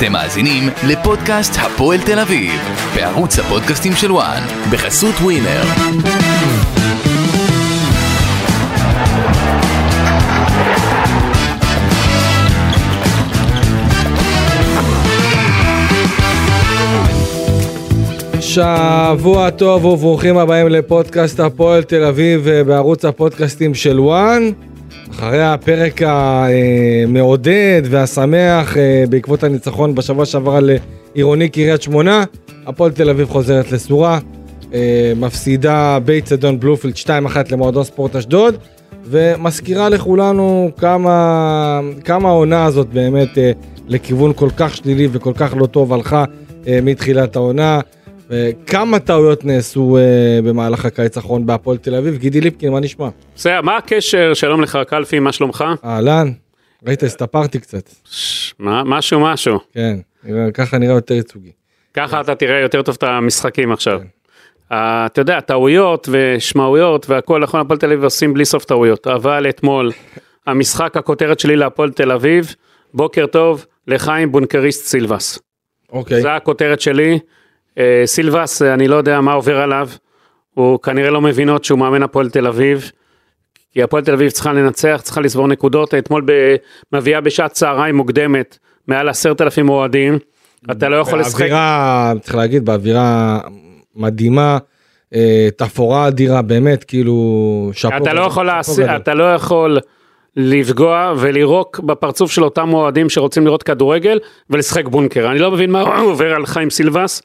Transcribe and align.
אתם 0.00 0.12
מאזינים 0.12 0.62
לפודקאסט 0.88 1.52
הפועל 1.58 1.98
תל 2.00 2.18
אביב, 2.18 2.52
בערוץ 2.94 3.38
הפודקאסטים 3.38 3.92
של 3.92 4.12
וואן, 4.12 4.42
בחסות 4.72 5.14
ווינר. 5.14 5.62
שבוע 18.40 19.50
טוב 19.50 19.84
וברוכים 19.84 20.38
הבאים 20.38 20.68
לפודקאסט 20.68 21.40
הפועל 21.40 21.82
תל 21.82 22.04
אביב 22.04 22.48
אה, 22.48 22.64
בערוץ 22.64 23.04
הפודקאסטים 23.04 23.74
של 23.74 24.00
וואן. 24.00 24.50
אחרי 25.10 25.42
הפרק 25.42 26.00
המעודד 26.04 27.82
והשמח 27.90 28.76
אה, 28.76 29.04
בעקבות 29.08 29.44
הניצחון 29.44 29.94
בשבוע 29.94 30.24
שעבר 30.24 30.56
על 30.56 30.70
עירוני 31.14 31.48
קריית 31.48 31.82
שמונה, 31.82 32.24
הפועל 32.66 32.92
תל 32.92 33.10
אביב 33.10 33.28
חוזרת 33.28 33.72
לסורה, 33.72 34.18
אה, 34.74 35.12
מפסידה 35.16 35.98
באיצטדיון 36.04 36.60
בלופילד 36.60 36.94
2-1 36.94 37.08
למועדון 37.50 37.84
ספורט 37.84 38.16
אשדוד, 38.16 38.56
ומזכירה 39.04 39.88
לכולנו 39.88 40.70
כמה, 40.76 41.80
כמה 42.04 42.28
העונה 42.28 42.64
הזאת 42.64 42.88
באמת 42.88 43.38
לכיוון 43.88 44.32
כל 44.32 44.48
כך 44.56 44.76
שלילי 44.76 45.08
וכל 45.12 45.32
כך 45.36 45.54
לא 45.56 45.66
טוב 45.66 45.92
הלכה 45.92 46.24
מתחילת 46.82 47.36
העונה. 47.36 47.80
כמה 48.66 48.98
טעויות 48.98 49.44
נעשו 49.44 49.98
uh, 49.98 50.44
במהלך 50.46 50.84
הקיץ 50.84 51.16
האחרון 51.16 51.46
בהפועל 51.46 51.76
תל 51.76 51.94
אביב. 51.94 52.16
גידי 52.16 52.40
ליפקין, 52.40 52.72
מה 52.72 52.80
נשמע? 52.80 53.08
בסדר, 53.36 53.60
מה 53.62 53.76
הקשר? 53.76 54.34
שלום 54.34 54.60
לך 54.60 54.78
קלפי, 54.86 55.18
מה 55.18 55.32
שלומך? 55.32 55.64
אהלן, 55.84 56.32
ראית, 56.86 57.02
הסתפרתי 57.02 57.58
קצת. 57.60 57.90
משהו 58.60 59.20
משהו. 59.20 59.58
כן, 59.72 59.96
ככה 60.54 60.78
נראה 60.78 60.94
יותר 60.94 61.14
ייצוגי. 61.14 61.50
ככה 61.94 62.20
אתה 62.20 62.34
תראה 62.34 62.60
יותר 62.60 62.82
טוב 62.82 62.94
את 62.98 63.02
המשחקים 63.02 63.72
עכשיו. 63.72 63.98
כן. 63.98 64.06
Uh, 64.72 64.76
אתה 65.06 65.20
יודע, 65.20 65.40
טעויות 65.40 66.08
ושמעויות 66.12 67.10
והכל, 67.10 67.40
נכון, 67.40 67.60
הפועל 67.60 67.78
תל 67.78 67.86
אביב 67.86 68.04
עושים 68.04 68.34
בלי 68.34 68.44
סוף 68.44 68.64
טעויות. 68.64 69.06
אבל 69.06 69.48
אתמול, 69.48 69.92
המשחק, 70.46 70.96
הכותרת 70.96 71.40
שלי 71.40 71.56
להפועל 71.56 71.90
תל 71.90 72.12
אביב, 72.12 72.54
בוקר 72.94 73.26
טוב 73.26 73.66
לחיים 73.86 74.32
בונקריסט 74.32 74.86
סילבס. 74.86 75.38
אוקיי. 75.92 76.22
זה 76.22 76.34
הכותרת 76.34 76.80
שלי. 76.80 77.18
אה, 77.80 78.06
סילבס, 78.06 78.62
אה, 78.62 78.74
אני 78.74 78.88
לא 78.88 78.96
יודע 78.96 79.20
מה 79.20 79.32
עובר 79.32 79.56
עליו, 79.56 79.88
הוא 80.54 80.78
כנראה 80.82 81.10
לא 81.10 81.20
מבין 81.20 81.48
עוד 81.48 81.64
שהוא 81.64 81.78
מאמן 81.78 82.02
הפועל 82.02 82.30
תל 82.30 82.46
אביב, 82.46 82.90
כי 83.72 83.82
הפועל 83.82 84.04
תל 84.04 84.12
אביב 84.12 84.30
צריכה 84.30 84.52
לנצח, 84.52 85.00
צריכה 85.02 85.20
לסבור 85.20 85.48
נקודות, 85.48 85.94
אתמול 85.94 86.26
מביאה 86.92 87.20
בשעת 87.20 87.52
צהריים 87.52 87.96
מוקדמת, 87.96 88.58
מעל 88.88 89.08
עשרת 89.08 89.40
אלפים 89.40 89.68
אוהדים, 89.68 90.18
אתה 90.70 90.88
לא 90.88 90.96
יכול 90.96 91.20
לשחק. 91.20 91.40
באווירה, 91.40 92.12
צריך 92.22 92.34
להגיד, 92.34 92.64
באווירה 92.64 93.38
מדהימה. 93.96 94.58
אה, 95.14 95.48
תפאורה 95.56 96.08
אדירה 96.08 96.42
באמת 96.42 96.84
כאילו 96.84 97.70
שאפו. 97.74 97.96
אתה 97.96 98.12
לא 98.14 98.20
אתה 98.96 99.14
לא 99.14 99.34
יכול 99.34 99.78
לפגוע 100.36 101.14
ולירוק 101.18 101.80
בפרצוף 101.80 102.30
של 102.30 102.44
אותם 102.44 102.74
אוהדים 102.74 103.10
שרוצים 103.10 103.46
לראות 103.46 103.62
כדורגל 103.62 104.18
ולשחק 104.50 104.88
בונקר. 104.88 105.30
אני 105.30 105.38
לא 105.38 105.50
מבין 105.50 105.70
מה 105.70 105.98
עובר 106.00 106.34
על 106.34 106.46
חיים 106.46 106.70
סילבס. 106.70 107.22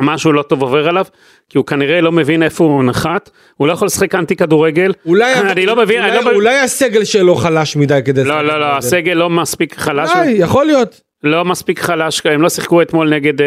משהו 0.00 0.32
לא 0.32 0.42
טוב 0.42 0.62
עובר 0.62 0.88
עליו, 0.88 1.04
כי 1.48 1.58
הוא 1.58 1.66
כנראה 1.66 2.00
לא 2.00 2.12
מבין 2.12 2.42
איפה 2.42 2.64
הוא 2.64 2.84
נחת, 2.84 3.30
הוא 3.56 3.68
לא 3.68 3.72
יכול 3.72 3.86
לשחק 3.86 4.14
אנטי 4.14 4.36
כדורגל, 4.36 4.92
אולי, 5.06 5.34
אני 5.34 5.66
לא 5.66 5.76
מבין, 5.76 6.04
אולי, 6.04 6.18
אני 6.18 6.24
לא 6.24 6.30
אולי 6.30 6.58
הסגל 6.58 7.04
שלו 7.04 7.34
חלש 7.34 7.76
מדי 7.76 8.00
כדי... 8.04 8.24
לא, 8.24 8.42
לא, 8.44 8.60
לא, 8.60 8.76
הסגל 8.76 9.12
לא 9.12 9.30
מספיק 9.30 9.78
חלש. 9.78 10.10
אולי, 10.14 10.30
יכול 10.30 10.66
להיות. 10.66 11.00
לא 11.24 11.44
מספיק 11.44 11.80
חלש, 11.80 12.22
הם 12.24 12.42
לא 12.42 12.48
שיחקו 12.48 12.82
אתמול 12.82 13.14
נגד, 13.14 13.40
אה, 13.40 13.46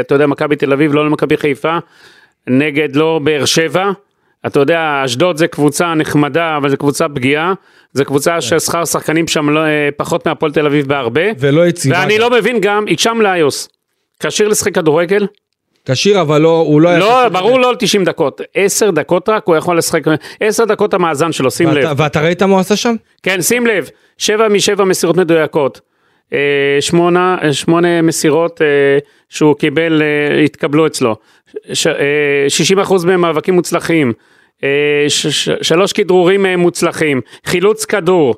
אתה 0.00 0.14
יודע, 0.14 0.26
מכבי 0.26 0.56
תל 0.56 0.72
אביב, 0.72 0.94
לא 0.94 1.06
למכבי 1.06 1.36
חיפה, 1.36 1.78
נגד 2.46 2.96
לא 2.96 3.20
באר 3.24 3.44
שבע, 3.44 3.90
אתה 4.46 4.60
יודע, 4.60 5.02
אשדוד 5.04 5.36
זה 5.36 5.48
קבוצה 5.48 5.94
נחמדה, 5.94 6.56
אבל 6.56 6.68
זו 6.68 6.76
קבוצה 6.76 7.08
פגיעה, 7.08 7.54
זו 7.92 8.04
קבוצה 8.04 8.34
כן. 8.34 8.40
ששכר 8.40 8.84
שחקנים 8.84 9.28
שם 9.28 9.50
לא, 9.50 9.60
אה, 9.60 9.88
פחות 9.96 10.26
מהפועל 10.26 10.52
תל 10.52 10.66
אביב 10.66 10.88
בהרבה. 10.88 11.22
ולא 11.38 11.66
יציבה. 11.66 11.98
ואני 12.00 12.18
לא 12.18 12.30
מבין 12.30 12.60
גם, 12.60 12.88
איצ'אם 12.88 13.20
לאיוס, 13.20 13.68
כשיר 14.20 14.48
לשחק 14.48 14.74
כדורגל? 14.74 15.26
כשיר 15.86 16.20
אבל 16.20 16.40
לא, 16.40 16.58
הוא 16.58 16.80
לא... 16.80 16.98
לא, 16.98 17.28
ברור 17.28 17.60
לא 17.60 17.74
90 17.78 18.04
דקות, 18.04 18.40
10 18.54 18.90
דקות 18.90 19.28
רק 19.28 19.42
הוא 19.46 19.56
יכול 19.56 19.78
לשחק, 19.78 20.02
10 20.40 20.64
דקות 20.64 20.94
המאזן 20.94 21.32
שלו, 21.32 21.50
שים 21.50 21.68
ואת, 21.68 21.76
לב. 21.76 22.00
ואתה 22.00 22.20
ראית 22.20 22.42
מה 22.42 22.52
הוא 22.52 22.60
עשה 22.60 22.76
שם? 22.76 22.94
כן, 23.22 23.42
שים 23.42 23.66
לב, 23.66 23.90
7 24.18 24.48
מ-7 24.48 24.84
מסירות 24.84 25.16
מדויקות, 25.16 25.80
8, 26.80 27.36
אה, 27.42 27.52
8 27.52 28.02
מסירות 28.02 28.62
אה, 28.62 28.66
שהוא 29.28 29.54
קיבל, 29.54 30.02
אה, 30.02 30.40
התקבלו 30.40 30.86
אצלו, 30.86 31.16
60% 32.48 33.06
מהם 33.06 33.20
מאבקים 33.20 33.54
מוצלחים, 33.54 34.12
שלוש 35.62 35.92
כדרורים 35.92 36.46
מוצלחים, 36.46 37.20
חילוץ 37.46 37.84
כדור, 37.84 38.34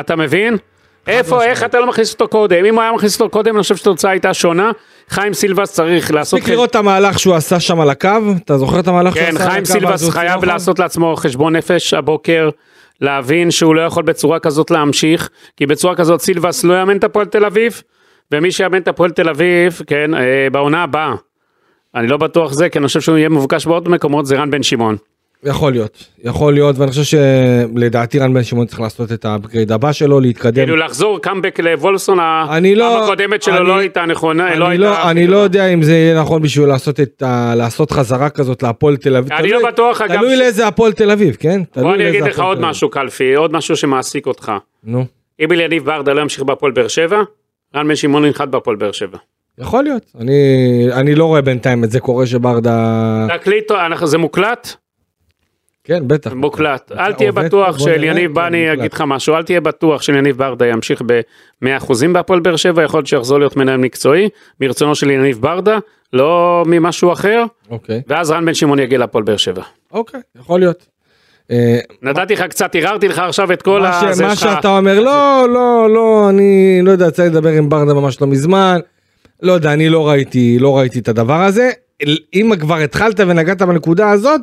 אתה 0.00 0.16
מבין? 0.16 0.56
איפה, 1.06 1.44
איך 1.44 1.64
אתה 1.64 1.80
לא 1.80 1.86
מכניס 1.86 2.12
אותו 2.12 2.28
קודם? 2.28 2.64
אם 2.64 2.74
הוא 2.74 2.82
היה 2.82 2.92
מכניס 2.92 3.20
אותו 3.20 3.30
קודם, 3.30 3.54
אני 3.54 3.62
חושב 3.62 3.76
שהתוצאה 3.76 4.10
הייתה 4.10 4.34
שונה. 4.34 4.70
חיים 5.08 5.34
סילבס 5.34 5.72
צריך 5.72 6.12
לעשות... 6.12 6.40
מספיק 6.40 6.54
לראות 6.54 6.70
את 6.70 6.76
המהלך 6.76 7.18
שהוא 7.18 7.34
עשה 7.34 7.60
שם 7.60 7.80
על 7.80 7.90
הקו? 7.90 8.08
אתה 8.44 8.58
זוכר 8.58 8.80
את 8.80 8.88
המהלך 8.88 9.14
שהוא 9.16 9.26
כן, 9.26 9.36
עשה 9.36 9.44
על 9.44 9.50
הקו? 9.50 9.50
כן, 9.50 9.52
חיים 9.52 9.64
סילבס 9.64 10.10
חייב 10.10 10.44
לעשות 10.44 10.78
לעצמו 10.78 11.16
חשבון 11.16 11.56
נפש 11.56 11.94
הבוקר, 11.94 12.50
להבין 13.00 13.50
שהוא 13.50 13.74
לא 13.74 13.80
יכול 13.80 14.02
בצורה 14.02 14.38
כזאת 14.38 14.70
להמשיך, 14.70 15.30
כי 15.56 15.66
בצורה 15.66 15.94
כזאת 15.94 16.20
סילבס 16.20 16.64
לא 16.64 16.74
יאמן 16.74 16.96
את 16.96 17.04
הפועל 17.04 17.26
תל 17.26 17.44
אביב, 17.44 17.82
ומי 18.32 18.52
שיאמן 18.52 18.78
את 18.78 18.88
הפועל 18.88 19.10
תל 19.10 19.28
אביב, 19.28 19.80
כן, 19.86 20.14
אה, 20.14 20.48
בעונה 20.52 20.82
הבאה. 20.82 21.14
אני 21.94 22.06
לא 22.06 22.16
בטוח 22.16 22.52
זה, 22.52 22.68
כי 22.68 22.78
אני 22.78 22.86
חושב 22.86 23.00
שהוא 23.00 23.16
יהיה 23.16 23.28
מבוקש 23.28 23.66
בעוד 23.66 23.88
מקומות, 23.88 24.26
זה 24.26 24.36
רן 24.36 24.50
בן 24.50 24.62
שמעון. 24.62 24.96
יכול 25.44 25.72
להיות, 25.72 26.04
יכול 26.24 26.54
להיות, 26.54 26.78
ואני 26.78 26.90
חושב 26.90 27.02
שלדעתי 27.02 28.18
רן 28.18 28.34
בן 28.34 28.42
שמעון 28.42 28.66
צריך 28.66 28.80
לעשות 28.80 29.12
את 29.12 29.24
ה 29.24 29.30
upgrade 29.30 29.72
הבא 29.72 29.92
שלו, 29.92 30.20
להתקדם. 30.20 30.54
כאילו 30.54 30.76
לחזור 30.76 31.18
קאמבק 31.18 31.60
לוולסון, 31.60 32.18
לא, 32.76 33.04
הקודמת 33.04 33.42
שלו 33.42 33.64
לא 33.64 33.78
הייתה 33.78 34.06
נכונה, 34.06 34.52
אני 34.52 34.58
לא 34.58 34.68
הייתה... 34.68 34.84
לא, 34.84 35.10
אני 35.10 35.26
לא 35.26 35.36
יודע 35.36 35.66
אם 35.66 35.82
זה 35.82 35.92
יהיה 35.92 36.20
נכון 36.20 36.42
בשביל 36.42 36.68
לעשות, 36.68 37.00
את 37.00 37.22
ה, 37.22 37.54
לעשות 37.56 37.90
חזרה 37.90 38.30
כזאת 38.30 38.62
להפועל 38.62 38.96
תל 38.96 39.16
אביב. 39.16 39.32
אני 39.32 39.50
לא 39.50 39.68
בטוח, 39.68 40.00
אגב. 40.00 40.16
תלוי 40.16 40.36
לאיזה 40.36 40.66
הפועל 40.66 40.92
תל 40.92 41.10
אביב, 41.10 41.36
כן? 41.40 41.62
בוא 41.76 41.94
אני 41.94 42.08
אגיד 42.08 42.24
לך 42.24 42.40
עוד 42.40 42.60
משהו 42.60 42.88
קלפי, 42.90 43.34
עוד 43.34 43.52
משהו 43.52 43.76
שמעסיק 43.76 44.26
אותך. 44.26 44.52
נו. 44.84 45.04
אם 45.40 45.52
אליניב 45.52 45.84
ברדה 45.84 46.12
לא 46.12 46.20
ימשיך 46.20 46.42
בהפועל 46.42 46.72
באר 46.72 46.88
שבע, 46.88 47.22
רן 47.76 47.88
בן 47.88 47.96
שמעון 47.96 48.24
ינחת 48.24 48.48
בהפועל 48.48 48.76
באר 48.76 48.92
שבע. 48.92 49.18
יכול 49.58 49.84
להיות, 49.84 50.02
אני, 50.20 50.88
אני 50.92 51.14
לא 51.14 51.24
רואה 51.24 51.40
בינתיים 51.40 51.84
את 51.84 51.90
זה 51.90 52.00
קורה 52.00 52.26
שברדה... 52.26 53.26
תקליט, 53.38 53.72
זה 54.04 54.18
מוקלט? 54.18 54.76
כן, 55.90 56.08
בטח. 56.08 56.32
מוקלט. 56.32 56.92
אל 56.92 57.12
תהיה 57.12 57.32
בטוח 57.32 57.78
של 57.78 58.04
יניב, 58.04 58.34
בא 58.34 58.46
אני 58.46 58.72
אגיד 58.72 58.92
לך 58.92 59.04
משהו, 59.06 59.34
אל 59.34 59.42
תהיה 59.42 59.60
בטוח 59.60 60.02
של 60.02 60.14
יניב 60.14 60.36
ברדה 60.38 60.66
ימשיך 60.66 61.02
ב-100% 61.06 61.92
בהפועל 62.12 62.40
באר 62.40 62.56
שבע, 62.56 62.82
יכול 62.82 62.98
להיות 62.98 63.06
שיחזור 63.06 63.38
להיות 63.38 63.56
מנהל 63.56 63.76
מקצועי, 63.76 64.28
מרצונו 64.60 64.94
של 64.94 65.10
יניב 65.10 65.38
ברדה, 65.40 65.78
לא 66.12 66.62
ממשהו 66.66 67.12
אחר, 67.12 67.44
אוקיי. 67.70 68.02
ואז 68.08 68.30
רן 68.30 68.46
בן 68.46 68.54
שמעון 68.54 68.78
יגיע 68.78 68.98
להפועל 68.98 69.24
באר 69.24 69.36
שבע. 69.36 69.62
אוקיי, 69.92 70.20
יכול 70.40 70.60
להיות. 70.60 70.86
אה, 71.50 71.78
נתתי 72.02 72.34
לך 72.34 72.42
קצת, 72.42 72.74
ערערתי 72.74 73.08
לך 73.08 73.18
עכשיו 73.18 73.52
את 73.52 73.62
כל 73.62 73.84
ה... 73.84 74.00
מה 74.22 74.36
שאתה 74.36 74.76
אומר, 74.78 75.00
לא, 75.00 75.46
לא, 75.48 75.90
לא, 75.90 76.26
אני 76.28 76.80
לא 76.82 76.90
יודע, 76.90 77.06
יצא 77.06 77.24
לדבר 77.24 77.50
עם 77.50 77.68
ברדה 77.68 77.94
ממש 77.94 78.20
לא 78.20 78.26
מזמן, 78.26 78.78
לא 79.42 79.52
יודע, 79.52 79.72
אני 79.72 79.88
לא 79.88 80.08
ראיתי, 80.08 80.58
לא 80.60 80.78
ראיתי 80.78 80.98
את 80.98 81.08
הדבר 81.08 81.42
הזה. 81.42 81.70
אם 82.34 82.52
כבר 82.60 82.76
התחלת 82.76 83.20
ונגעת 83.20 83.62
בנקודה 83.62 84.10
הזאת, 84.10 84.40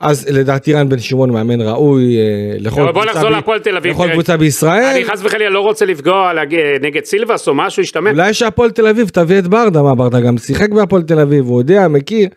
אז 0.00 0.28
לדעתי 0.28 0.74
רן 0.74 0.88
בן 0.88 0.98
שמעון 0.98 1.30
מאמן 1.30 1.60
ראוי 1.60 2.16
אה, 2.16 2.56
לכל 2.58 2.74
קבוצה, 2.76 2.92
בוא 2.92 3.04
נחזור 3.04 3.30
להפועל 3.30 3.58
תל 3.58 3.76
אביב, 3.76 3.94
לכל 3.94 4.08
קבוצה 4.12 4.36
בישראל. 4.36 4.92
אני 4.94 5.04
חס 5.04 5.24
וחלילה 5.24 5.50
לא 5.50 5.60
רוצה 5.60 5.84
לפגוע 5.84 6.32
נגד 6.80 7.04
סילבס 7.04 7.48
או 7.48 7.54
משהו, 7.54 7.82
ישתמש. 7.82 8.12
אולי 8.12 8.34
שהפועל 8.34 8.70
תל 8.70 8.86
אביב 8.86 9.08
תביא 9.08 9.38
את 9.38 9.46
ברדה, 9.46 9.82
מה 9.82 9.94
ברדה 9.94 10.20
גם 10.20 10.38
שיחק 10.38 10.70
בהפועל 10.70 11.02
תל 11.02 11.20
אביב, 11.20 11.46
הוא 11.46 11.60
יודע, 11.60 11.88
מכיר. 11.88 12.28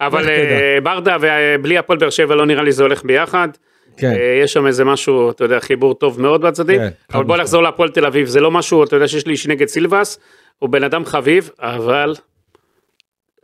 אבל 0.00 0.28
אה, 0.28 0.78
ברדה 0.82 1.16
ובלי 1.20 1.78
הפועל 1.78 1.98
באר 1.98 2.10
שבע 2.10 2.34
לא 2.34 2.46
נראה 2.46 2.62
לי 2.62 2.72
זה 2.72 2.82
הולך 2.82 3.04
ביחד. 3.04 3.48
כן. 3.96 4.12
אה, 4.12 4.40
יש 4.44 4.52
שם 4.52 4.66
איזה 4.66 4.84
משהו, 4.84 5.30
אתה 5.30 5.44
יודע, 5.44 5.60
חיבור 5.60 5.94
טוב 5.94 6.20
מאוד 6.20 6.40
בצדדים. 6.40 6.78
כן, 6.78 6.88
אבל 7.14 7.24
בוא 7.24 7.36
נחזור 7.36 7.62
להפועל 7.62 7.88
תל 7.88 8.06
אביב, 8.06 8.26
זה 8.26 8.40
לא 8.40 8.50
משהו, 8.50 8.84
אתה 8.84 8.96
יודע 8.96 9.08
שיש 9.08 9.26
לי 9.26 9.32
איש 9.32 9.46
נגד 9.46 9.66
סילבס, 9.66 10.18
הוא 10.58 10.70
בן 10.70 10.84
אדם 10.84 11.04
חביב, 11.04 11.50
אבל 11.60 12.14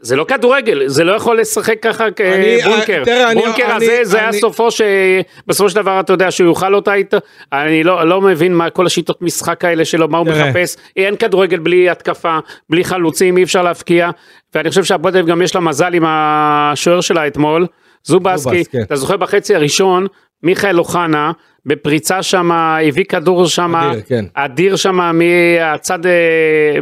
זה 0.05 0.17
לא 0.17 0.25
כדורגל, 0.25 0.83
זה 0.87 1.05
לא 1.05 1.13
יכול 1.13 1.41
לשחק 1.41 1.83
ככה 1.83 2.07
כבונקר. 2.11 3.03
בונקר 3.35 3.65
אני, 3.65 3.73
הזה, 3.75 3.97
אני, 3.97 4.05
זה 4.05 4.19
אני... 4.19 4.27
היה 4.27 4.33
סופו 4.33 4.69
שבסופו 4.71 5.71
של 5.71 5.77
דבר 5.77 6.01
אתה 6.01 6.13
יודע 6.13 6.31
שהוא 6.31 6.49
יאכל 6.49 6.75
אותה 6.75 6.95
איתו. 6.95 7.17
אני 7.53 7.85
לא, 7.85 8.09
לא 8.09 8.21
מבין 8.21 8.55
מה 8.55 8.71
כל 8.71 8.87
השיטות 8.87 9.23
משחק 9.23 9.65
האלה 9.65 9.85
שלו, 9.85 10.09
מה 10.09 10.19
הוא 10.19 10.27
תראה. 10.27 10.51
מחפש. 10.51 10.77
אין 10.97 11.17
כדורגל 11.17 11.59
בלי 11.59 11.91
התקפה, 11.91 12.39
בלי 12.71 12.85
חלוצים, 12.85 13.39
אי 13.39 13.43
אפשר 13.43 13.63
להבקיע. 13.63 14.11
ואני 14.55 14.69
חושב 14.69 14.85
שהפועל 14.85 15.27
גם 15.27 15.43
יש 15.43 15.55
לה 15.55 15.61
מזל 15.61 15.95
עם 15.95 16.05
השוער 16.07 17.01
שלה 17.01 17.27
אתמול, 17.27 17.67
זובסקי. 18.03 18.65
כן. 18.65 18.83
אתה 18.83 18.97
זוכר 18.97 19.17
בחצי 19.17 19.55
הראשון, 19.55 20.07
מיכאל 20.43 20.79
אוחנה, 20.79 21.33
בפריצה 21.67 22.23
שם, 22.23 22.51
הביא 22.53 23.05
כדור 23.05 23.47
שם, 23.47 23.77
אדיר, 23.77 24.01
כן. 24.07 24.25
אדיר 24.35 24.77
שם 24.77 25.11
מהצד, 25.15 26.07
אה, 26.07 26.13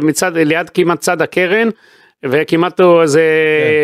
מצד, 0.01 0.37
ליד 0.37 0.69
כמעט 0.69 0.99
צד 0.99 1.21
הקרן, 1.21 1.69
וכמעט 2.25 2.79
הוא 2.79 3.05
זה 3.05 3.21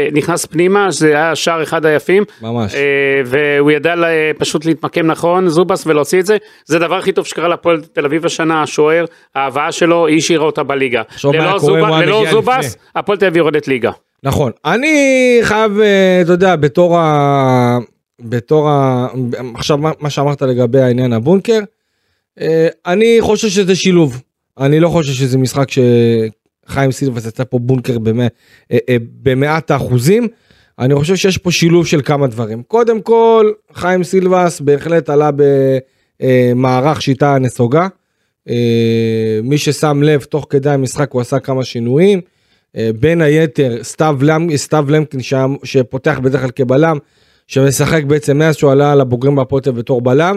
כן. 0.10 0.16
נכנס 0.18 0.46
פנימה, 0.46 0.92
זה 0.92 1.08
היה 1.08 1.36
שער 1.36 1.64
אחד 1.64 1.86
היפים. 1.86 2.24
ממש. 2.42 2.76
אה, 2.76 2.80
והוא 3.26 3.72
ידע 3.72 3.96
לה- 3.96 4.08
פשוט 4.38 4.66
להתמקם 4.66 5.08
נכון, 5.08 5.50
זובס, 5.50 5.88
ולהוציא 5.88 6.20
את 6.20 6.26
זה. 6.26 6.38
זה 6.66 6.76
הדבר 6.78 6.96
הכי 6.96 7.12
טוב 7.12 7.26
שקרה 7.26 7.48
לפועל 7.48 7.82
תל 7.94 8.06
אביב 8.06 8.26
השנה, 8.26 8.62
השוער, 8.64 9.06
ההבאה 9.36 9.72
שלו, 9.72 10.08
היא 10.08 10.18
השאירה 10.18 10.46
אותה 10.46 10.64
בליגה. 10.64 11.02
ללא 11.24 11.60
זובס- 11.60 12.02
ללא 12.02 12.24
זובס. 12.32 12.78
הפועל 12.96 13.18
תל 13.18 13.26
אביב 13.26 13.38
יורדת 13.38 13.68
ליגה. 13.68 13.92
נכון. 14.24 14.52
אני 14.66 14.98
חייב, 15.42 15.80
אה, 15.80 16.22
אתה 16.22 16.32
יודע, 16.32 16.56
בתור 16.56 16.98
ה... 16.98 17.78
בתור 18.22 18.70
ה... 18.70 19.08
עכשיו, 19.56 19.78
מה- 19.78 20.10
שאמרת 20.10 20.42
לגבי 20.42 20.80
העניין 20.82 21.14
הבונקר, 21.14 21.60
אה, 22.42 22.68
אני 22.88 23.18
חושב 23.22 23.48
שזה 23.48 23.76
שילוב. 23.76 24.22
אני 24.60 24.80
לא 24.80 24.90
חושב 24.90 25.14
שזה 25.14 25.38
משחק 25.38 25.68
שחיים 26.70 26.92
סילבס 26.92 27.26
יצא 27.26 27.44
פה 27.44 27.60
בונקר. 27.60 27.98
אה, 28.20 28.28
אה, 28.90 28.98
במאת 29.22 29.72
האחוזים. 29.72 30.28
אני 30.80 30.96
חושב 30.96 31.16
שיש 31.16 31.38
פה 31.38 31.52
שילוב 31.52 31.88
של 31.88 32.02
כמה 32.02 32.28
דברים. 32.28 32.64
קודם 32.64 33.02
כל, 33.02 33.52
חיים 33.74 34.04
סילבס 34.04 34.62
בהחלט 34.62 35.10
עלה 35.10 35.30
במערך 36.20 37.02
שיטה 37.02 37.38
נסוגה. 37.40 37.88
אה, 38.50 39.40
מי 39.44 39.58
ששם 39.58 40.04
לב, 40.04 40.24
תוך 40.24 40.48
כדי 40.50 40.70
המשחק 40.70 41.12
הוא 41.12 41.22
עשה 41.22 41.40
כמה 41.40 41.64
שינויים. 41.64 42.22
אה, 42.78 42.90
בין 43.00 43.22
היתר 43.22 43.84
סתיו, 43.84 44.18
למ, 44.22 44.58
סתיו 44.58 44.86
למקין 44.90 45.20
שפותח 45.64 46.20
בדרך 46.24 46.42
כלל 46.42 46.52
כבלם, 46.52 46.98
שמשחק 47.48 48.04
בעצם 48.04 48.38
מאז 48.38 48.56
שהוא 48.56 48.72
עלה 48.72 48.96
לבוגרים 48.96 49.36
בהפועל 49.36 49.62
בתור 49.76 50.02
בלם, 50.02 50.36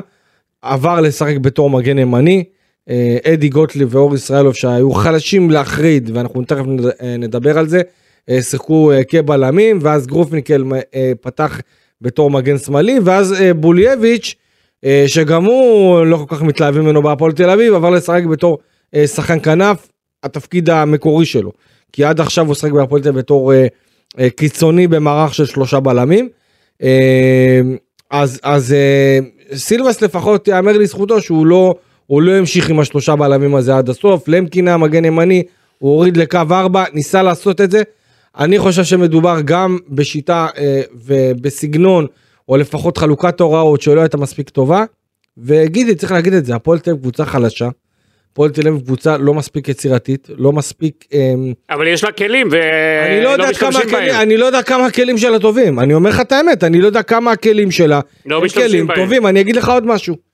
עבר 0.63 1.01
לשחק 1.01 1.37
בתור 1.37 1.71
מגן 1.71 1.99
ימני. 1.99 2.45
אה, 2.91 3.17
אדי 3.33 3.49
גוטליב 3.49 3.95
ואור 3.95 4.15
ישראלוב 4.15 4.55
שהיו 4.55 4.93
חלשים 4.93 5.51
להחריד 5.51 6.11
ואנחנו 6.15 6.45
תכף 6.45 6.65
אה, 7.03 7.17
נדבר 7.17 7.59
על 7.59 7.69
זה, 7.69 7.83
אה, 8.31 8.43
שיחקו 8.43 8.93
כבלמים 9.09 9.79
ואז 9.83 10.07
גרופניקל 10.07 10.65
פתח 11.21 11.61
בתור 12.01 12.31
מגן 12.31 12.59
שמאלי 12.59 12.99
ואז 13.05 13.35
בולייביץ' 13.57 14.35
שגם 15.07 15.45
הוא 15.45 16.05
לא 16.07 16.17
כל 16.17 16.37
כך 16.37 16.43
מתלהבים 16.43 16.83
ממנו 16.83 17.03
בהפועל 17.03 17.33
תל 17.33 17.51
אביב 17.51 17.75
עבר 17.75 17.91
לשחק 17.91 18.23
בתור 18.25 18.59
שחקן 19.07 19.41
כנף 19.41 19.89
התפקיד 20.23 20.71
המקורי 20.71 21.27
שלו. 21.27 21.53
כי 21.93 22.05
עד 22.05 22.21
עכשיו 22.21 22.47
הוא 22.47 22.55
שיחק 22.55 22.71
בהפועל 22.71 23.03
תל 23.03 23.09
אביב 23.09 23.21
בתור 23.21 23.53
קיצוני 24.37 24.87
במערך 24.87 25.35
של 25.35 25.45
שלושה 25.45 25.81
בלמים. 25.81 26.29
אז 28.11 28.41
אז 28.43 28.75
סילבס 29.55 30.03
לפחות 30.03 30.49
יאמר 30.49 30.73
לזכותו 30.73 31.21
שהוא 31.21 31.47
לא 31.47 31.75
הוא 32.13 32.23
לא 32.23 32.33
המשיך 32.33 32.71
עם 32.71 32.81
השלושה 32.81 33.17
בלמים 33.17 33.55
הזה 33.55 33.77
עד 33.77 33.89
הסוף 33.89 34.29
למקין 34.29 34.69
היה 34.69 34.77
מגן 34.77 35.05
ימני 35.05 35.43
הוא 35.79 35.91
הוריד 35.93 36.17
לקו 36.17 36.39
ארבע 36.51 36.85
ניסה 36.93 37.23
לעשות 37.23 37.61
את 37.61 37.71
זה. 37.71 37.83
אני 38.39 38.59
חושב 38.59 38.85
שמדובר 38.85 39.37
גם 39.45 39.79
בשיטה 39.89 40.49
אה, 40.59 40.81
ובסגנון 41.05 42.07
או 42.49 42.57
לפחות 42.57 42.99
חלוקת 42.99 43.41
הוראות 43.41 43.83
שלא 43.83 44.01
הייתה 44.01 44.17
מספיק 44.17 44.51
טובה. 44.51 44.85
וגידי 45.39 45.95
צריך 45.95 46.13
להגיד 46.13 46.33
את 46.33 46.45
זה 46.45 46.55
הפועל 46.55 46.79
תל 46.79 46.91
אביב 46.91 47.03
קבוצה 47.03 47.25
חלשה. 47.25 47.69
הפועל 48.33 48.51
תל 48.51 48.69
אביב 48.69 48.81
קבוצה 48.81 49.17
לא 49.17 49.35
מספיק 49.35 49.69
יצירתית 49.69 50.29
לא 50.37 50.53
מספיק. 50.53 51.05
אה, 51.15 51.19
אבל 51.71 51.87
יש 51.87 52.05
לה 52.05 52.13
כלים, 52.13 52.49
לא 52.51 52.57
ולא 52.57 53.29
יודע 53.29 53.53
כמה 53.53 53.69
משתמשים 53.69 53.91
בהם. 53.93 54.21
אני 54.21 54.37
לא 54.37 54.47
יודע 54.47 54.63
כמה 54.63 54.87
הכלים 54.87 55.19
שלה 55.19 55.39
טובים, 55.39 55.81
אני 55.81 55.95
אומר 55.95 56.11
לך 56.11 56.21
את 56.21 56.33
האמת, 56.33 56.65
אני 56.65 56.81
לא 56.81 56.87
יודע 56.87 57.03
כמה 57.03 57.33
הכלים 57.33 57.71
שלה, 57.71 58.01
לא 58.27 58.43
הם 58.43 58.49
כלים 58.49 58.87
בהם. 58.87 58.97
טובים, 58.97 59.27
אני 59.27 59.41
אגיד 59.41 59.57
לך 59.57 59.69
עוד 59.69 59.87
משהו, 59.87 60.32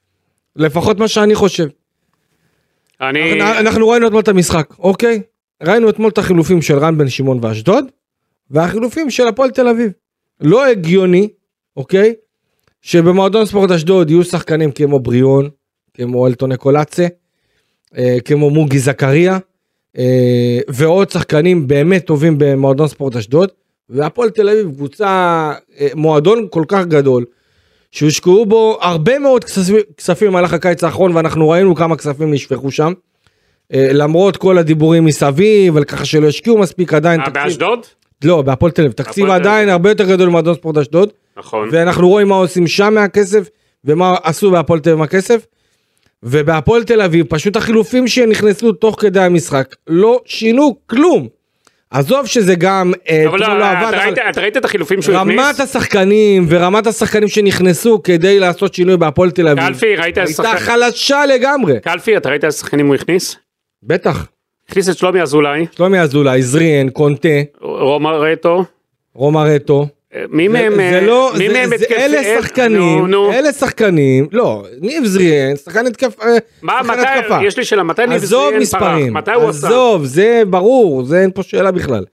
לפחות 0.58 0.98
מה 0.98 1.08
שאני 1.08 1.34
חושב. 1.34 1.68
אני... 3.00 3.40
אנחנו- 3.42 3.58
אנחנו 3.60 3.88
ראינו 3.88 4.06
אתמול 4.06 4.20
את 4.22 4.28
המשחק, 4.28 4.74
אוקיי? 4.78 5.22
ראינו 5.62 5.90
אתמול 5.90 6.10
את 6.10 6.18
החילופים 6.18 6.62
של 6.62 6.78
רן 6.78 6.98
בן 6.98 7.08
שמעון 7.08 7.38
ואשדוד, 7.42 7.84
והחילופים 8.50 9.10
של 9.10 9.28
הפועל 9.28 9.50
תל 9.50 9.68
אביב. 9.68 9.92
לא 10.40 10.66
הגיוני, 10.66 11.28
אוקיי? 11.76 12.14
שבמועדון 12.82 13.46
ספורט 13.46 13.70
אשדוד 13.70 14.10
יהיו 14.10 14.24
שחקנים 14.24 14.70
כמו 14.72 15.00
בריאון, 15.00 15.48
כמו 15.94 16.26
אלטון 16.26 16.52
אקולצה, 16.52 17.06
אה, 17.98 18.16
כמו 18.24 18.50
מוגי 18.50 18.78
זכריה, 18.78 19.38
אה, 19.98 20.58
ועוד 20.68 21.10
שחקנים 21.10 21.66
באמת 21.66 22.06
טובים 22.06 22.34
במועדון 22.38 22.88
ספורט 22.88 23.16
אשדוד, 23.16 23.48
והפועל 23.88 24.30
תל 24.30 24.48
אביב 24.48 24.70
קבוצה, 24.74 25.06
אה, 25.80 25.88
מועדון 25.94 26.46
כל 26.50 26.64
כך 26.68 26.84
גדול, 26.86 27.24
שהושקעו 27.92 28.46
בו 28.46 28.78
הרבה 28.80 29.18
מאוד 29.18 29.44
כספים, 29.44 30.28
במהלך 30.28 30.52
הקיץ 30.52 30.84
האחרון, 30.84 31.16
ואנחנו 31.16 31.48
ראינו 31.48 31.74
כמה 31.74 31.96
כספים 31.96 32.32
נשפכו 32.32 32.70
שם. 32.70 32.92
אה, 33.74 33.88
למרות 33.92 34.36
כל 34.36 34.58
הדיבורים 34.58 35.04
מסביב, 35.04 35.76
על 35.76 35.84
ככה 35.84 36.04
שלא 36.04 36.26
השקיעו 36.28 36.58
מספיק 36.58 36.94
עדיין. 36.94 37.20
אה, 37.20 37.26
תקציב- 37.26 37.42
באשדוד? 37.44 37.78
לא, 38.24 38.42
בהפועל 38.42 38.72
תל 38.72 38.82
אביב. 38.82 38.92
תקציב 38.92 39.26
עדיין. 39.30 39.68
הרבה 39.68 39.90
יותר 39.90 40.04
גדול 40.08 40.28
ממועדון 40.28 40.54
ספורט 40.54 40.76
אשדוד, 40.76 41.08
נכון. 41.36 41.68
ואנחנו 41.72 42.08
רואים 42.08 42.28
מה 42.28 42.34
עושים 42.34 42.66
שם 42.66 42.94
מהכסף, 42.94 43.48
ומה 43.84 44.16
עשו 44.22 44.50
בהפועל 44.50 44.80
תל 44.80 44.90
אביב 44.90 44.98
מהכסף. 44.98 45.46
ובהפועל 46.22 46.84
תל 46.84 47.00
אביב, 47.00 47.26
פשוט 47.28 47.56
החילופים 47.56 48.08
שנכנסו 48.08 48.72
תוך 48.72 48.96
כדי 49.00 49.20
המשחק, 49.20 49.74
לא 49.86 50.20
שינו 50.24 50.76
כלום. 50.86 51.28
עזוב 51.90 52.26
שזה 52.26 52.54
גם, 52.54 52.92
אה, 53.10 53.24
אבל 53.28 53.38
לא, 53.40 53.58
לא 53.58 53.64
אתה 53.64 53.78
עבד, 53.80 53.94
ראית- 53.98 54.18
אבל 54.18 54.30
אתה 54.30 54.40
ראית 54.40 54.56
את 54.56 54.64
החילופים 54.64 55.02
שהוא 55.02 55.16
הכניס? 55.16 55.40
רמת 55.40 55.60
השחקנים 55.60 56.46
ורמת 56.48 56.86
השחקנים 56.86 57.28
שנכנסו 57.28 58.02
כדי 58.02 58.38
לעשות 58.40 58.74
שינוי 58.74 58.96
בהפועל 58.96 59.30
תל 59.30 59.48
אביב, 59.48 59.64
קלפי, 59.66 59.96
ראית 59.96 60.18
איזה 60.18 60.42
הייתה 60.42 60.58
שחקן? 60.58 60.72
חלשה 60.72 61.26
לגמרי. 61.26 61.80
קלפי, 61.80 62.16
אתה 62.16 62.28
ראית 62.28 62.44
איזה 62.44 62.58
שחקנים 62.58 62.86
הוא 62.86 62.94
הכניס? 62.94 63.36
בטח. 63.82 64.26
הכניס 64.68 64.88
את 64.88 64.98
שלומי 64.98 65.22
אזולאי, 65.22 65.66
שלומי 65.76 66.00
אזולאי, 66.00 66.42
זריאן, 66.42 66.88
קונטה, 66.90 67.28
רומא 69.14 69.38
רטו. 69.38 69.86
מי 70.28 70.48
זה- 70.48 70.52
מהם... 70.52 70.72
זה 70.92 71.00
לא, 71.00 71.32
מי 71.38 71.48
זה- 71.48 71.52
מהם 71.54 71.72
התקפי- 71.72 71.94
אלה 71.94 72.18
אה, 72.18 72.36
שחקנים. 72.42 73.14
אלה 73.32 73.52
שחקנים, 73.52 74.26
לא, 74.32 74.64
ניב 74.80 75.04
זריאן, 75.04 75.56
שחקן 75.56 75.86
התקף, 75.86 76.20
אה, 76.22 76.36
מה, 76.62 76.80
מתי. 76.84 77.44
יש 77.46 77.56
לי 77.56 77.64
שאלה, 77.64 77.82
מתי 77.82 78.06
ניב 78.06 78.22
עזוב 78.22 78.28
זריאן 78.44 78.64
פרח? 78.64 78.82
מספרים, 78.82 79.14
מתי 79.14 79.30
הוא 79.32 79.48
עשה? 79.48 79.66
עזוב, 79.66 80.04
זה 80.04 80.42
ברור, 80.50 81.04
זה 81.04 81.20
אין 81.22 81.30
פה 81.34 81.42
שאלה 81.42 81.70
בכלל. 81.70 82.04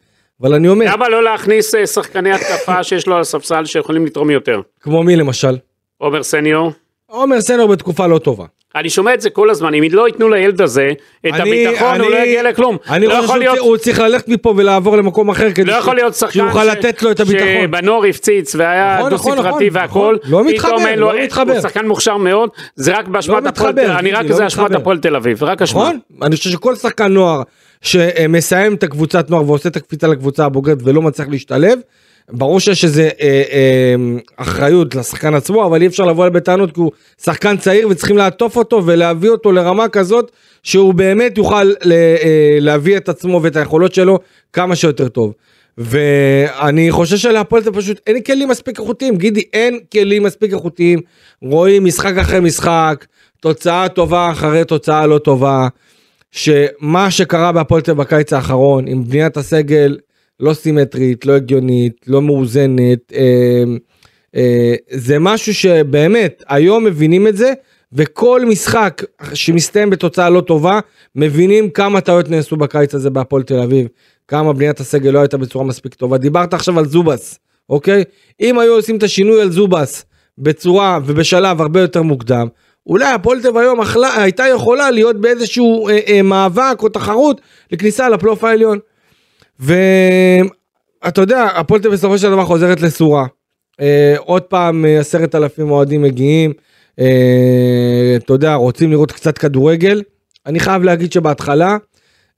אבל 0.42 0.54
אני 0.54 0.68
אומר, 0.68 0.86
למה 0.94 1.10
לא 1.10 1.24
להכניס 1.24 1.76
אה, 1.76 1.88
שחקני 1.88 2.32
התקפה 2.32 2.84
שיש 2.84 3.08
לו 3.08 3.16
על 3.16 3.22
הספסל 3.22 3.66
שיכולים 3.66 4.06
לתרום 4.06 4.30
יותר? 4.30 4.62
כמו 4.82 5.04
מי 5.04 5.16
למשל? 5.16 5.58
עומר 5.98 6.24
סניור? 6.24 6.72
עומר 7.08 7.42
סנור 7.42 7.68
בתקופה 7.68 8.08
לא 8.08 8.18
טובה. 8.18 8.46
אני 8.76 8.90
שומע 8.90 9.14
את 9.14 9.22
זה 9.22 9.30
כל 9.30 9.50
הזמן, 9.50 9.74
אם 9.74 9.84
לא 9.92 10.08
ייתנו 10.08 10.30
לילד 10.30 10.62
הזה 10.62 10.92
את 11.28 11.34
אני- 11.34 11.66
הביטחון, 11.68 11.88
הוא 11.88 12.08
אני- 12.08 12.10
לא 12.10 12.26
יגיע 12.26 12.44
לכלום. 12.44 12.78
אני 12.90 13.08
לא 13.08 13.14
חושב 13.16 13.28
שהוא 13.28 13.38
להיות- 13.38 13.58
צר- 13.58 13.64
הוא 13.64 13.78
צריך 13.78 14.00
ללכת 14.00 14.28
מפה 14.28 14.54
ולעבור 14.58 14.98
למקום 14.98 15.30
אחר 15.30 15.52
כדי 15.52 15.66
לא 15.66 15.74
ש- 15.74 15.78
יכול 15.80 15.96
להיות 15.96 16.14
שחקן 16.16 16.32
שיוכל 16.34 16.64
ש- 16.64 16.68
לתת 16.68 17.02
לו 17.04 17.12
את 17.12 17.20
הביטחון. 17.20 17.48
שבנוער 17.64 18.06
הפציץ 18.06 18.56
והיה 18.56 18.96
נכון, 18.98 19.10
דו 19.10 19.16
נכון, 19.16 19.32
ספרתי 19.32 19.48
נכון, 19.50 19.68
והכל, 19.72 20.16
נכון. 20.24 20.32
לא 20.32 20.46
מתחבר, 20.46 20.76
לו- 20.96 21.12
לא 21.12 21.24
מתחבר. 21.24 21.52
הוא 21.54 21.62
שחקן 21.62 21.88
מוכשר 21.88 22.18
מאוד, 22.18 22.50
זה 22.76 22.98
רק 22.98 23.08
באשמת 23.08 23.44
לא 23.44 23.50
הפועל, 23.50 23.80
אני 23.80 24.12
רק 24.12 24.26
לא 24.26 24.36
זה 24.36 24.48
אשמת. 24.48 24.72
הפועל 24.72 24.98
תל 24.98 25.16
אביב, 25.16 25.44
רק 25.44 25.62
אשמה. 25.62 25.82
נכון? 25.84 26.00
אני 26.22 26.36
חושב 26.36 26.50
שכל 26.50 26.76
שחקן 26.76 27.12
נוער 27.14 27.42
שמסיים 27.82 28.74
את 28.74 28.84
הקבוצת 28.84 29.30
נוער 29.30 29.50
ועושה 29.50 29.70
את 29.70 29.76
הקפיצה 29.76 30.08
לקבוצה 30.08 30.46
הבוגרת 30.46 30.78
ולא 30.84 31.02
מצליח 31.02 31.28
להשתלב, 31.32 31.80
ברור 32.32 32.60
שיש 32.60 32.84
איזה 32.84 33.10
אה, 33.22 33.44
אה, 33.52 33.96
אחריות 34.36 34.96
לשחקן 34.96 35.34
עצמו, 35.34 35.66
אבל 35.66 35.82
אי 35.82 35.88
אפשר 35.88 36.06
לבוא 36.06 36.24
אליו 36.24 36.34
בטענות 36.34 36.72
כי 36.72 36.80
הוא 36.80 36.92
שחקן 37.24 37.58
צעיר 37.58 37.88
וצריכים 37.90 38.18
לעטוף 38.18 38.58
אותו 38.58 38.86
ולהביא 38.86 39.30
אותו 39.30 39.52
לרמה 39.52 39.88
כזאת 39.88 40.32
שהוא 40.64 40.94
באמת 40.94 41.38
יוכל 41.38 41.64
ל, 41.64 41.92
אה, 41.92 42.58
להביא 42.62 42.98
את 42.98 43.10
עצמו 43.10 43.40
ואת 43.44 43.56
היכולות 43.56 43.94
שלו 43.94 44.20
כמה 44.54 44.76
שיותר 44.76 45.08
טוב. 45.08 45.34
ואני 45.78 46.92
חושב 46.92 47.18
שלהפועל 47.18 47.64
זה 47.64 47.72
פשוט 47.72 48.02
אין 48.08 48.22
כלים 48.22 48.50
מספיק 48.50 48.80
איכותיים 48.80 49.18
גידי 49.18 49.44
אין 49.54 49.80
כלים 49.92 50.24
מספיק 50.24 50.54
איכותיים 50.54 51.00
רואים 51.42 51.86
משחק 51.86 52.18
אחרי 52.18 52.40
משחק 52.40 53.06
תוצאה 53.40 53.90
טובה 53.90 54.32
אחרי 54.32 54.66
תוצאה 54.66 55.08
לא 55.08 55.18
טובה 55.18 55.68
שמה 56.32 57.12
שקרה 57.12 57.52
בהפועל 57.52 57.82
בקיץ 57.98 58.34
האחרון 58.34 58.88
עם 58.88 59.04
בניית 59.04 59.38
הסגל 59.38 59.98
לא 60.40 60.54
סימטרית 60.54 61.26
לא 61.26 61.34
הגיונית 61.34 61.94
לא 62.08 62.22
מאוזנת 62.22 63.14
אה, 63.14 63.64
אה, 64.36 64.76
זה 64.92 65.20
משהו 65.20 65.54
שבאמת 65.54 66.44
היום 66.48 66.84
מבינים 66.84 67.28
את 67.28 67.38
זה 67.38 67.54
וכל 67.94 68.46
משחק 68.46 69.04
שמסתיים 69.34 69.90
בתוצאה 69.90 70.30
לא 70.30 70.42
טובה 70.42 70.80
מבינים 71.16 71.70
כמה 71.70 72.02
טעויות 72.02 72.30
נעשו 72.30 72.58
בקיץ 72.58 72.96
הזה 72.96 73.10
בהפועל 73.10 73.44
תל 73.44 73.60
אביב 73.60 73.88
כמה 74.28 74.54
בניית 74.54 74.80
הסגל 74.80 75.10
לא 75.10 75.20
הייתה 75.20 75.38
בצורה 75.38 75.66
מספיק 75.66 75.94
טובה 75.94 76.18
דיברת 76.18 76.54
עכשיו 76.54 76.80
על 76.80 76.86
זובס 76.86 77.40
אוקיי 77.70 78.04
אם 78.42 78.60
היו 78.60 78.74
עושים 78.74 78.98
את 78.98 79.04
השינוי 79.04 79.42
על 79.42 79.52
זובס 79.52 80.06
בצורה 80.38 81.00
ובשלב 81.06 81.62
הרבה 81.62 81.82
יותר 81.82 82.02
מוקדם 82.02 82.48
אולי 82.88 83.06
הפועל 83.06 83.42
תל 83.42 83.48
אביב 83.48 83.58
היום 83.58 83.82
אכלה, 83.82 84.22
הייתה 84.22 84.48
יכולה 84.48 84.92
להיות 84.92 85.22
באיזשהו 85.22 85.90
אה, 85.90 86.00
אה, 86.08 86.22
מאבק 86.22 86.78
או 86.80 86.90
תחרות 86.90 87.42
לכניסה 87.72 88.10
לפלייאוף 88.10 88.44
העליון. 88.44 88.80
ואתה 89.60 91.22
יודע 91.22 91.44
הפועל 91.44 91.82
תל 91.82 91.88
אביב 91.88 92.00
בסופו 92.00 92.18
של 92.18 92.32
דבר 92.32 92.46
חוזרת 92.46 92.82
לסורה. 92.82 93.26
אה, 93.82 94.16
עוד 94.18 94.42
פעם 94.42 94.86
אה, 94.86 95.00
עשרת 95.00 95.36
אלפים 95.36 95.72
אוהדים 95.72 96.02
מגיעים 96.02 96.54
אה, 97.00 98.16
אתה 98.16 98.34
יודע, 98.34 98.54
רוצים 98.54 98.92
לראות 98.92 99.12
קצת 99.12 99.38
כדורגל. 99.38 100.02
אני 100.46 100.60
חייב 100.60 100.84
להגיד 100.84 101.12
שבהתחלה 101.12 101.78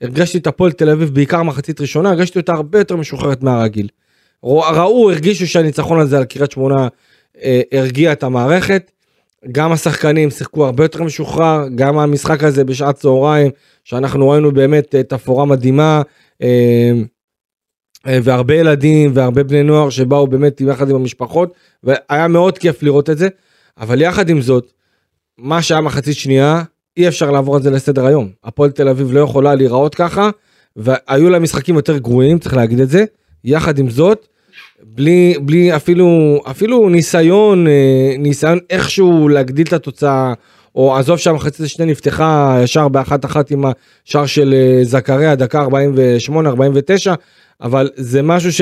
הרגשתי 0.02 0.38
את 0.38 0.48
הפועל 0.48 0.72
תל 0.72 0.90
אביב, 0.90 1.14
בעיקר 1.14 1.44
מחצית 1.44 1.82
ראשונה, 1.82 2.10
הרגשתי 2.10 2.40
אותה 2.40 2.54
הרבה 2.54 2.80
יותר 2.80 2.96
משוחררת 2.96 3.44
מהרגיל. 3.44 3.88
ראו, 4.44 5.12
הרגישו 5.12 5.48
שהניצחון 5.48 6.00
הזה 6.00 6.18
על 6.18 6.26
קריית 6.26 6.52
שמונה 6.52 6.88
אה, 7.44 7.62
הרגיע 7.72 8.12
את 8.12 8.24
המערכת. 8.24 8.92
גם 9.52 9.72
השחקנים 9.72 10.30
שיחקו 10.30 10.66
הרבה 10.66 10.84
יותר 10.84 11.04
משוחרר, 11.04 11.66
גם 11.76 12.00
המשחק 12.00 12.44
הזה 12.44 12.64
בשעת 12.64 12.96
צהריים, 12.96 13.52
שאנחנו 13.84 14.30
ראינו 14.30 14.52
באמת 14.52 14.96
אה, 14.96 15.04
תפאורה 15.04 15.46
מדהימה, 15.46 16.02
והרבה 18.06 18.56
ילדים 18.56 19.12
והרבה 19.14 19.44
בני 19.44 19.64
נוער 19.64 19.90
שבאו 19.90 20.28
באמת 20.28 20.62
יחד 20.62 20.90
עם 20.90 20.96
המשפחות, 20.96 21.54
והיה 21.84 22.28
מאוד 22.28 22.58
כיף 22.58 22.84
לראות 22.84 23.10
את 23.10 23.18
זה, 23.18 23.28
אבל 23.78 24.02
יחד 24.02 24.30
עם 24.30 24.42
זאת, 24.42 24.72
מה 25.38 25.62
שהיה 25.62 25.82
מחצית 25.82 26.18
שנייה, 26.18 26.64
אי 26.98 27.08
אפשר 27.08 27.32
לעבור 27.32 27.56
על 27.56 27.62
זה 27.62 27.72
לסדר 27.72 28.06
היום. 28.06 28.30
הפועל 28.44 28.72
תל 28.72 28.90
אביב 28.90 29.12
לא 29.12 29.20
יכולה 29.20 29.56
להיראות 29.56 29.96
ככה, 29.96 30.30
והיו 30.76 31.30
לה 31.30 31.40
משחקים 31.40 31.76
יותר 31.76 31.98
גרועים, 31.98 32.40
צריך 32.40 32.56
להגיד 32.56 32.80
את 32.80 32.90
זה. 32.90 33.06
יחד 33.44 33.80
עם 33.80 33.90
זאת, 33.90 34.28
בלי, 34.84 35.34
בלי 35.42 35.76
אפילו, 35.76 36.40
אפילו 36.52 36.90
ניסיון, 36.90 37.68
אה, 37.68 38.16
ניסיון 38.20 38.60
איכשהו 38.70 39.30
להגדיל 39.30 39.68
את 39.68 39.74
התוצאה, 39.74 40.34
או 40.78 40.96
עזוב 40.96 41.18
שהמחצית 41.18 41.66
השנייה 41.66 41.92
נפתחה 41.92 42.58
ישר 42.64 42.88
באחת 42.88 43.26
אחת 43.26 43.52
עם 43.52 43.66
השער 44.06 44.26
של 44.26 44.54
אה, 44.54 44.84
זכריה, 44.84 45.36
דקה 45.36 45.66
48-49, 45.66 45.70
אבל 47.62 47.90
זה 47.96 48.22
משהו 48.22 48.54
ש... 48.54 48.62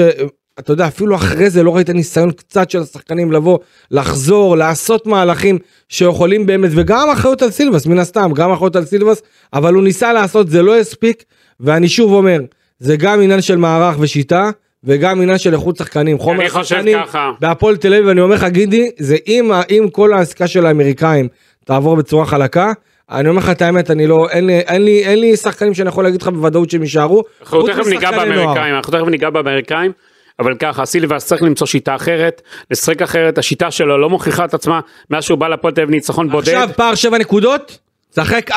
אתה 0.60 0.74
יודע, 0.74 0.88
אפילו 0.88 1.16
אחרי 1.16 1.50
זה 1.50 1.64
לא 1.64 1.76
ראית 1.76 1.90
ניסיון 1.90 2.32
קצת 2.32 2.70
של 2.70 2.82
השחקנים 2.82 3.32
לבוא, 3.32 3.60
לחזור, 3.92 4.58
לעשות 4.58 5.08
מהלכים 5.08 5.58
שיכולים 5.90 6.46
באמת, 6.46 6.72
וגם 6.74 7.10
אחריות 7.10 7.42
על 7.42 7.52
סילבס, 7.52 7.86
מן 7.86 8.00
הסתם, 8.00 8.32
גם 8.36 8.52
אחריות 8.52 8.76
על 8.76 8.86
סילבס, 8.86 9.22
אבל 9.54 9.74
הוא 9.74 9.84
ניסה 9.84 10.14
לעשות, 10.14 10.50
זה 10.50 10.62
לא 10.62 10.78
הספיק, 10.78 11.24
ואני 11.60 11.88
שוב 11.88 12.14
אומר, 12.14 12.40
זה 12.80 12.98
גם 12.98 13.22
עניין 13.22 13.42
של 13.42 13.58
מערך 13.58 13.96
ושיטה, 14.00 14.50
וגם 14.84 15.22
עניין 15.22 15.38
של 15.38 15.54
איכות 15.54 15.78
שחקנים. 15.78 16.18
חושב 16.50 16.84
ככה. 16.96 17.32
בהפועל 17.40 17.78
תל 17.78 17.94
אביב, 17.94 18.08
אני 18.08 18.22
אומר 18.22 18.36
לך, 18.36 18.44
גידי, 18.44 18.90
זה 19.00 19.18
אם, 19.28 19.52
אם 19.70 19.88
כל 19.92 20.14
העסקה 20.14 20.48
של 20.48 20.66
האמריקאים 20.66 21.28
תעבור 21.66 21.96
בצורה 21.96 22.26
חלקה, 22.26 22.72
אני 23.12 23.30
אומר 23.30 23.40
לך 23.40 23.50
את 23.50 23.62
האמת, 23.62 23.92
אני 23.92 24.08
לא, 24.08 24.30
אין 24.30 24.48
לי, 24.48 24.60
אין 24.60 24.86
לי, 24.86 25.06
אין 25.06 25.20
לי 25.20 25.38
שחקנים 25.38 25.74
שאני 25.74 25.90
יכול 25.90 26.04
להגיד 26.04 26.22
לך 26.22 26.28
בוודאות 26.28 26.70
שהם 26.70 26.82
יישארו. 26.82 27.24
אנחנו 27.42 27.68
תכף 27.68 27.88
ניגע 27.88 28.12
באמריקאים, 28.12 28.76
אנחנו 28.76 28.94
תכף 28.94 29.08
ניגע 29.08 29.30
באמריקאים. 29.30 29.92
אבל 30.40 30.56
ככה 30.60 30.86
סילבס 30.86 31.26
צריך 31.26 31.42
למצוא 31.42 31.68
שיטה 31.68 31.96
אחרת, 31.96 32.42
לשחק 32.72 33.02
אחרת, 33.02 33.38
השיטה 33.38 33.72
שלו 33.72 33.98
לא 33.98 34.10
מוכיחה 34.10 34.46
את 34.46 34.54
עצמה 34.54 34.80
מאז 35.10 35.24
שהוא 35.24 35.38
בא 35.38 35.48
לפועל 35.48 35.74
תל 35.74 35.82
אביב 35.82 35.92
ניצחון 35.92 36.30
בודד. 36.30 36.50
עכשיו 36.50 36.70
פער 36.76 36.96
7 36.96 37.18
נקודות, 37.18 37.78
שחק 38.16 38.52
4-3-3, 38.52 38.54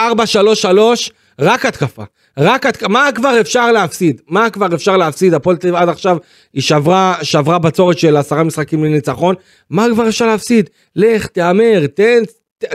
רק 1.40 1.66
התקפה. 1.66 2.02
רק 2.38 2.66
התקפה, 2.66 2.88
מה 2.88 3.08
כבר 3.14 3.40
אפשר 3.40 3.72
להפסיד? 3.72 4.20
מה 4.28 4.50
כבר 4.50 4.66
אפשר 4.74 4.96
להפסיד? 4.96 5.34
הפועל 5.34 5.56
תל 5.56 5.68
אביב 5.68 5.80
עד 5.82 5.88
עכשיו 5.88 6.16
היא 6.52 6.62
שברה, 6.62 7.14
שברה 7.22 7.58
בצורת 7.58 7.98
של 7.98 8.16
עשרה 8.16 8.44
משחקים 8.44 8.84
לניצחון, 8.84 9.34
מה 9.70 9.86
כבר 9.92 10.08
אפשר 10.08 10.26
להפסיד? 10.26 10.70
לך, 10.96 11.26
תהמר, 11.26 11.86
תן, 11.94 12.22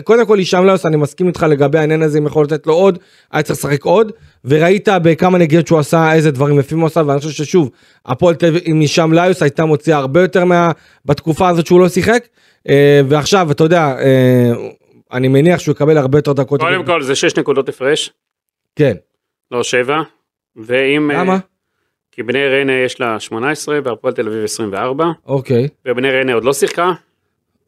קודם 0.04 0.26
כל 0.26 0.38
הישאם 0.38 0.66
לאוס 0.66 0.86
אני 0.86 0.98
מסכים 0.98 1.28
איתך 1.28 1.46
לגבי 1.50 1.78
העניין 1.80 2.02
הזה 2.02 2.18
אם 2.18 2.26
יכול 2.26 2.46
לתת 2.46 2.68
לו 2.68 2.74
עוד 2.74 3.00
היה 3.32 3.44
צריך 3.44 3.60
לשחק 3.60 3.84
עוד 3.84 4.12
וראית 4.46 4.88
בכמה 5.04 5.38
נגיעות 5.38 5.68
שהוא 5.68 5.80
עשה 5.80 6.14
איזה 6.14 6.32
דברים 6.32 6.60
יפים 6.60 6.80
הוא 6.80 6.88
עשה 6.88 7.02
ואני 7.08 7.20
חושב 7.20 7.44
ששוב 7.44 7.70
הפועל 8.06 8.36
תל 8.36 8.46
אביב 8.46 8.62
עם 8.66 8.80
הישאם 8.80 9.14
לאוס 9.14 9.42
הייתה 9.42 9.66
מוציאה 9.66 9.98
הרבה 9.98 10.22
יותר 10.22 10.46
מה 10.46 10.72
בתקופה 11.06 11.50
הזאת 11.50 11.66
שהוא 11.66 11.80
לא 11.80 11.90
שיחק 11.90 12.28
אה, 12.70 13.02
ועכשיו 13.08 13.52
אתה 13.52 13.64
יודע 13.64 13.96
אה, 14.00 14.52
אני 15.14 15.28
מניח 15.28 15.60
שהוא 15.60 15.74
יקבל 15.74 15.98
הרבה 15.98 16.18
יותר 16.18 16.34
דקות. 16.34 16.60
קודם 16.60 16.86
כל 16.86 17.02
זה 17.02 17.16
6 17.16 17.38
נקודות 17.38 17.70
הפרש. 17.70 18.12
כן. 18.76 18.94
לא 19.52 19.64
7. 19.64 20.02
ואם... 20.56 21.12
אה, 21.12 21.20
למה? 21.20 21.38
כי 22.12 22.24
בני 22.24 22.48
ריינה 22.48 22.74
יש 22.74 23.00
לה 23.00 23.20
18 23.20 23.80
והפועל 23.84 24.14
תל 24.14 24.28
אביב 24.28 24.44
24. 24.44 25.06
אוקיי. 25.26 25.68
ובני 25.86 26.12
ריינה 26.12 26.34
עוד 26.34 26.44
לא 26.44 26.54
שיחקה. 26.54 26.92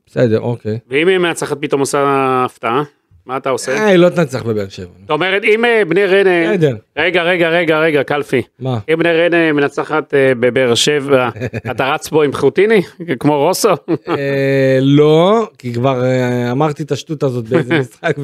בסדר, 0.08 0.40
אוקיי. 0.40 0.80
ואם 0.90 1.08
היא 1.08 1.18
מנצחת 1.18 1.58
פתאום 1.62 1.80
עושה 1.80 2.04
הפתעה, 2.46 2.84
מה 3.26 3.38
אתה 3.38 3.50
עושה? 3.50 3.72
אה, 3.72 3.86
היא 3.86 3.98
לא 3.98 4.10
תנצח 4.10 4.44
בבאר 4.44 4.70
שבע. 4.70 4.88
זאת 5.02 5.10
אומרת, 5.10 5.44
אם 5.44 5.66
אה, 5.66 5.82
בני 5.88 6.06
ריינה... 6.06 6.54
בסדר. 6.54 6.76
רגע, 6.98 7.24
רגע, 7.24 7.50
רגע, 7.50 7.80
רגע, 7.80 8.04
קלפי. 8.04 8.42
מה? 8.60 8.80
אם 8.94 9.00
בני 9.00 9.12
ריינה 9.12 9.54
מנצחת 9.54 10.14
אה, 10.14 10.32
בבאר 10.40 10.76
שבע, 10.76 11.30
אתה 11.72 11.94
רץ 11.94 12.10
בו 12.10 12.22
עם 12.22 12.34
חוטיני? 12.34 12.82
כמו 13.20 13.38
רוסו? 13.40 13.70
אה, 14.10 14.80
לא, 14.82 15.48
כי 15.58 15.74
כבר 15.74 16.04
אמרתי 16.52 16.84
את 16.84 16.92
השטות 16.92 17.24
הזאת 17.24 17.48
באיזה 17.50 17.80
משחק. 17.80 18.16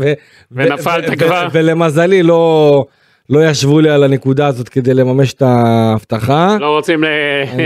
ונפלת 0.51 1.19
כבר. 1.19 1.47
ולמזלי 1.51 2.23
לא... 2.23 2.85
לא 3.29 3.45
ישבו 3.49 3.79
לי 3.79 3.89
על 3.89 4.03
הנקודה 4.03 4.47
הזאת 4.47 4.69
כדי 4.69 4.93
לממש 4.93 5.33
את 5.33 5.41
ההבטחה. 5.41 6.57
לא 6.59 6.75
רוצים 6.75 7.03
ל... 7.03 7.07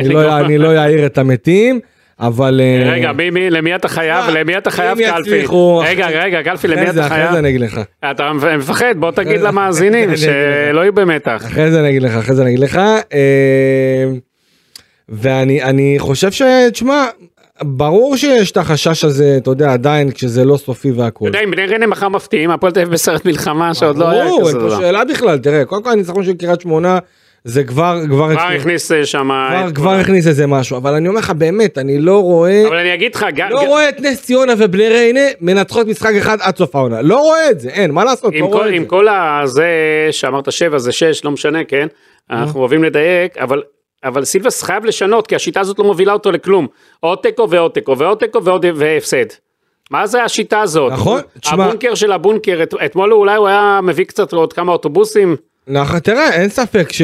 לא 0.05 0.39
אני 0.39 0.57
לא 0.57 0.77
אעיר 0.77 1.05
את 1.05 1.17
המתים. 1.17 1.79
אבל... 2.19 2.61
אה, 2.63 2.91
רגע, 2.91 3.11
מי, 3.11 3.29
מי, 3.29 3.49
למי 3.49 3.75
אתה 3.75 3.87
חייב? 3.87 4.25
למי 4.29 4.57
אתה 4.57 4.71
חייב 4.71 4.97
קלפי? 4.97 5.45
רגע, 5.83 6.07
רגע, 6.07 6.43
קלפי, 6.43 6.67
למי 6.67 6.89
אתה 6.89 6.91
חייב? 6.93 7.11
אחרי 7.11 7.31
זה 7.31 7.39
אני 7.39 7.49
אגיד 7.49 7.61
לך. 7.61 7.79
אתה 8.11 8.31
מפחד, 8.57 8.93
בוא 8.97 9.11
תגיד 9.11 9.41
למאזינים 9.41 10.15
שלא 10.21 10.81
יהיו 10.81 10.93
במתח. 10.93 11.43
אחרי 11.45 11.71
זה 11.71 11.79
אני 11.79 11.89
אגיד 11.89 12.03
לך, 12.03 12.15
אחרי 12.15 12.35
זה 12.35 12.41
אני 12.41 12.49
אגיד 12.49 12.63
לך. 12.63 12.77
אה, 13.13 14.05
ואני 15.09 15.95
חושב 15.99 16.31
ש... 16.31 16.41
תשמע, 16.71 17.05
ברור 17.63 18.17
שיש 18.17 18.51
את 18.51 18.57
החשש 18.57 19.03
הזה, 19.03 19.37
אתה 19.37 19.49
יודע, 19.51 19.73
עדיין 19.73 20.11
כשזה 20.11 20.45
לא 20.45 20.57
סופי 20.57 20.91
והכל. 20.91 21.27
אתה 21.27 21.37
יודע, 21.37 21.45
אם 21.45 21.51
בני 21.51 21.65
ריינה 21.65 21.87
מחר 21.87 22.09
מפתיעים, 22.09 22.51
הפועל 22.51 22.73
תל 22.73 22.79
אביב 22.79 22.93
בסרט 22.93 23.25
מלחמה 23.25 23.73
שעוד 23.73 23.97
לא 23.97 24.09
היה 24.09 24.23
כזה 24.23 24.29
דבר. 24.29 24.37
ברור, 24.39 24.49
אין 24.49 24.69
פה 24.69 24.75
שאלה 24.81 25.05
בכלל, 25.05 25.37
תראה, 25.37 25.65
קודם 25.65 25.83
כל 25.83 25.91
הניצחון 25.91 26.23
של 26.23 26.33
קריית 26.33 26.61
שמונה. 26.61 26.99
זה 27.45 27.63
כבר 27.63 28.01
כבר 28.09 28.35
כבר 28.35 28.41
הכניס 28.41 28.91
אה, 28.91 29.05
שם 29.05 29.29
כבר 29.57 29.71
כבר 29.75 29.91
הכניס 29.91 30.27
איזה 30.27 30.47
משהו 30.47 30.77
אבל 30.77 30.93
אני 30.93 31.07
אומר 31.07 31.19
לך 31.19 31.29
באמת 31.29 31.77
אני 31.77 31.97
לא 31.97 32.19
רואה 32.23 32.67
אבל 32.67 32.77
אני 32.77 32.93
אגיד 32.93 33.15
לך 33.15 33.25
לא 33.49 33.61
רואה 33.61 33.89
את 33.89 34.01
נס 34.01 34.21
ציונה 34.21 34.53
ובני 34.57 34.87
ריינה 34.89 35.21
מנצחות 35.41 35.87
משחק 35.87 36.13
אחד 36.17 36.37
עד 36.41 36.57
סוף 36.57 36.75
העונה 36.75 37.01
לא 37.01 37.17
רואה 37.17 37.49
את 37.49 37.59
זה 37.59 37.69
אין 37.69 37.91
מה 37.91 38.03
לעשות 38.03 38.33
עם 38.33 38.45
לא 38.45 38.49
כל 38.51 38.73
עם 38.73 38.85
כל 38.85 39.07
הזה 39.07 39.69
שאמרת 40.11 40.51
שבע 40.51 40.77
זה 40.77 40.91
שש 40.91 41.25
לא 41.25 41.31
משנה 41.31 41.63
כן 41.63 41.87
אנחנו 42.29 42.59
אוהבים 42.59 42.83
לדייק 42.83 43.37
אבל 43.37 43.61
אבל 44.05 44.25
סילבס 44.25 44.63
חייב 44.63 44.85
לשנות 44.85 45.27
כי 45.27 45.35
השיטה 45.35 45.59
הזאת 45.59 45.79
לא 45.79 45.85
מובילה 45.85 46.13
אותו 46.13 46.31
לכלום 46.31 46.67
עוד 46.99 47.17
תיקו 47.17 47.49
ועוד 47.49 47.71
תיקו 47.71 47.97
ועוד 47.97 48.17
תיקו 48.17 48.43
ועוד 48.43 48.65
והפסד. 48.75 49.25
מה 49.91 50.07
זה 50.07 50.23
השיטה 50.23 50.61
הזאת? 50.61 50.91
נכון, 50.91 51.21
הבונקר 51.45 51.95
של 51.95 52.11
הבונקר 52.11 52.63
אתמול 52.85 53.13
אולי 53.13 53.35
הוא 53.35 53.47
היה 53.47 53.79
מביא 53.83 54.05
קצת 54.05 54.33
עוד 54.33 54.53
כמה 54.53 54.71
אוטובוסים. 54.71 55.35
נכון, 55.67 55.99
תראה, 55.99 56.33
אין 56.33 56.49
ספק, 56.49 56.91
ש... 56.91 57.01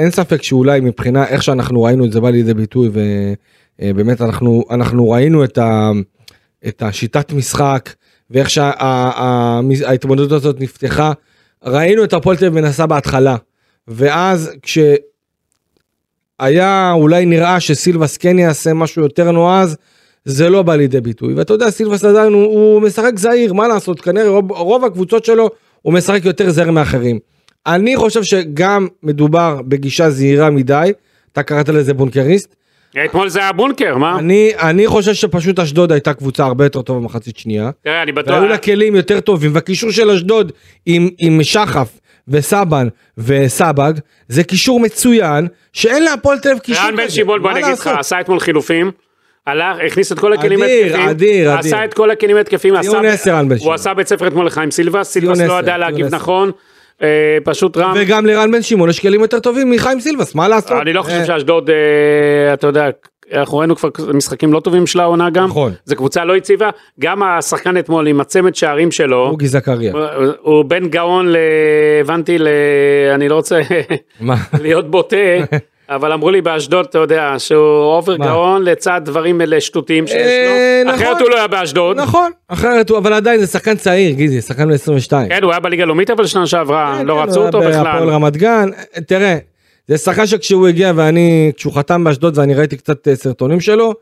אין 0.00 0.10
ספק 0.10 0.42
שאולי 0.42 0.80
מבחינה 0.80 1.26
איך 1.26 1.42
שאנחנו 1.42 1.82
ראינו 1.82 2.04
את 2.04 2.12
זה 2.12 2.20
בא 2.20 2.30
לידי 2.30 2.54
ביטוי 2.54 2.90
ובאמת 3.80 4.20
אנחנו, 4.20 4.64
אנחנו 4.70 5.10
ראינו 5.10 5.44
את, 5.44 5.58
ה... 5.58 5.90
את 6.68 6.82
השיטת 6.82 7.32
משחק 7.32 7.90
ואיך 8.30 8.50
שההתמודדות 8.50 10.30
שה... 10.30 10.36
הזאת 10.36 10.60
נפתחה, 10.60 11.12
ראינו 11.64 12.04
את 12.04 12.12
הפועל 12.12 12.36
תל 12.36 12.46
אביב 12.46 12.60
מנסה 12.60 12.86
בהתחלה 12.86 13.36
ואז 13.88 14.50
כשהיה 14.62 14.96
אולי 16.92 17.26
נראה 17.26 17.60
שסילבס 17.60 18.16
כן 18.16 18.38
יעשה 18.38 18.74
משהו 18.74 19.02
יותר 19.02 19.30
נועז 19.30 19.76
זה 20.24 20.50
לא 20.50 20.62
בא 20.62 20.76
לידי 20.76 21.00
ביטוי. 21.00 21.34
ואתה 21.34 21.52
יודע 21.52 21.70
סילבס 21.70 22.04
עדיין 22.04 22.32
הוא, 22.32 22.44
הוא 22.44 22.82
משחק 22.82 23.12
זהיר 23.16 23.52
מה 23.52 23.68
לעשות? 23.68 24.00
כנראה 24.00 24.28
רוב, 24.28 24.52
רוב 24.52 24.84
הקבוצות 24.84 25.24
שלו 25.24 25.50
הוא 25.82 25.92
משחק 25.92 26.24
יותר 26.24 26.50
זהיר 26.50 26.70
מאחרים. 26.70 27.18
אני 27.66 27.96
חושב 27.96 28.22
שגם 28.22 28.88
מדובר 29.02 29.60
בגישה 29.68 30.10
זהירה 30.10 30.50
מדי, 30.50 30.92
אתה 31.32 31.42
קראת 31.42 31.68
לזה 31.68 31.94
בונקריסט. 31.94 32.54
אתמול 33.04 33.28
זה 33.28 33.38
היה 33.40 33.52
בונקר, 33.52 33.96
מה? 33.96 34.18
אני, 34.18 34.52
אני 34.60 34.86
חושב 34.86 35.14
שפשוט 35.14 35.58
אשדוד 35.58 35.92
הייתה 35.92 36.14
קבוצה 36.14 36.44
הרבה 36.44 36.64
יותר 36.64 36.82
טובה 36.82 37.00
במחצית 37.00 37.36
שנייה. 37.36 37.70
תראה, 37.84 38.02
אני 38.02 38.12
בטוח. 38.12 38.34
והיו 38.34 38.48
לה 38.48 38.58
כלים 38.58 38.96
יותר 38.96 39.20
טובים, 39.20 39.54
והקישור 39.54 39.90
של 39.90 40.10
אשדוד 40.10 40.52
עם, 40.86 41.08
עם 41.18 41.42
שחף 41.42 41.88
וסבן 42.28 42.88
וסבג, 43.18 43.92
זה 44.28 44.44
קישור 44.44 44.80
מצוין, 44.80 45.46
שאין 45.72 46.02
להפועל 46.02 46.38
תל 46.38 46.48
אביב 46.48 46.58
קישור 46.62 46.82
כזה. 46.82 46.90
רן 46.90 46.96
בן 46.96 47.10
שמעון, 47.10 47.42
בוא 47.42 47.52
נגיד 47.52 47.72
לך, 47.72 47.86
עשה 47.86 48.20
אתמול 48.20 48.40
חילופים. 48.40 48.90
הלך, 49.46 49.76
הכניס 49.86 50.12
את 50.12 50.18
כל 50.18 50.32
הכלים 50.32 50.62
ההתקפיים, 50.62 51.08
אדיר, 51.08 51.54
אדיר, 51.54 51.58
עשה 51.58 51.84
את 51.84 51.94
כל 51.94 52.10
הכלים 52.10 52.36
שמעון. 52.52 53.04
הוא 53.58 53.74
עשה 53.74 53.94
בית 53.94 54.08
ספר 54.08 54.26
אתמול 54.26 54.46
לחיים 54.46 54.70
סילבס, 54.70 55.10
סילבס 55.10 55.40
לא 55.40 55.58
ידע 55.58 55.78
להגיב 55.78 56.14
נכון. 56.14 56.50
אה, 57.02 57.38
פשוט 57.44 57.76
רם. 57.76 57.94
וגם 57.96 58.26
לרן 58.26 58.50
בן 58.52 58.62
שמעון 58.62 58.90
יש 58.90 59.00
כלים 59.00 59.20
יותר 59.20 59.40
טובים 59.40 59.70
מחיים 59.70 60.00
סילבס, 60.00 60.34
מה 60.34 60.48
לעשות? 60.48 60.72
אני 60.82 60.92
לא 60.92 61.02
חושב 61.02 61.16
אה. 61.16 61.26
שאשדוד, 61.26 61.70
אה, 61.70 62.54
אתה 62.54 62.66
יודע, 62.66 62.88
אנחנו 63.32 63.58
ראינו 63.58 63.76
כבר 63.76 63.88
משחקים 64.14 64.52
לא 64.52 64.60
טובים 64.60 64.86
של 64.86 65.00
העונה 65.00 65.30
גם. 65.30 65.44
נכון. 65.44 65.72
זו 65.84 65.96
קבוצה 65.96 66.24
לא 66.24 66.36
יציבה. 66.36 66.70
גם 67.00 67.22
השחקן 67.22 67.78
אתמול 67.78 68.06
עם 68.06 68.20
הצמד 68.20 68.54
שערים 68.54 68.90
שלו. 68.90 69.26
אוגי 69.26 69.46
זכריה. 69.46 69.92
הוא 70.40 70.64
בין 70.64 70.88
גאון 70.88 71.28
ל... 71.28 71.36
הבנתי 72.00 72.38
ל... 72.38 72.48
אני 73.14 73.28
לא 73.28 73.34
רוצה 73.34 73.60
להיות 74.62 74.90
בוטה. 74.90 75.16
אבל 75.88 76.12
אמרו 76.12 76.30
לי 76.30 76.40
באשדוד, 76.40 76.86
אתה 76.90 76.98
יודע, 76.98 77.34
שהוא 77.38 77.84
אובר 77.84 78.16
גאון 78.16 78.62
לצד 78.62 79.00
דברים 79.04 79.40
אלה 79.40 79.60
שטותיים 79.60 80.06
שיש 80.06 80.16
אה, 80.16 80.82
לו. 80.84 80.92
נכון. 80.92 81.02
אחרת 81.02 81.20
הוא 81.20 81.30
לא 81.30 81.36
היה 81.36 81.46
באשדוד. 81.46 81.96
נכון, 81.96 82.30
אחרת 82.48 82.90
הוא, 82.90 82.98
אבל 82.98 83.12
עדיין 83.12 83.40
זה 83.40 83.46
שחקן 83.46 83.76
צעיר, 83.76 84.14
גיזי, 84.14 84.40
שחקן 84.40 84.68
בן 84.68 84.74
22. 84.74 85.28
כן, 85.28 85.42
הוא 85.42 85.50
היה 85.50 85.60
בליגה 85.60 85.82
הלאומית 85.82 86.10
אבל 86.10 86.26
שנה 86.26 86.46
שעברה, 86.46 86.96
כן, 86.98 87.06
לא 87.06 87.14
כן, 87.14 87.28
רצו 87.28 87.40
הוא 87.40 87.46
אותו 87.46 87.60
היה 87.60 87.70
בהפועל 87.70 87.96
בכלל. 87.96 88.08
רמת 88.08 88.36
גן, 88.36 88.68
תראה, 89.06 89.38
זה 89.88 89.98
שחקן 89.98 90.26
שכשהוא 90.26 90.68
הגיע 90.68 90.92
ואני, 90.96 91.52
כשהוא 91.56 91.72
חתם 91.72 92.04
באשדוד 92.04 92.38
ואני 92.38 92.54
ראיתי 92.54 92.76
קצת 92.76 93.08
אה, 93.08 93.16
סרטונים 93.16 93.60
שלו, 93.60 93.94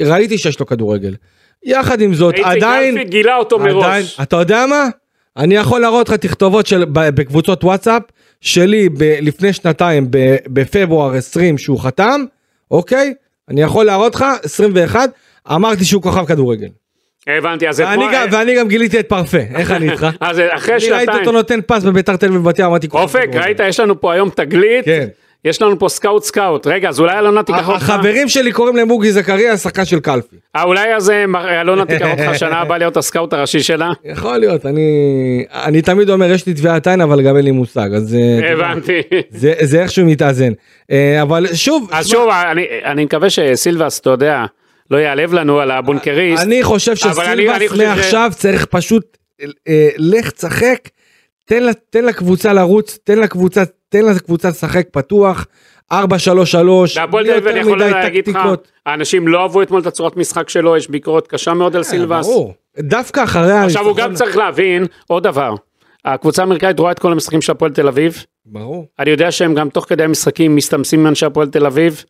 ראיתי 0.00 0.38
שיש 0.38 0.60
לו 0.60 0.66
כדורגל. 0.66 1.14
יחד 1.64 2.00
עם 2.00 2.14
זאת, 2.14 2.34
איציק 2.34 2.46
עדיין, 2.46 2.98
אלפי 2.98 3.10
גילה 3.10 3.36
אותו 3.36 3.58
מראש. 3.58 4.20
אתה 4.22 4.36
יודע 4.36 4.66
מה? 4.66 4.88
אני 5.36 5.54
יכול 5.54 5.80
להראות 5.80 6.08
לך 6.08 6.14
תכתובות 6.14 6.66
של, 6.66 6.84
בקבוצות 6.92 7.64
וואטסאפ 7.64 8.02
שלי 8.40 8.88
ב, 8.88 9.02
לפני 9.02 9.52
שנתיים 9.52 10.06
ב, 10.10 10.36
בפברואר 10.46 11.14
20 11.14 11.58
שהוא 11.58 11.80
חתם, 11.80 12.24
אוקיי? 12.70 13.14
אני 13.48 13.62
יכול 13.62 13.86
להראות 13.86 14.14
לך 14.14 14.24
21, 14.42 15.10
אמרתי 15.52 15.84
שהוא 15.84 16.02
כוכב 16.02 16.24
כדורגל. 16.26 16.68
הבנתי, 17.26 17.68
אז 17.68 17.80
ואני 17.80 17.92
אתמול... 17.92 18.10
גם, 18.14 18.28
ואני 18.32 18.56
גם 18.56 18.68
גיליתי 18.68 19.00
את 19.00 19.08
פרפה, 19.08 19.38
איך 19.54 19.70
אני 19.70 19.90
איתך? 19.90 20.06
אז 20.20 20.40
אחרי 20.48 20.74
אני 20.74 20.90
ראיתי 20.90 21.04
שנתיים. 21.04 21.18
אותו 21.18 21.32
נותן 21.32 21.60
פס 21.66 21.84
בביתר 21.84 22.16
תל 22.16 22.26
אביב 22.26 22.40
בבת 22.40 22.58
ים, 22.58 22.66
אמרתי 22.66 22.88
אופק. 22.92 23.26
ראית, 23.34 23.60
יש 23.60 23.80
לנו 23.80 24.00
פה 24.00 24.12
היום 24.12 24.30
תגלית. 24.30 24.84
כן. 24.84 25.08
יש 25.44 25.62
לנו 25.62 25.78
פה 25.78 25.88
scout 25.88 26.24
scout. 26.24 26.66
רגע, 26.66 26.88
אז 26.88 27.00
אולי 27.00 27.18
אלונה 27.18 27.42
תיקח 27.42 27.68
אותך. 27.68 27.82
החברים 27.90 28.28
שלי 28.28 28.52
קוראים 28.52 28.76
להם 28.76 28.88
בוגי 28.88 29.12
זכריה, 29.12 29.52
השחקן 29.52 29.84
של 29.84 30.00
קלפי. 30.00 30.36
אה, 30.56 30.62
אולי 30.62 30.94
אז 30.94 31.10
אה, 31.10 31.24
אלונה 31.60 31.84
תיקח 31.86 32.06
אותך 32.10 32.38
שנה 32.38 32.60
הבאה 32.60 32.78
להיות 32.78 32.96
הסקאוט 32.96 33.32
הראשי 33.32 33.60
שלה. 33.60 33.88
יכול 34.04 34.36
להיות, 34.38 34.66
אני 34.66 34.88
אני 35.52 35.82
תמיד 35.82 36.10
אומר, 36.10 36.30
יש 36.30 36.46
לי 36.46 36.54
תביעת 36.54 36.86
עין, 36.86 37.00
אבל 37.00 37.22
גם 37.22 37.36
אין 37.36 37.44
לי 37.44 37.50
מושג, 37.50 37.88
אז 37.96 38.14
אה, 38.14 38.52
הבנתי. 38.52 39.00
זה 39.30 39.52
זה 39.60 39.82
איכשהו 39.82 40.06
מתאזן. 40.06 40.52
אה, 40.90 41.22
אבל 41.22 41.46
שוב, 41.54 41.88
אז 41.92 42.08
שוב, 42.08 42.28
אני- 42.50 42.66
אני 42.84 43.04
מקווה 43.04 43.30
שסילבס, 43.30 43.98
אתה 44.00 44.10
יודע, 44.10 44.44
לא 44.90 44.96
יעלב 44.96 45.32
לנו 45.32 45.60
על 45.60 45.70
הבונקריסט. 45.70 46.42
אני 46.42 46.62
חושב 46.62 46.96
שסילבס 46.96 47.72
מעכשיו 47.76 48.30
צריך 48.36 48.66
פשוט, 48.70 49.16
לך 49.98 50.30
תשחק, 50.30 50.78
תן 51.50 51.62
לה- 51.62 51.72
תן 51.90 52.04
לקבוצה 52.04 52.52
לרוץ, 52.52 52.98
תן 53.04 53.18
לקבוצה, 53.18 53.62
תן 53.88 54.04
לקבוצה 54.04 54.48
לשחק 54.48 54.86
פתוח, 54.92 55.46
4-3-3, 55.92 55.96
והפועל 56.96 57.24
תל 57.26 57.30
אביב, 57.32 57.46
אני 57.46 57.60
יכול 57.60 57.78
להגיד 57.78 58.28
לך. 58.28 58.38
האנשים 58.86 59.28
לא 59.28 59.42
אהבו 59.42 59.62
אתמול 59.62 59.80
את 59.80 59.86
הצורת 59.86 60.16
משחק 60.16 60.48
שלו, 60.48 60.76
יש 60.76 60.88
ביקורת 60.90 61.26
קשה 61.26 61.54
מאוד 61.54 61.76
על 61.76 61.82
סילבס. 61.82 62.26
ברור, 62.26 62.54
דווקא 62.78 63.24
אחרי 63.24 63.52
עכשיו 63.52 63.86
הוא 63.86 63.96
גם 63.96 64.14
צריך 64.14 64.36
להבין 64.36 64.86
עוד 65.06 65.22
דבר. 65.22 65.54
הקבוצה 66.04 66.42
האמריקאית 66.42 66.78
רואה 66.78 66.92
את 66.92 66.98
כל 66.98 67.12
המשחקים 67.12 67.42
של 67.42 67.52
הפועל 67.52 67.72
תל 67.72 67.88
אביב. 67.88 68.24
ברור. 68.46 68.86
אני 68.98 69.10
יודע 69.10 69.30
שהם 69.30 69.54
גם 69.54 69.68
תוך 69.68 69.84
כדי 69.88 70.02
המשחקים 70.02 70.56
מסתמסים 70.56 71.02
מאנשי 71.02 71.26
הפועל 71.26 71.48
תל 71.48 71.66
אביב. 71.66 72.04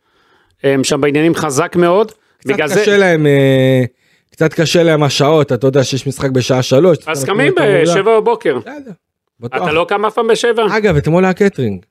הם 0.63 0.83
שם 0.83 1.01
בעניינים 1.01 1.35
חזק 1.35 1.75
מאוד. 1.75 2.11
קצת 2.37 2.53
קשה 2.53 2.67
זה, 2.85 2.97
להם, 2.97 3.25
אה, 3.27 3.83
קצת 4.31 4.53
קשה 4.53 4.83
להם 4.83 5.03
השעות, 5.03 5.51
אתה 5.51 5.67
יודע 5.67 5.83
שיש 5.83 6.07
משחק 6.07 6.29
בשעה 6.29 6.61
שלוש. 6.63 6.97
אז 7.07 7.25
קמים. 7.25 7.53
בשבע 7.83 8.19
בבוקר. 8.19 8.59
בטוח. 9.41 9.63
אתה 9.63 9.71
לא 9.71 9.85
קם 9.89 10.05
אף 10.05 10.13
פעם 10.13 10.27
בשבע? 10.27 10.77
אגב, 10.77 10.95
אתמול 10.95 11.25
היה 11.25 11.33
קטרינג, 11.33 11.85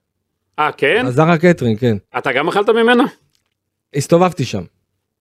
אה, 0.59 0.73
כן? 0.77 1.05
עזר 1.07 1.31
הקייטרינג, 1.31 1.79
כן. 1.79 1.97
אתה 2.19 2.33
גם 2.33 2.49
אכלת 2.49 2.69
ממנה? 2.69 3.05
הסתובבת 3.95 4.45
שם. 4.45 4.63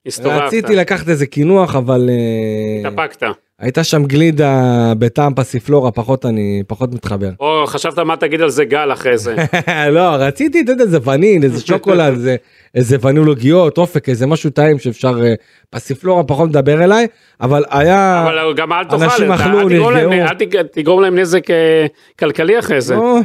הסתובבת. 0.05 0.41
רציתי 0.41 0.75
לקחת 0.75 1.09
איזה 1.09 1.25
קינוח, 1.25 1.75
אבל 1.75 2.09
אה, 2.09 2.89
התאפקת. 2.89 3.23
הייתה 3.59 3.83
שם 3.83 4.03
גלידה 4.05 4.53
בטעם 4.99 5.33
פסיפלורה, 5.35 5.91
פחות 5.91 6.25
אני, 6.25 6.63
פחות 6.67 6.93
מתחבר. 6.93 7.29
או 7.39 7.63
חשבת 7.67 7.99
מה 7.99 8.15
תגיד 8.17 8.41
על 8.41 8.49
זה 8.49 8.65
גל 8.65 8.93
אחרי 8.93 9.17
זה. 9.17 9.35
לא, 9.91 9.99
רציתי, 10.19 10.61
אתה 10.61 10.71
יודע, 10.71 10.83
איזה 10.83 10.97
וניל, 11.09 11.43
איזה 11.43 11.61
שוקולד, 11.65 12.13
איזה- 12.15 12.35
איזה 12.75 12.97
וניל 13.01 13.27
עוגיות, 13.27 13.77
אופק, 13.77 14.09
איזה 14.09 14.27
משהו 14.27 14.49
טעים 14.49 14.79
שאפשר, 14.79 15.23
אה, 15.23 15.33
פסיפלורה 15.69 16.23
פחות 16.23 16.49
מדבר 16.49 16.83
אליי, 16.83 17.07
אבל 17.41 17.63
היה... 17.69 18.23
אבל 18.27 18.53
גם 18.55 18.73
אל 18.73 18.83
תאכל, 18.83 19.03
אנשים 19.03 19.31
אכלו, 19.31 19.69
נפגעו. 19.69 19.89
אל 20.11 20.33
תג- 20.33 20.61
תגרום 20.71 21.01
להם 21.01 21.19
נזק 21.19 21.51
אה, 21.51 21.85
כלכלי 22.19 22.59
אחרי 22.59 22.81
זה. 22.81 22.95
לא, 22.95 23.17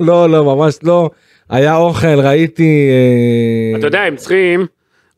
לא, 0.00 0.28
לא, 0.30 0.44
ממש 0.56 0.78
לא. 0.82 1.10
היה 1.50 1.76
אוכל, 1.76 2.20
ראיתי... 2.20 2.88
אה, 3.72 3.78
אתה 3.78 3.86
יודע, 3.86 4.00
הם 4.02 4.16
צריכים, 4.16 4.66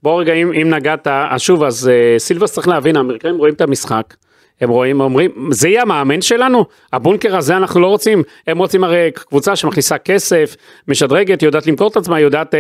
בוא 0.03 0.21
רגע, 0.21 0.33
אם, 0.33 0.53
אם 0.63 0.71
נגעת, 0.71 1.07
אז 1.31 1.41
שוב, 1.41 1.65
אז 1.65 1.91
סילבס 2.19 2.53
צריך 2.53 2.69
להבין, 2.69 2.97
האמריקאים 2.97 3.37
רואים 3.39 3.55
את 3.55 3.61
המשחק, 3.61 4.15
הם 4.61 4.71
רואים, 4.71 5.01
אומרים, 5.01 5.31
זה 5.51 5.69
יהיה 5.69 5.83
המאמן 5.83 6.21
שלנו? 6.21 6.65
הבונקר 6.93 7.37
הזה 7.37 7.57
אנחנו 7.57 7.81
לא 7.81 7.87
רוצים, 7.87 8.23
הם 8.47 8.59
רוצים 8.59 8.85
הרי 8.85 9.11
קבוצה 9.15 9.57
שמכניסה 9.57 9.99
כסף, 9.99 10.57
משדרגת, 10.89 11.43
יודעת 11.43 11.67
למכור 11.67 11.89
את 11.89 11.97
עצמה, 11.97 12.21
יודעת 12.21 12.55
uh, 12.55 12.57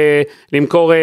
למכור 0.52 0.92
uh, 0.92 0.96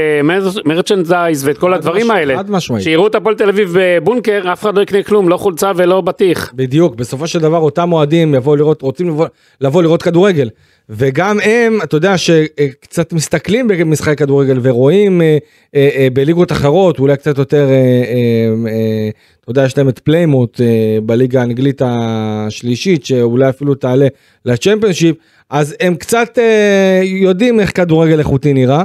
merchandise 0.66 1.48
ואת 1.48 1.58
כל 1.58 1.74
הדברים 1.74 2.02
משמעית, 2.02 2.20
האלה. 2.20 2.38
חד 2.38 2.52
משמעית. 2.52 2.84
שיראו 2.84 3.08
את 3.08 3.16
הפועל 3.16 3.36
תל 3.36 3.50
אביב 3.50 3.76
בבונקר, 3.80 4.54
אף 4.54 4.62
אחד 4.62 4.76
לא 4.76 4.82
יקנה 4.82 5.04
כלום, 5.04 5.30
לא 5.30 5.38
חולצה 5.38 5.72
ולא 5.76 6.02
בטיח. 6.02 6.52
בדיוק, 6.56 6.96
בסופו 6.96 7.28
של 7.28 7.40
דבר 7.40 7.58
אותם 7.58 7.94
אוהדים 7.94 8.36
יבואו 8.36 8.56
לראות, 8.56 8.82
רוצים 8.82 9.08
לבוא, 9.08 9.28
לבוא 9.62 9.84
לראות 9.84 10.02
כדורגל. 10.04 10.50
וגם 10.90 11.40
הם, 11.40 11.80
אתה 11.84 11.98
יודע, 11.98 12.18
שקצת 12.18 13.14
מסתכלים 13.14 13.68
במשחקי 13.68 14.16
כדורגל 14.16 14.60
ורואים 14.62 15.22
אה, 15.22 15.38
אה, 15.76 15.90
אה, 15.96 16.08
בליגות 16.14 16.52
אחרות, 16.52 17.00
אולי 17.00 17.18
קצת 17.18 17.38
יותר, 17.38 17.70
אה, 17.70 17.74
אה, 17.74 18.70
אה, 18.72 19.10
יודע, 19.52 19.66
יש 19.66 19.78
להם 19.78 19.90
את 19.90 20.00
פליימוט 20.00 20.62
אה, 20.62 20.98
בליגה 21.04 21.40
האנגלית 21.40 21.82
השלישית, 21.86 23.06
שאולי 23.06 23.50
אפילו 23.50 23.76
תעלה 23.76 24.08
לצ'מפיונשיפ, 24.46 25.16
אז 25.50 25.76
הם 25.80 25.96
קצת 25.96 26.38
אה, 26.38 27.02
יודעים 27.04 27.60
איך 27.60 27.78
כדורגל 27.78 28.20
איכותי 28.20 28.54
נראה. 28.54 28.84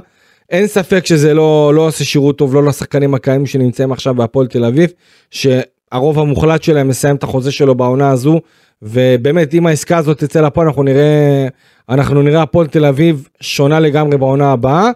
אין 0.51 0.67
ספק 0.67 1.07
שזה 1.07 1.35
לא, 1.35 1.73
לא 1.75 1.87
עושה 1.87 2.05
שירות 2.05 2.39
טוב 2.39 2.55
לא 2.55 2.65
לשחקנים 2.65 3.15
הקיימים 3.15 3.47
שנמצאים 3.47 3.93
עכשיו 3.93 4.15
בהפועל 4.15 4.47
תל 4.47 4.65
אביב, 4.65 4.91
שהרוב 5.31 6.19
המוחלט 6.19 6.63
שלהם 6.63 6.89
מסיים 6.89 7.17
את 7.17 7.23
החוזה 7.23 7.53
שלו 7.53 7.75
בעונה 7.75 8.11
הזו, 8.11 8.41
ובאמת 8.83 9.55
אם 9.55 9.67
העסקה 9.67 9.97
הזאת 9.97 10.19
תצא 10.19 10.41
לפועל 10.41 10.67
אנחנו 10.67 10.83
נראה, 10.83 11.49
אנחנו 11.89 12.23
נראה 12.23 12.43
הפועל 12.43 12.67
תל 12.67 12.85
אביב 12.85 13.29
שונה 13.41 13.81
לגמרי 13.81 14.19
בעונה 14.19 14.53
הבאה, 14.53 14.91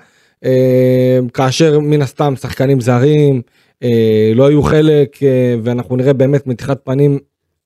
אה, 0.45 1.19
כאשר 1.35 1.79
מן 1.79 2.03
הסתם 2.03 2.35
שחקנים 2.37 2.81
זרים 2.81 3.43
לא 4.35 4.51
יהיו 4.51 4.63
חלק 4.63 5.23
אה, 5.23 5.55
ואנחנו 5.63 5.97
נראה 5.97 6.13
באמת 6.13 6.47
מתיחת 6.47 6.79
פנים 6.85 7.19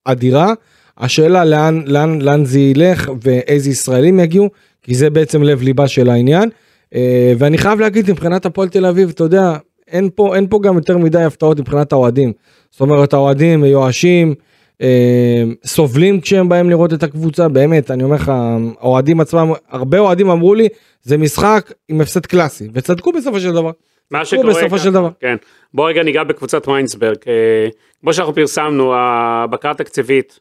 אדירה. 0.04 0.52
השאלה 0.98 1.44
לאן, 1.44 1.82
לאן, 1.86 2.20
לאן 2.20 2.44
זה 2.44 2.60
ילך 2.60 3.10
ואיזה 3.22 3.70
ישראלים 3.70 4.20
יגיעו, 4.20 4.50
כי 4.82 4.94
זה 4.94 5.10
בעצם 5.10 5.42
לב 5.42 5.62
ליבה 5.62 5.88
של 5.88 6.10
העניין. 6.10 6.48
אה, 6.94 7.32
ואני 7.38 7.58
חייב 7.58 7.80
להגיד 7.80 8.10
מבחינת 8.10 8.46
הפועל 8.46 8.68
תל 8.68 8.86
אביב, 8.86 9.08
אתה 9.08 9.24
יודע, 9.24 9.56
אין 9.88 10.10
פה, 10.14 10.36
אין 10.36 10.46
פה 10.48 10.60
גם 10.62 10.76
יותר 10.76 10.98
מדי 10.98 11.22
הפתעות 11.22 11.60
מבחינת 11.60 11.92
האוהדים. 11.92 12.32
זאת 12.70 12.80
אומרת, 12.80 13.12
האוהדים 13.12 13.60
מיואשים, 13.60 14.34
אה, 14.82 15.44
סובלים 15.64 16.20
כשהם 16.20 16.48
באים 16.48 16.70
לראות 16.70 16.92
את 16.92 17.02
הקבוצה, 17.02 17.48
באמת, 17.48 17.90
אני 17.90 18.04
אומר 18.04 18.16
לך, 18.16 18.32
האוהדים 18.80 19.20
עצמם, 19.20 19.52
הרבה 19.70 19.98
אוהדים 19.98 20.30
אמרו 20.30 20.54
לי, 20.54 20.68
זה 21.02 21.16
משחק 21.16 21.72
עם 21.88 22.00
הפסד 22.00 22.26
קלאסי, 22.26 22.68
וצדקו 22.72 23.12
בסופו 23.12 23.40
של 23.40 23.52
דבר. 23.52 23.70
מה 24.10 24.24
שקורה 24.24 24.48
בסופו 24.48 24.68
ככה, 24.68 24.78
של 24.78 24.92
דבר. 24.92 25.08
כן. 25.20 25.36
בוא 25.74 25.88
רגע 25.88 26.02
ניגע 26.02 26.24
בקבוצת 26.24 26.68
מיינסברג. 26.68 27.16
אה, 27.26 27.68
כמו 28.00 28.12
שאנחנו 28.12 28.34
פרסמנו, 28.34 28.92
הבקרה 28.96 29.70
התקציבית 29.70 30.40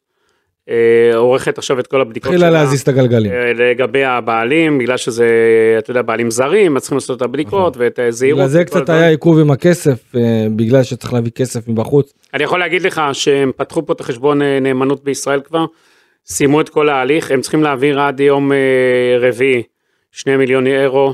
אה, 0.70 1.16
עורכת 1.16 1.58
עכשיו 1.58 1.80
את 1.80 1.88
כל 1.88 2.02
הבדיקות 2.02 2.34
התחילה 2.34 2.50
להזיז 2.50 2.82
את 2.82 2.88
הגלגלים. 2.88 3.32
אה, 3.32 3.54
לגבי 3.54 4.04
הבעלים, 4.04 4.78
בגלל 4.78 4.98
שזה, 4.98 5.28
אתה 5.78 5.92
יודע, 5.92 6.02
בעלים 6.02 6.32
זרים, 6.32 6.76
אז 6.76 6.82
צריכים 6.82 6.96
לעשות 6.96 7.18
את 7.18 7.22
הבדיקות 7.22 7.78
ואת 7.78 8.00
הזהירות. 8.00 8.40
בגלל 8.40 8.50
זה 8.50 8.66
קצת. 8.66 8.90
היה 8.90 9.10
עיכוב 9.10 9.40
עם 9.40 9.52
הכסף, 9.52 10.14
בגלל 10.56 10.84
שצריך 10.84 11.14
להביא 11.14 11.32
כסף 11.32 11.68
מבחוץ. 11.68 12.14
אני 12.34 12.44
יכול 12.44 12.60
להגיד 12.60 12.82
לך 12.82 13.02
שהם 13.14 13.52
פתחו 13.58 13.86
פה 13.86 13.94
את 13.94 14.02
החשבון 14.02 14.42
נאמנות 14.42 15.04
בישראל 15.04 15.42
כבר, 15.42 15.66
סיימו 16.26 16.62
את 16.62 16.70
כל 16.70 16.90
ההליך, 16.90 17.32
הם 17.32 17.42
צריכים 17.42 17.64
להעביר 17.64 18.02
עד 18.02 18.20
יום 18.20 18.52
רביעי 19.20 19.64
שני 20.12 20.38
מיליון 20.38 20.68
אירו 20.68 21.14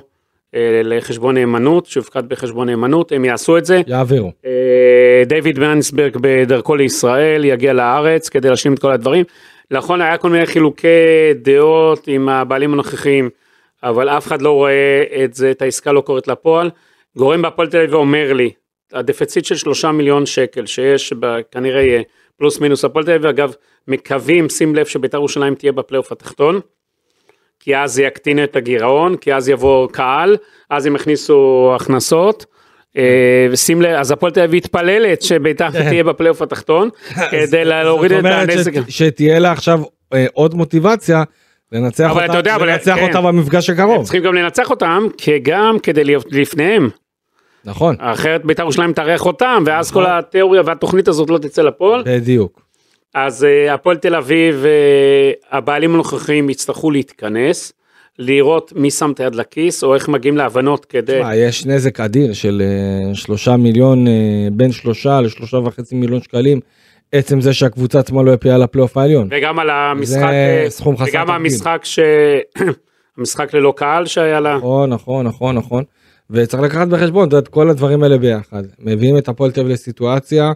לחשבון 0.83 1.38
נאמנות, 1.38 1.85
שהופקד 1.85 2.29
בחשבון 2.29 2.69
נאמנות, 2.69 3.12
הם 3.12 3.25
יעשו 3.25 3.57
את 3.57 3.65
זה. 3.65 3.81
יעבירו. 3.88 4.31
אה, 4.45 5.23
דיוויד 5.25 5.59
מנסברג 5.59 6.17
בדרכו 6.21 6.75
לישראל 6.75 7.45
יגיע 7.45 7.73
לארץ 7.73 8.29
כדי 8.29 8.49
להשלים 8.49 8.73
את 8.73 8.79
כל 8.79 8.91
הדברים. 8.91 9.25
נכון 9.71 10.01
היה 10.01 10.17
כל 10.17 10.29
מיני 10.29 10.45
חילוקי 10.45 10.88
דעות 11.35 12.07
עם 12.07 12.29
הבעלים 12.29 12.73
הנוכחיים, 12.73 13.29
אבל 13.83 14.09
אף 14.09 14.27
אחד 14.27 14.41
לא 14.41 14.51
רואה 14.51 15.03
את 15.23 15.33
זה, 15.33 15.51
את 15.51 15.62
העסקה 15.62 15.91
לא 15.91 16.01
קורית 16.01 16.27
לפועל. 16.27 16.69
גורם 17.17 17.41
בהפועל 17.41 17.67
תל 17.67 17.77
אביב 17.77 17.93
אומר 17.93 18.33
לי, 18.33 18.51
הדפיציט 18.93 19.45
של 19.45 19.55
שלושה 19.55 19.91
מיליון 19.91 20.25
שקל 20.25 20.65
שיש 20.65 21.13
כנראה 21.51 21.81
יהיה 21.81 22.01
פלוס 22.38 22.59
מינוס 22.59 22.85
הפועל 22.85 23.05
תל 23.05 23.12
אביב, 23.12 23.25
אגב 23.25 23.53
מקווים, 23.88 24.49
שים 24.49 24.75
לב 24.75 24.85
שבית"ר 24.85 25.17
ירושלים 25.17 25.55
תהיה 25.55 25.71
בפלייאוף 25.71 26.12
התחתון. 26.12 26.59
כי 27.60 27.78
אז 27.78 27.93
זה 27.93 28.04
יקטין 28.04 28.43
את 28.43 28.56
הגירעון, 28.56 29.15
כי 29.15 29.34
אז 29.34 29.50
יבוא 29.50 29.88
קהל, 29.91 30.38
אז 30.69 30.86
הם 30.86 30.95
יכניסו 30.95 31.72
הכנסות. 31.76 32.45
אה, 32.98 33.48
ושים 33.52 33.82
לב, 33.82 33.95
אז 33.95 34.12
הפועל 34.12 34.32
תל 34.32 34.41
אביב 34.41 34.56
מתפללת 34.56 35.22
שבית"ר 35.22 35.69
תהיה 35.72 36.04
בפלייאוף 36.04 36.41
התחתון, 36.41 36.89
כדי 37.32 37.65
להוריד 37.65 38.12
את 38.12 38.26
הנזק. 38.26 38.72
שתהיה 38.89 39.39
לה 39.39 39.52
עכשיו 39.52 39.82
אה, 40.13 40.26
עוד 40.34 40.56
מוטיבציה 40.56 41.24
לנצח 41.72 42.12
אבל 42.12 42.24
אותה, 42.28 42.38
יודע, 42.38 42.56
אבל- 42.56 42.69
לנצח 42.69 42.95
כן. 42.95 43.04
אותה 43.04 43.22
במפגש 43.22 43.69
הם 43.69 43.76
הקרוב. 43.76 44.04
צריכים 44.04 44.24
גם 44.24 44.34
לנצח 44.36 44.69
אותם, 44.69 45.08
כי 45.17 45.39
גם 45.39 45.78
כדי 45.84 46.04
להיות 46.04 46.26
לפניהם, 46.32 46.89
נכון, 47.65 47.95
אחרת 48.00 48.45
בית"ר 48.45 48.62
ירושלים 48.63 48.93
תארח 48.93 49.26
אותם, 49.26 49.63
ואז 49.65 49.91
כל 49.91 50.06
התיאוריה 50.06 50.62
והתוכנית 50.65 51.08
הזאת 51.08 51.30
לא 51.30 51.38
תצא 51.38 51.62
לפועל. 51.62 52.04
בדיוק. 52.06 52.62
אז 53.13 53.43
אה, 53.43 53.74
הפועל 53.74 53.98
תל 53.98 54.15
אביב, 54.15 54.65
אה, 54.65 55.58
הבעלים 55.58 55.93
הנוכחיים 55.93 56.50
יצטרכו 56.50 56.91
להתכנס, 56.91 57.74
לראות 58.19 58.74
מי 58.76 58.91
שם 58.91 59.12
את 59.12 59.19
היד 59.19 59.36
לכיס, 59.36 59.84
או 59.84 59.95
איך 59.95 60.10
מגיעים 60.10 60.38
להבנות 60.38 60.86
כדי... 60.86 61.19
תשמע, 61.19 61.36
יש 61.36 61.65
נזק 61.65 62.00
אדיר 62.00 62.34
של 62.34 62.62
אה, 62.65 63.15
שלושה 63.15 63.58
מיליון, 63.58 64.06
בין 64.52 64.72
שלושה 64.72 65.22
לשלושה 65.22 65.58
וחצי 65.58 65.95
מיליון 65.95 66.22
שקלים, 66.22 66.60
עצם 67.12 67.41
זה 67.41 67.54
שהקבוצה 67.54 68.00
עצמה 68.00 68.24
לא 68.24 68.34
הפיעה 68.34 68.58
לפלייאוף 68.58 68.98
העליון. 68.98 69.28
וגם 69.32 69.60
על 69.60 69.69
המשחק, 69.69 70.32
סכום 70.67 70.98
חסר 70.98 71.10
וגם. 71.10 71.30
המשחק 71.30 71.82
ש... 71.84 72.00
המשחק 73.17 73.54
ללא 73.54 73.74
קהל 73.76 74.06
שהיה 74.06 74.39
לה. 74.39 74.58
נכון, 74.58 74.89
נכון, 74.89 75.26
נכון, 75.26 75.56
נכון. 75.56 75.84
וצריך 76.30 76.63
לקחת 76.63 76.88
בחשבון, 76.88 77.30
את 77.38 77.48
כל 77.48 77.69
הדברים 77.69 78.04
האלה 78.04 78.17
ביחד. 78.17 78.63
מביאים 78.80 79.17
את 79.17 79.28
הפועל 79.30 79.52
תל 79.52 79.60
אביב 79.60 79.74
לסיטואציה. 79.74 80.52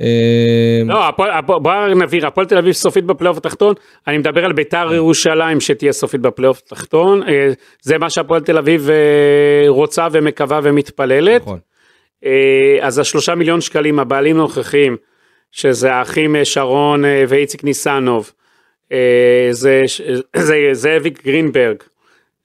אה, 0.00 0.82
לא, 0.86 1.10
בוא 1.46 1.72
נבהיר, 1.88 2.26
הפועל 2.26 2.46
תל 2.46 2.58
אביב 2.58 2.72
סופית 2.72 3.04
בפלייאוף 3.04 3.38
התחתון, 3.38 3.74
אני 4.06 4.18
מדבר 4.18 4.44
על 4.44 4.52
ביתר 4.52 4.94
ירושלים 4.94 5.60
שתהיה 5.60 5.92
סופית 5.92 6.20
בפלייאוף 6.20 6.62
התחתון, 6.66 7.22
אה, 7.22 7.48
זה 7.82 7.98
מה 7.98 8.10
שהפועל 8.10 8.40
תל 8.40 8.58
אביב 8.58 8.90
אה, 8.90 9.68
רוצה 9.68 10.06
ומקווה 10.12 10.60
ומתפללת. 10.62 11.42
נכון. 11.42 11.58
אה, 12.24 12.78
אז 12.80 12.98
השלושה 12.98 13.34
מיליון 13.34 13.60
שקלים 13.60 13.98
הבעלים 13.98 14.36
הנוכחיים, 14.36 14.96
שזה 15.52 15.92
האחים 15.92 16.36
שרון 16.44 17.04
ואיציק 17.28 17.64
ניסנוב, 17.64 18.32
זה 19.50 19.82
זאביק 20.72 21.24
גרינברג. 21.24 21.76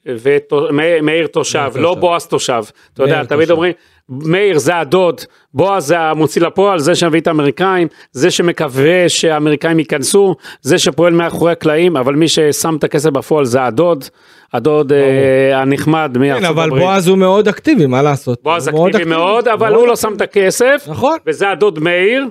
ומאיר 0.05 1.27
תושב, 1.27 1.71
לא. 1.75 1.95
בועז 1.95 2.25
תושב, 2.25 2.63
אתה 2.93 3.03
יודע, 3.03 3.23
תמיד. 3.23 3.51
אומרים, 3.51 3.73
מאיר 4.09 4.57
זה 4.57 4.77
הדוד, 4.77 5.21
בועז 5.53 5.87
זה 5.87 5.99
המוציא 5.99 6.41
לפועל, 6.41 6.79
זה 6.79 6.95
שמביא 6.95 7.19
את 7.19 7.27
האמריקאים, 7.27 7.87
זה 8.11 8.31
שמקווה 8.31 9.09
שהאמריקאים 9.09 9.79
ייכנסו, 9.79 10.35
זה 10.61 10.77
שפועל 10.77 11.13
מאחורי 11.13 11.51
הקלעים, 11.51 11.97
אבל 11.97 12.15
מי 12.15 12.27
ששם 12.27 12.75
את 12.75 12.83
הכסף 12.83 13.09
בפועל 13.09 13.45
זה 13.45 13.63
הדוד, 13.63 14.05
הדוד 14.53 14.93
אה, 14.93 15.61
הנחמד 15.61 16.11
כן, 16.13 16.19
מארצות 16.19 16.49
אבל 16.49 16.63
הברית. 16.67 16.83
בועז 16.83 17.07
הוא 17.07 17.17
מאוד 17.17 17.47
אקטיבי, 17.47 17.85
מה 17.85 18.01
לעשות? 18.01 18.43
בועז 18.43 18.69
אקטיבי 18.69 19.05
מאוד, 19.05 19.47
אבל 19.47 19.73
הוא 19.73 19.87
לא 19.87 19.95
שם 19.95 20.13
את 20.13 20.21
הכסף, 20.21 20.85
נכון, 20.87 21.17
וזה 21.27 21.49
הדוד 21.49 21.79
מאיר, 21.79 22.25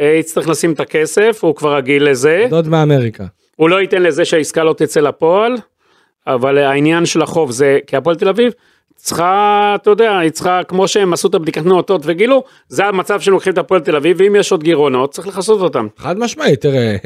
אה, 0.00 0.16
יצטרך 0.20 0.48
לשים 0.48 0.72
את 0.72 0.80
הכסף, 0.80 1.38
הוא 1.44 1.54
כבר 1.54 1.76
רגיל 1.76 2.10
לזה, 2.10 2.46
דוד 2.50 2.68
מאמריקה. 2.68 3.24
הוא 3.56 3.70
לא 3.70 3.80
ייתן 3.80 4.02
לזה 4.02 4.24
שהעסקה 4.24 4.64
לא 4.64 4.72
תצא 4.72 5.00
לפועל, 5.00 5.54
אבל 6.26 6.58
העניין 6.58 7.06
של 7.06 7.22
החוב 7.22 7.50
זה, 7.50 7.78
כי 7.86 7.96
הפועל 7.96 8.16
תל 8.16 8.28
אביב 8.28 8.52
צריכה, 8.96 9.72
אתה 9.82 9.90
יודע, 9.90 10.18
היא 10.18 10.30
צריכה, 10.30 10.60
כמו 10.68 10.88
שהם 10.88 11.12
עשו 11.12 11.28
את 11.28 11.34
הבדיקת 11.34 11.66
נאותות 11.66 12.02
וגילו, 12.04 12.44
זה 12.68 12.86
המצב 12.86 13.20
שהם 13.20 13.34
לוקחים 13.34 13.52
את 13.52 13.58
הפועל 13.58 13.80
תל 13.80 13.96
אביב, 13.96 14.16
ואם 14.20 14.36
יש 14.36 14.52
עוד 14.52 14.62
גירעונות, 14.62 15.12
צריך 15.12 15.26
לכסות 15.26 15.60
אותם. 15.60 15.86
חד 15.96 16.18
משמעית, 16.18 16.60
תראה, 16.60 16.96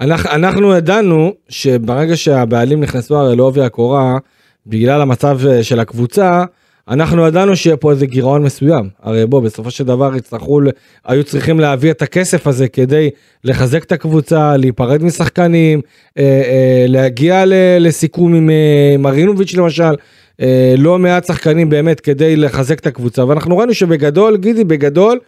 אנחנו, 0.00 0.30
אנחנו 0.30 0.76
ידענו 0.76 1.32
שברגע 1.48 2.16
שהבעלים 2.16 2.80
נכנסו 2.80 3.16
הרי 3.16 3.36
לעובי 3.36 3.62
הקורה, 3.62 4.18
בגלל 4.66 5.00
המצב 5.00 5.38
אה, 5.46 5.62
של 5.62 5.80
הקבוצה, 5.80 6.44
אנחנו 6.88 7.26
ידענו 7.26 7.56
שיהיה 7.56 7.76
פה 7.76 7.90
איזה 7.90 8.06
גירעון 8.06 8.42
מסוים. 8.42 8.88
הרי 9.02 9.26
בוא, 9.26 9.40
בסופו 9.40 9.70
של 9.70 9.84
דבר 9.84 10.16
יצטרכו, 10.16 10.60
היו 11.04 11.24
צריכים 11.24 11.60
להביא 11.60 11.90
את 11.90 12.02
הכסף 12.02 12.46
הזה 12.46 12.68
כדי 12.68 13.10
לחזק 13.44 13.84
את 13.84 13.92
הקבוצה, 13.92 14.56
להיפרד 14.56 15.02
משחקנים, 15.02 15.80
אה, 16.18 16.22
אה, 16.22 16.84
להגיע 16.88 17.44
ל, 17.46 17.52
לסיכום 17.80 18.34
עם 18.34 18.50
אה, 18.50 18.96
מרינוביץ' 18.98 19.54
למשל. 19.54 19.94
אה, 20.40 20.74
לא 20.78 20.98
מעט 20.98 21.24
שחקנים 21.24 21.68
באמת 21.68 22.00
כדי 22.00 22.36
לחזק 22.36 22.78
את 22.78 22.86
הקבוצה 22.86 23.26
ואנחנו 23.26 23.58
ראינו 23.58 23.74
שבגדול 23.74 24.36
גידי 24.36 24.64
בגדול 24.64 25.18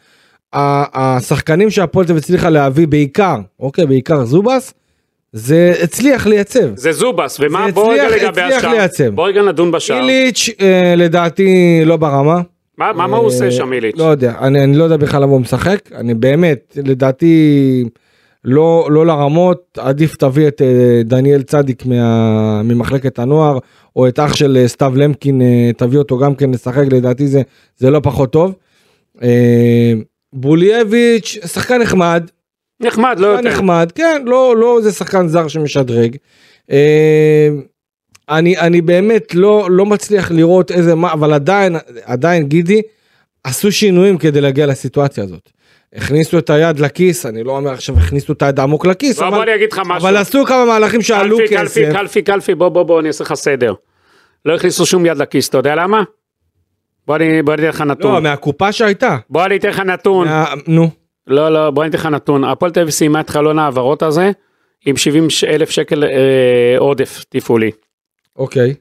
השחקנים 0.53 1.71
שהפועל 1.71 2.07
תל 2.07 2.17
הצליחה 2.17 2.51
להביא 2.51 2.87
בעיקר 2.87 3.37
אוקיי 3.61 3.87
בעיקר 3.87 4.25
זובס 4.25 4.75
זה 5.37 5.75
הצליח 5.83 6.27
לייצב. 6.27 6.77
זה 6.77 6.93
זובס, 6.93 7.37
ומה, 7.41 7.65
זה 7.67 7.73
בוא 7.73 7.93
רגע 7.93 8.09
לגבי 8.09 8.41
הצליח 8.43 8.65
לייצב. 8.65 9.09
בוא 9.09 9.29
רגע 9.29 9.43
נדון 9.43 9.71
בשאר, 9.73 9.97
איליץ' 9.97 10.51
אה, 10.61 10.95
לדעתי 10.97 11.47
לא 11.85 11.97
ברמה. 11.97 12.41
מה 12.79 12.93
מה- 12.93 13.07
מה 13.07 13.17
הוא 13.17 13.27
עושה 13.27 13.51
שם 13.51 13.73
איליץ'? 13.73 13.95
לא 13.99 14.05
יודע 14.05 14.35
אני, 14.41 14.65
אני 14.65 14.77
לא 14.77 14.85
יודע 14.85 14.97
בכלל 14.97 15.23
למה 15.23 15.33
הוא 15.33 15.41
משחק 15.41 15.79
אני 15.95 16.15
באמת 16.15 16.79
לדעתי 16.85 17.85
לא 18.45 18.89
לא 18.91 19.07
לרמות 19.07 19.79
עדיף 19.79 20.17
תביא 20.17 20.49
את 20.49 20.63
אה, 20.63 20.67
דניאל 21.05 21.43
צדיק 21.43 21.87
מה, 21.87 22.63
ממחלקת 22.63 23.19
הנוער 23.19 23.59
או 23.97 24.09
את 24.09 24.19
אח 24.19 24.35
של 24.35 24.57
אה, 24.61 24.69
סתיו 24.69 24.93
למקין 24.97 25.43
אה, 25.43 25.71
תביא 25.77 25.99
אותו 25.99 26.19
גם 26.19 26.35
כן 26.35 26.51
לשחק 26.51 26.85
לדעתי 26.91 27.27
זה 27.27 27.43
זה 27.77 27.91
לא 27.91 28.01
פחות 28.03 28.33
טוב. 28.33 28.55
אה, 29.23 29.93
בולייביץ' 30.33 31.39
שחקן 31.47 31.79
נחמד 31.83 32.27
נחמד, 32.81 33.17
לא 33.19 33.27
יותר. 33.27 33.49
נחמד 33.49 33.93
כן 33.95 34.23
לא 34.27 34.57
לא 34.57 34.79
זה 34.83 34.93
שחקן 34.93 35.29
זר 35.29 35.49
שמשדרג. 35.49 36.17
אה, 36.71 37.49
אני 38.29 38.59
אני 38.59 38.81
באמת 38.81 39.35
לא 39.35 39.69
לא 39.71 39.87
מצליח 39.87 40.31
לראות 40.31 40.71
איזה 40.71 40.95
מה 40.95 41.13
אבל 41.13 41.33
עדיין 41.33 41.77
עדיין 42.05 42.49
גידי 42.49 42.83
עשו 43.45 43.73
שינויים 43.73 44.19
כדי 44.19 44.41
להגיע 44.41 44.67
לסיטואציה 44.67 45.25
הזאת. 45.25 45.51
הכניסו 45.95 46.39
את 46.39 46.51
היד 46.51 46.81
לכיס 46.81 47.27
אני 47.27 47.45
לא 47.45 47.57
אומר 47.57 47.71
עכשיו 47.71 47.99
הכניסו 47.99 48.33
את 48.33 48.43
היד 48.43 48.61
עמוק 48.61 48.87
לכיס 48.87 49.19
בוא 49.19 49.31
בוא 49.31 49.37
אבל, 49.37 49.49
אני 49.49 49.55
אגיד 49.55 49.73
לך 49.73 49.81
משהו. 49.87 50.09
אבל 50.09 50.17
עשו 50.17 50.45
כמה 50.45 50.65
מהלכים 50.65 51.03
שעלו 51.03 51.39
קלפי, 51.39 51.57
כסף. 51.57 51.75
קלפי, 51.75 51.93
קלפי, 51.93 52.23
קלפי, 52.23 52.55
בוא, 52.55 52.69
בוא, 52.69 52.83
בוא, 52.83 53.01
אני 53.01 53.09
אעשה 53.09 53.25
לך 53.25 53.35
סדר. 53.35 53.75
לא 54.45 54.55
הכניסו 54.55 54.87
שום 54.87 55.07
יד 55.07 55.17
לכיס, 55.17 55.49
אתה 55.49 55.59
יודע 55.59 55.75
למה? 55.75 56.03
בוא 57.07 57.17
אני, 57.17 57.43
בוא 57.43 57.55
אני 57.55 57.63
אתן 57.63 57.69
לך 57.69 57.81
לא 57.81 57.87
נתון. 57.87 58.23
מהקופה 58.23 58.73
שהייתה. 58.73 59.17
בוא 59.31 59.45
אני 59.45 59.57
אתן 59.57 59.69
לך 59.69 59.81
נתון. 59.81 60.29
מה, 60.29 60.45
נו. 60.67 60.91
לא, 61.27 61.49
לא, 61.49 61.71
בוא 61.71 61.83
אני 61.83 61.91
אתן 61.91 61.99
לך 61.99 62.07
נתון. 62.07 62.45
הפועל 62.45 62.73
תל 62.73 62.81
אביב 62.81 62.91
סיימה 62.91 63.21
את 63.21 63.31
חלון 63.31 63.59
ההעברות 63.59 64.03
הזה 64.03 64.31
עם 64.87 64.97
70 64.97 65.29
אלף 65.49 65.71
שקל 65.71 66.05
אה, 66.05 66.79
עודף 66.79 67.25
תפעולי. 67.29 67.71
אוקיי. 68.37 68.75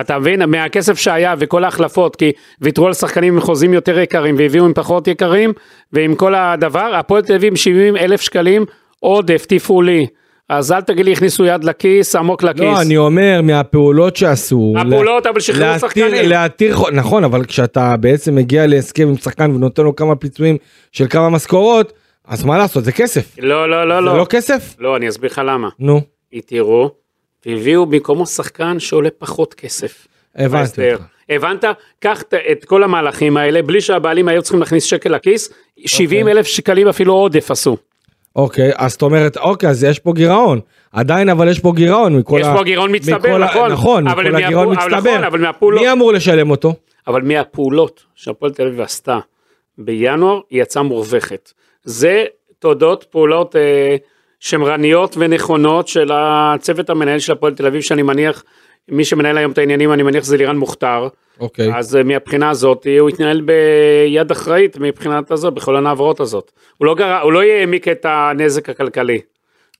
אתה 0.00 0.18
מבין? 0.18 0.42
מהכסף 0.42 0.98
שהיה 0.98 1.34
וכל 1.38 1.64
ההחלפות, 1.64 2.16
כי 2.16 2.32
ויתרו 2.60 2.86
על 2.86 2.94
שחקנים 2.94 3.34
עם 3.34 3.40
חוזים 3.40 3.74
יותר 3.74 3.98
יקרים 3.98 4.34
והביאו 4.38 4.64
עם 4.64 4.74
פחות 4.74 5.08
יקרים, 5.08 5.52
ועם 5.92 6.14
כל 6.14 6.34
הדבר, 6.34 6.94
הפועל 6.94 7.22
תל 7.22 7.34
אביב 7.34 7.52
עם 7.52 7.56
70 7.56 7.96
אלף 7.96 8.20
שקלים 8.20 8.64
עודף 9.00 9.46
תפעולי. 9.48 10.06
אז 10.48 10.72
אל 10.72 10.80
תגיד 10.80 11.04
לי 11.06 11.12
הכניסו 11.12 11.44
יד 11.44 11.64
לכיס, 11.64 12.16
עמוק 12.16 12.42
לכיס. 12.42 12.60
לא 12.60 12.80
אני 12.82 12.96
אומר 12.96 13.40
מהפעולות 13.42 14.16
שעשו. 14.16 14.74
הפעולות, 14.78 15.26
אבל 15.26 15.40
שחררו 15.40 15.78
שחקנים. 15.78 16.28
להתיר, 16.28 16.78
נכון 16.92 17.24
אבל 17.24 17.44
כשאתה 17.44 17.96
בעצם 17.96 18.34
מגיע 18.34 18.66
להסכם 18.66 19.08
עם 19.08 19.16
שחקן 19.16 19.50
ונותן 19.50 19.82
לו 19.82 19.96
כמה 19.96 20.16
פיצויים 20.16 20.56
של 20.92 21.06
כמה 21.10 21.28
משכורות 21.30 21.92
אז 22.28 22.44
מה 22.44 22.58
לעשות 22.58 22.84
זה 22.84 22.92
כסף. 22.92 23.36
לא, 23.38 23.70
לא, 23.70 23.88
לא, 23.88 23.94
זה 23.94 24.00
לא. 24.00 24.18
לא 24.18 24.24
כסף? 24.24 24.74
לא, 24.78 24.96
אני 24.96 25.08
אסביר 25.08 25.30
לך 25.30 25.42
למה. 25.44 25.68
נו. 25.78 26.00
התירו, 26.32 26.90
והביאו 27.46 27.86
במקומו 27.86 28.26
שחקן 28.26 28.80
שעולה 28.80 29.08
פחות 29.18 29.54
כסף. 29.54 30.06
הבנתי. 30.36 30.92
אותך. 30.92 31.02
הבנת? 31.30 31.64
קח 32.00 32.22
את- 32.22 32.34
את 32.52 32.64
כל 32.64 32.82
המהלכים 32.84 33.36
האלה, 33.36 33.62
בלי 33.62 33.80
שהבעלים 33.80 34.28
היו 34.28 34.42
צריכים 34.42 34.60
להכניס 34.60 34.84
שקל 34.84 35.14
לכיס, 35.14 35.50
70 35.86 36.28
אלף 36.28 36.46
שקלים 36.46 36.88
אפילו 36.88 37.12
עודף 37.14 37.50
עשו. 37.50 37.76
אוקיי 38.36 38.70
אז 38.76 38.92
זאת 38.92 39.02
אומרת 39.02 39.36
אוקיי 39.36 39.68
אז 39.68 39.84
יש 39.84 39.98
פה 39.98 40.12
גירעון 40.12 40.60
עדיין 40.92 41.28
אבל 41.28 41.48
יש 41.48 41.58
פה 41.60 41.72
גירעון 41.76 42.16
מכל 42.16 42.38
יש 42.40 42.46
ה... 42.46 42.56
פה 42.56 42.64
גירעון 42.64 42.94
מצטבר, 42.94 43.16
מכל 43.18 43.42
ה- 43.42 43.46
נכון. 43.46 43.72
נכון 43.72 44.08
אבל 44.08 44.28
מכל 44.28 44.36
הגירעון 44.44 44.66
אבל 44.78 44.86
מצטבר. 44.86 45.10
נכון, 45.12 45.24
אבל 45.24 45.40
מהפעולות- 45.40 45.80
מי 45.82 45.92
אמור 45.92 46.12
לשלם 46.12 46.50
אותו? 46.50 46.74
אבל 47.06 47.22
מהפעולות 47.22 48.04
שהפועל 48.14 48.52
תל 48.52 48.66
אביב 48.66 48.80
עשתה 48.80 49.18
בינואר, 49.78 50.40
היא 50.50 50.62
יצאה 50.62 50.82
מורווחת. 50.82 51.52
זה 51.84 52.24
תודות 52.58 53.04
פעולות 53.10 53.56
אה, 53.56 53.96
שמרניות 54.40 55.14
ונכונות 55.18 55.88
של 55.88 56.10
הצוות 56.14 56.90
המנהל 56.90 57.18
של 57.18 57.32
הפועל 57.32 57.54
תל 57.54 57.66
אביב, 57.66 57.80
שאני 57.80 58.02
מניח, 58.02 58.44
מי 58.88 59.04
שמנהל 59.04 59.38
היום 59.38 59.52
את 59.52 59.58
העניינים, 59.58 59.92
אני 59.92 60.02
מניח 60.02 60.24
זה 60.24 60.36
לירן 60.36 60.56
מוכתר. 60.56 61.08
אוקיי. 61.40 61.74
אז 61.74 61.96
אה, 61.96 62.02
מהבחינה 62.02 62.50
הזאת 62.50 62.86
הוא 63.00 63.08
התנהל 63.08 63.40
ביד 63.40 64.30
אחראית 64.30 64.76
מבחינת 64.80 65.30
הזאת, 65.30 65.54
בכל 65.54 65.86
העברות 65.86 66.20
הזאת. 66.20 66.52
הוא 66.76 66.86
לא, 66.86 66.94
גר... 66.94 67.20
הוא 67.22 67.32
לא 67.32 67.42
העמיק 67.42 67.88
את 67.88 68.06
הנזק 68.08 68.68
הכלכלי. 68.68 69.20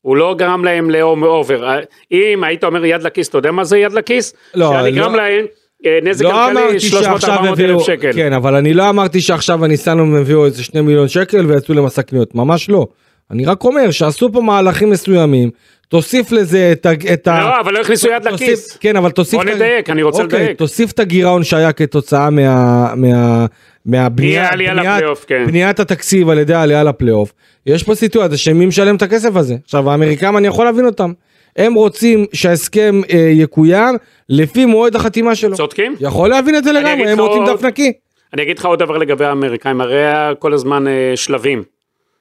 הוא 0.03 0.16
לא 0.16 0.35
גרם 0.38 0.64
להם 0.64 0.90
לאובר. 0.90 1.81
אם 2.12 2.44
היית 2.44 2.64
אומר 2.64 2.85
יד 2.85 3.03
לכיס, 3.03 3.29
אתה 3.29 3.38
יודע 3.38 3.51
מה 3.51 3.64
זה 3.64 3.79
יד 3.79 3.92
לכיס? 3.92 4.35
לא, 4.55 4.73
שאני 4.73 4.92
לא. 4.92 5.16
להם 5.16 5.47
אה, 5.87 5.99
נזק 6.03 6.25
לא 6.25 6.31
כלכלי 6.31 6.51
אמרתי 6.51 6.77
300-400 6.77 6.81
שעכשיו 7.03 7.55
אלף 7.59 7.83
שקל. 7.83 8.12
כן 8.12 8.33
אבל 8.33 8.55
אני 8.55 8.75
לא 8.75 8.88
אמרתי 8.88 9.21
שעכשיו 9.21 9.64
הניסנום 9.64 10.14
הביאו 10.14 10.44
איזה 10.44 10.64
שני 10.64 10.81
מיליון 10.81 11.09
שקל 11.09 11.47
ויצאו 11.47 11.75
למסע 11.75 12.03
קניות 12.03 12.35
ממש 12.35 12.71
לא. 12.71 12.87
אני 13.31 13.44
רק 13.44 13.64
אומר 13.64 13.90
שעשו 13.90 14.33
פה 14.33 14.40
מהלכים 14.40 14.90
מסוימים 14.90 15.51
תוסיף 15.88 16.33
לזה 16.33 16.68
את, 16.72 16.87
ה- 16.87 17.12
את 17.12 17.29
ה... 17.29 17.40
לא, 17.40 17.61
אבל 17.61 17.72
לא 17.74 17.81
הכניסו 17.81 18.09
יד 18.09 18.24
לכיס. 18.29 18.77
כן 18.77 18.96
אבל 18.96 19.11
תוסיף... 19.11 19.35
בוא 19.35 19.55
נדייק, 19.55 19.90
אני 19.90 20.03
רוצה 20.03 20.22
אוקיי, 20.22 20.40
לדייק. 20.42 20.59
תוסיף 20.59 20.92
את 20.92 20.98
הגירעון 20.98 21.44
שהיה 21.44 21.72
כתוצאה 21.72 22.31
מה... 22.31 22.94
מה... 22.96 23.46
מהבנייה, 23.87 24.48
בניית- 24.51 25.24
כן. 25.27 25.44
בניית 25.46 25.81
התקציב 25.81 26.29
על 26.29 26.38
ידי 26.38 26.55
העלייה 26.55 26.83
לפלייאוף, 26.85 27.33
יש 27.66 27.83
פה 27.83 27.94
סיטואציה 27.94 28.38
שמי 28.38 28.66
משלם 28.66 28.96
את 28.96 29.03
הכסף 29.03 29.37
הזה. 29.37 29.57
עכשיו 29.64 29.90
האמריקאים 29.90 30.37
אני 30.37 30.46
יכול 30.46 30.64
להבין 30.64 30.87
אותם, 30.87 31.12
הם 31.57 31.74
רוצים 31.74 32.27
שההסכם 32.33 33.01
אה, 33.12 33.18
יקוים 33.18 33.96
לפי 34.29 34.64
מועד 34.66 34.96
החתימה 34.96 35.35
שלו. 35.35 35.57
צודקים. 35.57 35.94
יכול 36.01 36.29
להבין 36.31 36.57
את 36.57 36.64
זה 36.64 36.72
לגמרי, 36.72 37.11
הם 37.11 37.20
רוצים 37.20 37.42
דף 37.46 37.62
נקי. 37.64 37.92
אני 38.35 38.42
אגיד 38.42 38.59
לך 38.59 38.64
עוד 38.66 38.79
דבר 38.79 38.96
לגבי 38.98 39.24
האמריקאים, 39.24 39.81
הרי 39.81 40.03
כל 40.38 40.53
הזמן 40.55 40.88
אה, 40.88 41.12
שלבים, 41.16 41.62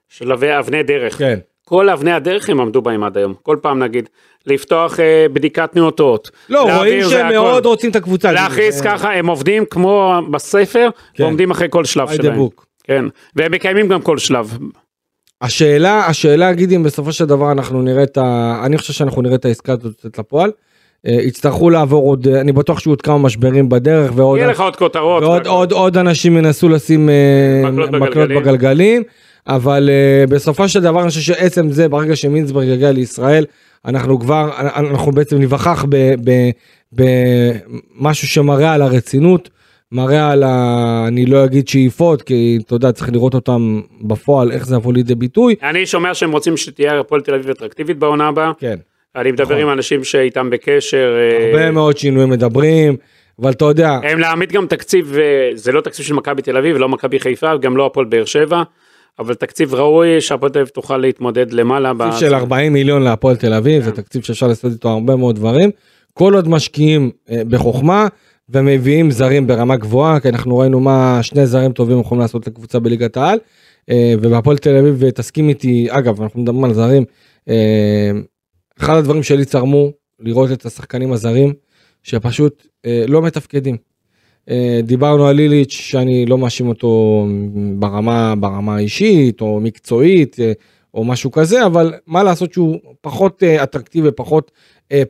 שלבי 0.09 0.57
אבני 0.59 0.83
דרך. 0.83 1.17
כן. 1.17 1.39
כל 1.69 1.89
אבני 1.89 2.11
הדרך 2.11 2.49
הם 2.49 2.61
עמדו 2.61 2.81
בהם 2.81 3.03
עד 3.03 3.17
היום, 3.17 3.33
כל 3.43 3.57
פעם 3.61 3.79
נגיד, 3.79 4.09
לפתוח 4.45 4.99
אה, 4.99 5.25
בדיקת 5.33 5.75
נאותות. 5.75 6.31
לא, 6.49 6.77
רואים 6.77 7.03
שהם 7.09 7.29
מאוד 7.29 7.65
רוצים 7.65 7.91
את 7.91 7.95
הקבוצה. 7.95 8.31
להכריז 8.31 8.81
ככה, 8.81 9.13
הם 9.13 9.27
עובדים 9.27 9.65
כמו 9.65 10.21
בספר, 10.31 10.89
כן. 11.13 11.23
ועומדים 11.23 11.51
אחרי 11.51 11.67
כל 11.69 11.85
שלב 11.85 12.11
שלהם. 12.11 12.47
כן, 12.83 13.05
והם 13.35 13.51
מקיימים 13.51 13.87
גם 13.87 14.01
כל 14.01 14.17
שלב. 14.17 14.57
השאלה, 15.41 16.05
השאלה, 16.05 16.53
גידי, 16.53 16.75
אם 16.75 16.83
בסופו 16.83 17.11
של 17.11 17.25
דבר 17.25 17.51
אנחנו 17.51 17.81
נראה 17.81 18.03
את 18.03 18.17
ה... 18.17 18.59
אני 18.65 18.77
חושב 18.77 18.93
שאנחנו 18.93 19.21
נראה 19.21 19.35
את 19.35 19.45
העסקה 19.45 19.73
הזאת 19.73 19.83
יוצאת 19.85 20.19
לפועל. 20.19 20.51
אה, 21.07 21.11
יצטרכו 21.11 21.69
לעבור 21.69 22.09
עוד, 22.09 22.27
אני 22.27 22.51
בטוח 22.51 22.79
שיהיו 22.79 22.91
עוד 22.91 23.01
כמה 23.01 23.17
משברים 23.17 23.69
בדרך 23.69 24.11
ועוד... 24.15 24.37
יהיה 24.37 24.47
לך 24.47 24.59
עוד 24.59 24.75
כותרות. 24.75 25.23
ועוד 25.23 25.47
עוד, 25.47 25.71
עוד 25.71 25.97
אנשים 25.97 26.37
ינסו 26.37 26.69
לשים 26.69 27.09
אה, 27.09 27.71
מקלות 27.71 27.89
בגלגלים. 27.89 28.41
בגלגלים, 28.41 29.03
אבל 29.47 29.89
uh, 29.89 30.29
בסופו 30.29 30.69
של 30.69 30.81
דבר 30.81 31.01
אני 31.01 31.09
חושב 31.09 31.21
שעצם 31.21 31.69
זה, 31.69 31.89
ברגע 31.89 32.15
שמינסברג 32.15 32.67
יגיע 32.67 32.91
לישראל, 32.91 33.45
אנחנו 33.85 34.19
כבר, 34.19 34.51
אנחנו 34.75 35.11
בעצם 35.11 35.37
ניווכח 35.37 35.85
במשהו 36.91 38.27
שמראה 38.27 38.73
על 38.73 38.81
הרצינות. 38.81 39.49
מראה 39.91 40.31
על 40.31 40.43
ה... 40.43 41.05
אני 41.07 41.25
לא 41.25 41.45
אגיד 41.45 41.67
שאיפות, 41.67 42.21
כי 42.21 42.59
אתה 42.65 42.75
יודע, 42.75 42.91
צריך 42.91 43.09
לראות 43.13 43.33
אותם 43.33 43.81
בפועל, 44.01 44.51
איך 44.51 44.65
זה 44.65 44.75
יבוא 44.75 44.93
לידי 44.93 45.15
ביטוי. 45.15 45.55
אני 45.63 45.85
שומע 45.85 46.13
שהם 46.13 46.31
רוצים 46.31 46.57
שתהיה 46.57 46.99
הפועל 46.99 47.21
תל 47.21 47.33
אביב 47.33 47.49
אטרקטיבית 47.49 47.97
בעונה 47.97 48.27
הבאה. 48.27 48.51
כן. 48.59 48.75
אני 49.15 49.31
מדבר 49.31 49.45
נכון. 49.45 49.57
עם 49.57 49.69
אנשים 49.69 50.03
שאיתם 50.03 50.49
בקשר. 50.49 51.15
הרבה 51.51 51.65
אה... 51.65 51.71
מאוד 51.71 51.97
שינויים 51.97 52.29
מדברים, 52.29 52.95
אבל 53.41 53.51
אתה 53.51 53.65
יודע. 53.65 53.99
הם 54.03 54.19
להעמיד 54.19 54.51
גם 54.51 54.67
תקציב, 54.67 55.17
אה, 55.17 55.49
זה 55.53 55.71
לא 55.71 55.81
תקציב 55.81 56.05
של 56.05 56.13
מכבי 56.13 56.41
תל 56.41 56.57
אביב, 56.57 56.77
לא 56.77 56.89
מכבי 56.89 57.19
חיפה, 57.19 57.57
גם 57.57 57.77
לא 57.77 57.85
הפועל 57.85 58.05
באר 58.05 58.25
שבע. 58.25 58.63
אבל 59.19 59.33
תקציב 59.33 59.75
ראוי 59.75 60.21
שהפועל 60.21 60.51
תל 60.51 60.59
אביב 60.59 60.69
תוכל 60.69 60.97
להתמודד 60.97 61.53
למעלה. 61.53 61.91
תקציב 61.99 62.19
של 62.19 62.35
40 62.35 62.73
מיליון 62.73 63.01
להפועל 63.01 63.35
תל 63.35 63.53
אביב, 63.53 63.83
זה 63.83 63.91
כן. 63.91 64.01
תקציב 64.01 64.23
שאפשר 64.23 64.47
לעשות 64.47 64.71
איתו 64.71 64.89
הרבה 64.89 65.15
מאוד 65.15 65.35
דברים. 65.35 65.71
כל 66.13 66.33
עוד 66.33 66.47
משקיעים 66.47 67.11
אה, 67.29 67.41
בחוכמה, 67.49 68.07
ומביאים 68.49 69.11
זרים 69.11 69.47
ברמה 69.47 69.75
גבוהה, 69.75 70.19
כי 70.19 70.29
אנחנו 70.29 70.57
ראינו 70.57 70.79
מה 70.79 71.19
שני 71.21 71.45
זרים 71.47 71.71
טובים 71.71 71.99
יכולים 71.99 72.21
לעשות 72.21 72.47
לקבוצה 72.47 72.79
בליגת 72.79 73.17
העל, 73.17 73.39
אה, 73.89 74.13
ובהפועל 74.21 74.57
תל 74.57 74.75
אביב 74.75 75.09
תסכים 75.09 75.49
איתי, 75.49 75.87
אגב, 75.89 76.21
אנחנו 76.21 76.41
מדברים 76.41 76.63
על 76.63 76.73
זרים, 76.73 77.05
אה, 77.49 78.11
אחד 78.79 78.97
הדברים 78.97 79.23
שלי 79.23 79.45
צרמו, 79.45 79.91
לראות 80.19 80.51
את 80.51 80.65
השחקנים 80.65 81.13
הזרים, 81.13 81.53
שפשוט 82.03 82.67
אה, 82.85 83.03
לא 83.07 83.21
מתפקדים. 83.21 83.77
דיברנו 84.83 85.27
על 85.27 85.35
ליליץ' 85.35 85.71
שאני 85.71 86.25
לא 86.25 86.37
מאשים 86.37 86.67
אותו 86.67 87.25
ברמה 87.75 88.35
ברמה 88.35 88.75
האישית 88.75 89.41
או 89.41 89.59
מקצועית 89.59 90.37
או 90.93 91.03
משהו 91.03 91.31
כזה 91.31 91.65
אבל 91.65 91.93
מה 92.07 92.23
לעשות 92.23 92.53
שהוא 92.53 92.77
פחות 93.01 93.43
אטרקטיבי 93.43 94.09
פחות 94.15 94.51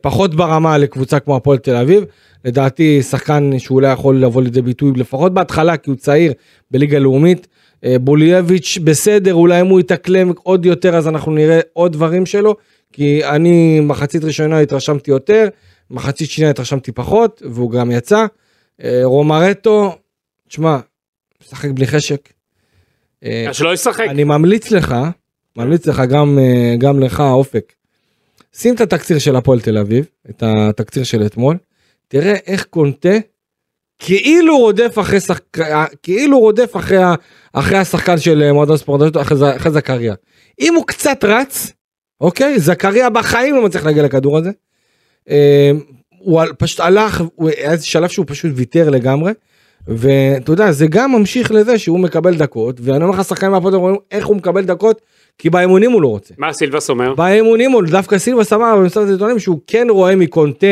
פחות 0.00 0.34
ברמה 0.34 0.78
לקבוצה 0.78 1.20
כמו 1.20 1.36
הפועל 1.36 1.58
תל 1.58 1.76
אביב 1.76 2.04
לדעתי 2.44 3.02
שחקן 3.02 3.58
שאולי 3.58 3.92
יכול 3.92 4.16
לבוא 4.20 4.42
לידי 4.42 4.62
ביטוי 4.62 4.92
לפחות 4.96 5.34
בהתחלה 5.34 5.76
כי 5.76 5.90
הוא 5.90 5.96
צעיר 5.96 6.32
בליגה 6.70 6.98
לאומית. 6.98 7.46
אה, 7.84 7.98
בולייביץ' 7.98 8.78
בסדר 8.84 9.34
אולי 9.34 9.60
אם 9.60 9.66
הוא 9.66 9.80
יתאקלם 9.80 10.32
עוד 10.42 10.66
יותר 10.66 10.96
אז 10.96 11.08
אנחנו 11.08 11.32
נראה 11.32 11.60
עוד 11.72 11.92
דברים 11.92 12.26
שלו 12.26 12.56
כי 12.92 13.24
אני 13.24 13.80
מחצית 13.80 14.24
ראשונה 14.24 14.58
התרשמתי 14.58 15.10
יותר 15.10 15.48
מחצית 15.90 16.30
שנייה 16.30 16.50
התרשמתי 16.50 16.92
פחות 16.92 17.42
והוא 17.50 17.70
גם 17.70 17.90
יצא. 17.90 18.26
אה, 18.84 19.00
רומרטו, 19.04 19.96
תשמע, 20.48 20.78
משחק 21.42 21.70
בלי 21.70 21.86
חשק. 21.86 22.32
אה, 23.24 23.46
אז 23.48 23.56
שלא 23.56 23.74
ישחק. 23.74 24.06
אני 24.08 24.24
ממליץ 24.24 24.70
לך, 24.70 24.94
ממליץ 25.56 25.86
לך 25.86 26.02
גם, 26.08 26.38
גם 26.78 27.00
לך 27.00 27.20
אופק. 27.20 27.72
שים 28.54 28.74
את 28.74 28.80
התקציר 28.80 29.18
של 29.18 29.36
הפועל 29.36 29.60
תל 29.60 29.78
אביב, 29.78 30.06
את 30.30 30.42
התקציר 30.46 31.04
של 31.04 31.26
אתמול, 31.26 31.56
תראה 32.08 32.34
איך 32.46 32.64
קונטה 32.64 33.18
כאילו 33.98 34.58
רודף 34.58 34.98
אחרי 35.00 35.20
שחק... 35.20 35.58
כאילו 36.02 36.38
רודף 36.38 36.76
אחרי, 36.76 36.98
אחרי 37.52 37.78
השחקן 37.78 38.18
של 38.18 38.42
אה, 38.42 38.52
מועדון 38.52 38.76
ספורט 38.76 39.16
אחרי, 39.16 39.56
אחרי 39.56 39.72
זכריה. 39.72 40.14
אם 40.60 40.74
הוא 40.74 40.86
קצת 40.86 41.24
רץ, 41.24 41.72
אוקיי, 42.20 42.58
זכריה 42.58 43.10
בחיים 43.10 43.54
לא 43.54 43.64
מצליח 43.64 43.84
להגיע 43.84 44.02
לכדור 44.02 44.38
הזה. 44.38 44.50
הוא 46.28 46.42
פשוט 46.58 46.80
הלך, 46.80 47.22
הוא 47.34 47.48
היה 47.48 47.72
איזה 47.72 47.86
שלב 47.86 48.08
שהוא 48.08 48.26
פשוט 48.28 48.52
ויתר 48.54 48.90
לגמרי. 48.90 49.32
ואתה 49.88 50.52
יודע, 50.52 50.72
זה 50.72 50.86
גם 50.86 51.12
ממשיך 51.12 51.50
לזה 51.50 51.78
שהוא 51.78 52.00
מקבל 52.00 52.34
דקות, 52.34 52.80
ואני 52.82 53.04
אומר 53.04 53.18
לך, 53.18 53.24
שחקנים 53.24 53.52
מהפועל 53.52 53.74
אומרים 53.74 53.96
איך 54.10 54.26
הוא 54.26 54.36
מקבל 54.36 54.64
דקות, 54.64 55.00
כי 55.38 55.50
באימונים 55.50 55.92
הוא 55.92 56.02
לא 56.02 56.08
רוצה. 56.08 56.34
מה 56.38 56.52
סילבס 56.52 56.90
אומר? 56.90 57.14
באימונים 57.14 57.72
הוא, 57.72 57.82
דווקא 57.82 58.18
סילבס 58.18 58.52
אמר 58.52 58.76
במסגרת 58.76 59.08
העיתונים 59.08 59.38
שהוא 59.38 59.58
כן 59.66 59.86
רואה 59.90 60.16
מקונטה 60.16 60.66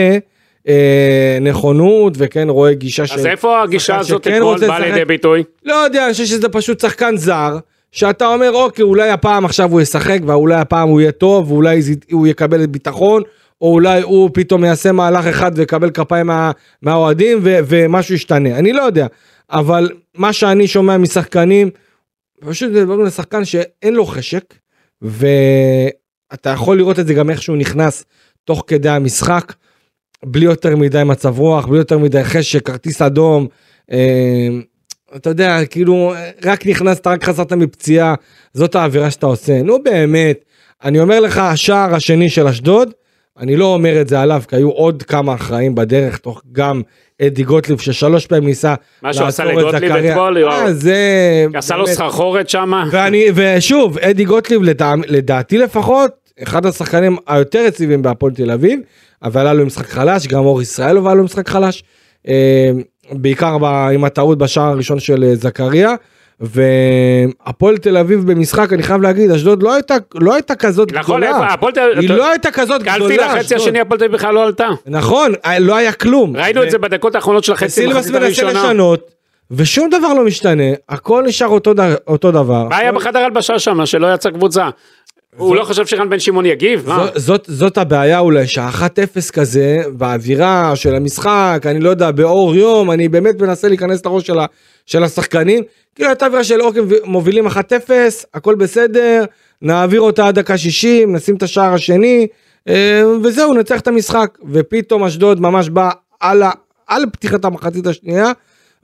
אה, 0.69 1.39
נכונות 1.41 2.13
וכן 2.17 2.49
רואה 2.49 2.75
גישה 2.75 3.07
של... 3.07 3.15
אז 3.15 3.27
איפה 3.27 3.63
הגישה 3.63 3.99
הזאת 3.99 4.27
אתמול 4.27 4.59
באה 4.67 4.79
לידי 4.79 5.05
ביטוי? 5.05 5.43
לא 5.65 5.75
יודע, 5.75 6.05
אני 6.05 6.13
חושב 6.13 6.25
שזה 6.25 6.49
פשוט 6.49 6.81
שחקן 6.81 7.17
זר, 7.17 7.59
שאתה 7.93 8.27
אומר 8.27 8.53
אוקיי 8.53 8.83
אולי 8.83 9.11
הפעם 9.11 9.45
עכשיו 9.45 9.73
הוא 9.73 9.81
ישחק 9.81 10.19
ואולי 10.27 10.55
הפעם 10.55 10.89
הוא 10.89 11.01
יהיה 11.01 11.13
טוב 11.13 11.53
ואולי 11.53 11.81
הוא 12.11 12.27
יקבל 12.27 12.67
ביטחון. 12.67 13.23
או 13.61 13.73
אולי 13.73 14.03
הוא 14.03 14.31
פתאום 14.35 14.65
יעשה 14.65 14.93
מהלך 14.93 15.27
אחד 15.27 15.53
ויקבל 15.55 15.91
כפיים 15.91 16.27
מה, 16.27 16.51
מהאוהדים 16.83 17.39
ומשהו 17.43 18.15
ישתנה, 18.15 18.59
אני 18.59 18.73
לא 18.73 18.83
יודע. 18.83 19.07
אבל 19.51 19.91
מה 20.15 20.33
שאני 20.33 20.67
שומע 20.67 20.97
משחקנים, 20.97 21.71
פשוט 22.41 22.71
מדברים 22.73 23.01
על 23.01 23.11
שחקן 23.11 23.45
שאין 23.45 23.95
לו 23.95 24.07
חשק, 24.07 24.55
ואתה 25.03 26.51
יכול 26.51 26.77
לראות 26.77 26.99
את 26.99 27.07
זה 27.07 27.15
גם 27.15 27.31
איך 27.31 27.43
שהוא 27.43 27.57
נכנס 27.57 28.05
תוך 28.45 28.65
כדי 28.67 28.89
המשחק. 28.89 29.53
בלי 30.25 30.45
יותר 30.45 30.77
מדי 30.77 31.05
מצב 31.05 31.39
רוח, 31.39 31.67
בלי 31.67 31.79
יותר 31.79 31.99
מדי 31.99 32.25
חשק, 32.25 32.67
כרטיס 32.67 33.03
אדום. 33.03 33.47
אה, 33.93 34.49
אתה 35.17 35.31
יודע, 35.31 35.65
כאילו, 35.65 36.15
רק 36.45 36.67
נכנסת, 36.67 37.07
רק 37.07 37.25
חזרת 37.25 37.53
מפציעה, 37.53 38.15
זאת 38.55 38.75
האווירה 38.75 39.11
שאתה 39.11 39.27
עושה. 39.27 39.63
נו 39.63 39.83
באמת, 39.83 40.45
אני 40.85 41.01
אומר 41.01 41.21
לך, 41.21 41.39
השער 41.39 41.95
השני 41.95 42.31
של 42.31 42.47
אשדוד, 42.47 42.93
אני 43.39 43.57
לא 43.57 43.75
אומר 43.75 44.01
את 44.01 44.09
זה 44.09 44.21
עליו, 44.21 44.43
כי 44.49 44.57
היו 44.57 44.71
עוד 44.71 45.03
כמה 45.03 45.35
אחראים 45.35 45.75
בדרך, 45.75 46.19
תוך 46.19 46.43
גם 46.53 46.83
אדי 47.23 47.43
גוטליב, 47.43 47.81
ששלוש 47.81 48.27
פעמים 48.27 48.45
ניסה 48.45 48.75
לעצור 49.03 49.29
את 49.29 49.33
זכריה. 49.33 49.53
מה 49.53 49.63
שהוא 49.63 49.63
עשה 49.63 49.71
לגוטליב 49.71 49.93
אתמול, 49.93 50.37
יואב. 50.37 50.53
אה, 50.53 50.73
זה... 50.73 51.47
עשה 51.55 51.77
לו 51.77 51.87
סחרחורת 51.87 52.49
שם. 52.49 52.73
ושוב, 53.35 53.99
אדי 53.99 54.25
גוטליב, 54.25 54.61
לדעתי 55.07 55.59
לפחות, 55.59 56.11
אחד 56.43 56.67
השחקנים 56.67 57.17
היותר 57.27 57.59
יציבים 57.59 58.03
בהפועל 58.03 58.33
תל 58.33 58.51
אביב, 58.51 58.81
אבל 59.23 59.41
היה 59.41 59.55
לו 59.55 59.67
משחק 59.67 59.87
חלש, 59.87 60.27
גם 60.27 60.45
אור 60.45 60.63
ישראל 60.63 60.97
היה 61.07 61.15
לו 61.15 61.25
משחק 61.25 61.49
חלש, 61.49 61.85
אה, 62.29 62.71
בעיקר 63.13 63.57
עם 63.95 64.05
הטעות 64.05 64.39
בשער 64.39 64.71
הראשון 64.71 65.01
של 65.01 65.25
אה, 65.25 65.37
זכריה. 65.37 65.95
והפועל 66.41 67.77
תל 67.79 67.97
אביב 67.97 68.33
במשחק 68.33 68.73
אני 68.73 68.83
חייב 68.83 69.03
להגיד 69.03 69.31
אשדוד 69.31 69.63
לא 69.63 69.75
הייתה 69.75 69.95
לא 70.15 70.35
הייתה 70.35 70.55
כזאת 70.55 70.93
נכון, 70.93 71.21
גדולה, 71.21 71.53
הפועל. 71.53 71.73
היא 71.99 72.11
לא 72.11 72.31
הייתה 72.31 72.51
כזאת 72.51 72.83
גדולה, 72.83 72.99
קלפי 72.99 73.17
לחצי 73.17 73.55
השני 73.55 73.81
הפועל 73.81 73.99
תל 73.99 74.05
אביב 74.05 74.17
בכלל 74.17 74.35
לא 74.35 74.47
עלתה, 74.47 74.69
נכון 74.87 75.33
לא 75.61 75.77
היה 75.77 75.93
כלום, 75.93 76.37
ראינו 76.37 76.63
את 76.63 76.71
זה 76.71 76.79
בדקות 76.79 77.15
האחרונות 77.15 77.45
של 77.45 77.53
החצי 77.53 77.87
מחצית 77.87 78.15
הראשונה, 78.15 78.53
לשנות, 78.53 79.11
ושום 79.51 79.91
דבר 79.91 80.15
לא 80.15 80.25
משתנה 80.25 80.63
הכל 80.89 81.25
נשאר 81.27 81.49
אותו, 81.49 81.73
אותו 82.07 82.33
דבר, 82.33 82.69
מה 82.69 82.77
היה 82.77 82.93
בחדר 82.93 83.19
הלבשה 83.19 83.59
שם 83.59 83.87
שלא 83.87 84.15
יצא 84.15 84.31
קבוצה, 84.31 84.69
הוא 85.37 85.57
לא 85.57 85.65
חושב 85.65 85.87
שרן 85.87 86.11
בן 86.11 86.19
שמעון 86.19 86.47
יגיב? 86.47 86.89
זאת, 87.47 87.79
הבעיה 87.79 88.19
אולי 88.19 88.47
שהאחת 88.47 88.99
אפס 88.99 89.31
כזה 89.31 89.83
באווירה 89.93 90.77
של 90.77 90.95
המשחק 90.95 91.63
אני 91.65 91.81
לא 91.81 91.91
יודע 91.91 92.11
באור 92.11 92.55
יום 92.55 92.91
אני 92.91 93.09
באמת 93.09 93.43
מנסה 93.43 93.69
להיכנס 93.69 94.07
לראש 94.07 94.31
של, 94.87 95.03
השחקנים 95.03 95.63
כאילו 95.95 96.09
הייתה 96.09 96.27
אווירה 96.27 96.45
של 96.45 96.63
אוקיי 96.63 96.83
מובילים 97.05 97.47
אחת 97.47 97.73
אפס 97.73 98.27
הכל 98.35 98.55
בסדר 98.55 99.25
נעביר 99.63 100.01
אותה 100.01 100.29
עד 100.29 100.39
דקה 100.39 100.59
60 100.59 101.17
נשים 101.17 101.37
את 101.37 101.43
השער 101.43 101.75
השני 101.75 102.27
אה, 102.69 103.03
וזהו 103.23 103.55
נצטרך 103.55 103.81
את 103.81 103.89
המשחק 103.89 104.39
ופתאום 104.53 105.05
אשדוד 105.05 105.41
ממש 105.41 105.69
בא 105.69 105.91
על, 106.21 106.43
על 106.87 107.05
פתיחת 107.13 107.45
המחצית 107.45 107.87
השנייה 107.87 108.33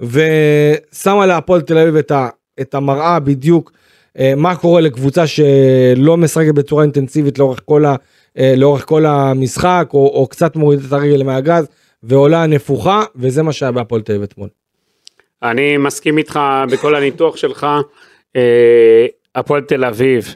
ושמה 0.01 1.27
להפועל 1.27 1.61
תל 1.61 1.79
אביב 1.79 1.97
את 2.61 2.75
המראה 2.75 3.21
בדיוק. 3.21 3.73
אה, 4.19 4.33
מה 4.37 4.57
קורה 4.57 4.81
לקבוצה 4.81 5.27
שלא 5.27 6.17
משחקת 6.17 6.55
בצורה 6.55 6.83
אינטנסיבית 6.83 7.39
לאורך 7.39 7.61
כל, 7.65 7.85
ה, 7.85 7.97
אה, 8.39 8.55
לאורך 8.57 8.85
כל 8.85 9.07
המשחק, 9.07 9.89
או, 9.95 10.07
או 10.07 10.27
קצת 10.27 10.57
מורידת 10.57 10.85
את 10.89 10.93
הרגל 10.93 11.23
מהגז, 11.23 11.69
ועולה 12.03 12.47
נפוחה, 12.47 13.03
וזה 13.17 13.43
מה 13.43 13.53
שהיה 13.53 13.73
בהפועל 13.73 14.03
תל 14.03 14.13
אביב 14.13 14.23
אתמול. 14.23 14.49
אני 15.43 15.77
מסכים 15.77 16.19
איתך 16.19 16.41
בכל 16.71 16.95
הניתוח 16.95 17.37
שלך. 17.37 17.67
אה, 18.37 19.07
הפועל 19.35 19.63
תל 19.63 19.85
אביב, 19.85 20.35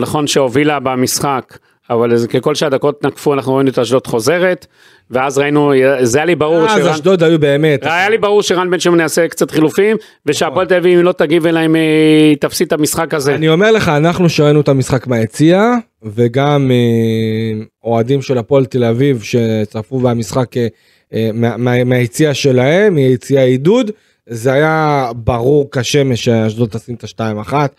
נכון 0.00 0.26
שהובילה 0.26 0.80
במשחק, 0.80 1.58
אבל 1.92 2.26
ככל 2.26 2.54
שהדקות 2.54 3.04
נקפו 3.04 3.34
אנחנו 3.34 3.54
ראינו 3.54 3.70
את 3.70 3.78
אשדוד 3.78 4.06
חוזרת, 4.06 4.66
ואז 5.10 5.38
ראינו, 5.38 5.72
זה 6.02 6.18
היה 6.18 6.24
לי 6.24 6.34
ברור 6.34 6.66
אז 6.68 6.86
אשדוד 6.86 7.22
היו 7.22 7.38
באמת. 7.38 7.82
היה 7.82 8.08
לי 8.08 8.18
ברור 8.18 8.42
שרן 8.42 8.70
בן 8.70 8.80
שמעון 8.80 9.00
יעשה 9.00 9.28
קצת 9.28 9.50
חילופים, 9.50 9.96
ושהפועל 10.26 10.66
תל 10.66 10.74
אביב 10.74 10.98
אם 10.98 11.04
לא 11.04 11.12
תגיב 11.12 11.46
אליהם 11.46 11.74
היא 11.74 12.36
תפסיד 12.40 12.66
את 12.66 12.72
המשחק 12.72 13.14
הזה. 13.14 13.34
אני 13.34 13.48
אומר 13.48 13.72
לך, 13.72 13.88
אנחנו 13.88 14.28
שראינו 14.28 14.60
את 14.60 14.68
המשחק 14.68 15.06
מהיציע, 15.06 15.74
וגם 16.02 16.70
אה, 16.70 17.64
אוהדים 17.84 18.22
של 18.22 18.38
הפועל 18.38 18.64
תל 18.64 18.84
אביב 18.84 19.22
שצפו 19.22 19.98
במשחק 19.98 20.56
אה, 20.56 20.66
אה, 21.14 21.84
מהיציע 21.84 22.34
שלהם, 22.34 22.94
מיציע 22.94 23.42
עידוד, 23.42 23.90
זה 24.26 24.52
היה 24.52 25.10
ברור 25.14 25.68
כשמש 25.72 26.24
שאשדוד 26.24 26.68
תשים 26.68 26.94
את 26.94 27.04
השתיים 27.04 27.38
אחת. 27.38 27.74